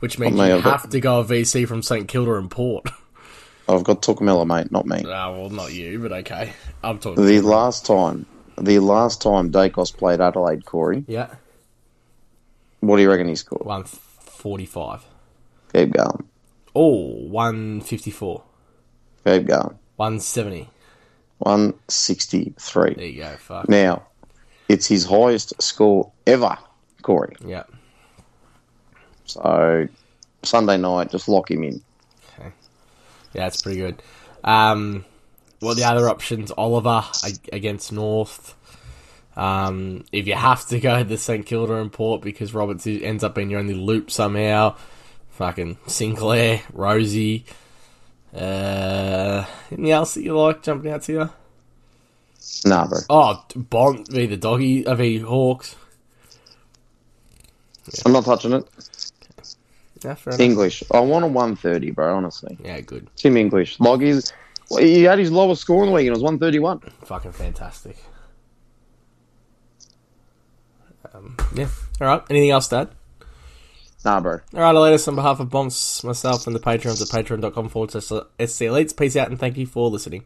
which 0.00 0.18
means 0.18 0.34
you 0.36 0.42
have 0.42 0.62
got- 0.64 0.90
to 0.90 1.00
go 1.00 1.20
a 1.20 1.24
VC 1.24 1.66
from 1.66 1.82
St 1.82 2.06
Kilda 2.08 2.34
and 2.34 2.50
Port. 2.50 2.88
I've 3.68 3.84
got 3.84 4.00
Tukamela, 4.00 4.46
mate, 4.46 4.72
not 4.72 4.86
me. 4.86 5.04
Ah, 5.06 5.30
well, 5.30 5.50
not 5.50 5.72
you, 5.72 5.98
but 5.98 6.10
okay. 6.12 6.54
I'm 6.82 6.98
talking. 6.98 7.24
The 7.26 7.40
last 7.42 7.84
time, 7.84 8.24
the 8.56 8.78
last 8.78 9.20
time 9.20 9.50
Daicos 9.52 9.94
played 9.94 10.20
Adelaide, 10.22 10.64
Corey, 10.64 11.04
yeah, 11.06 11.34
what 12.80 12.96
do 12.96 13.02
you 13.02 13.10
reckon 13.10 13.28
he 13.28 13.34
scored? 13.36 13.64
145. 13.66 15.04
Keep 15.72 15.92
going, 15.92 16.24
Oh, 16.74 17.14
154. 17.28 18.42
keep 19.24 19.46
going. 19.46 19.78
170. 19.96 20.68
One 21.38 21.74
sixty 21.88 22.52
three. 22.58 22.94
There 22.94 23.04
you 23.06 23.22
go, 23.22 23.36
fuck. 23.36 23.68
Now, 23.68 24.02
it's 24.68 24.86
his 24.88 25.04
highest 25.04 25.60
score 25.62 26.10
ever, 26.26 26.58
Corey. 27.02 27.36
Yeah. 27.44 27.62
So 29.24 29.86
Sunday 30.42 30.78
night, 30.78 31.10
just 31.10 31.28
lock 31.28 31.50
him 31.50 31.62
in. 31.62 31.82
Okay. 32.38 32.50
Yeah, 33.34 33.46
it's 33.46 33.62
pretty 33.62 33.78
good. 33.78 34.02
Um, 34.42 35.04
well, 35.60 35.74
the 35.74 35.84
other 35.84 36.08
options, 36.08 36.50
Oliver 36.50 37.04
against 37.52 37.92
North. 37.92 38.54
Um, 39.36 40.04
if 40.10 40.26
you 40.26 40.34
have 40.34 40.66
to 40.68 40.80
go 40.80 40.98
to 40.98 41.04
the 41.04 41.18
St 41.18 41.46
Kilda 41.46 41.74
and 41.74 41.92
Port 41.92 42.22
because 42.22 42.52
Roberts 42.52 42.86
ends 42.86 43.22
up 43.22 43.36
being 43.36 43.50
your 43.50 43.60
only 43.60 43.74
loop 43.74 44.10
somehow, 44.10 44.74
fucking 45.38 45.78
Sinclair, 45.86 46.62
Rosie. 46.72 47.44
Uh, 48.34 49.44
anything 49.70 49.90
else 49.92 50.14
that 50.14 50.22
you 50.24 50.36
like 50.36 50.62
jumping 50.64 50.90
out 50.90 51.02
to 51.02 51.12
you? 51.12 51.30
Nah, 52.66 52.88
bro. 52.88 52.98
Oh, 53.08 53.44
Bont 53.54 54.08
v 54.08 54.26
the 54.26 54.36
doggy, 54.36 54.84
uh, 54.84 54.96
v 54.96 55.18
Hawks. 55.18 55.76
I'm 58.04 58.12
not 58.12 58.24
touching 58.24 58.52
it. 58.52 58.68
Yeah. 60.04 60.16
English. 60.38 60.82
I 60.92 61.00
want 61.00 61.24
a 61.24 61.28
130, 61.28 61.92
bro, 61.92 62.16
honestly. 62.16 62.58
Yeah, 62.62 62.80
good. 62.80 63.08
Tim 63.16 63.36
English. 63.36 63.78
Like, 63.80 64.00
he's, 64.00 64.32
well, 64.70 64.82
he 64.82 65.04
had 65.04 65.18
his 65.20 65.30
lowest 65.30 65.62
score 65.62 65.84
in 65.84 65.90
the 65.90 65.94
week, 65.94 66.02
and 66.02 66.08
it 66.08 66.18
was 66.18 66.22
131. 66.22 66.80
Fucking 67.04 67.32
fantastic. 67.32 67.96
Um, 71.14 71.36
yeah. 71.54 71.68
All 72.00 72.06
right. 72.08 72.22
Anything 72.28 72.50
else, 72.50 72.68
Dad? 72.68 72.90
Nah, 74.04 74.20
bro. 74.20 74.40
All 74.54 74.60
right, 74.60 74.74
Elias, 74.74 75.08
on 75.08 75.16
behalf 75.16 75.40
of 75.40 75.48
Bonks, 75.48 76.04
myself, 76.04 76.46
and 76.46 76.54
the 76.54 76.60
patrons 76.60 77.02
at 77.02 77.08
patreon.com 77.08 77.68
forward 77.68 77.90
slash 77.90 78.04
SC 78.04 78.62
Elites, 78.62 78.96
peace 78.96 79.16
out 79.16 79.28
and 79.28 79.38
thank 79.38 79.56
you 79.56 79.66
for 79.66 79.90
listening. 79.90 80.24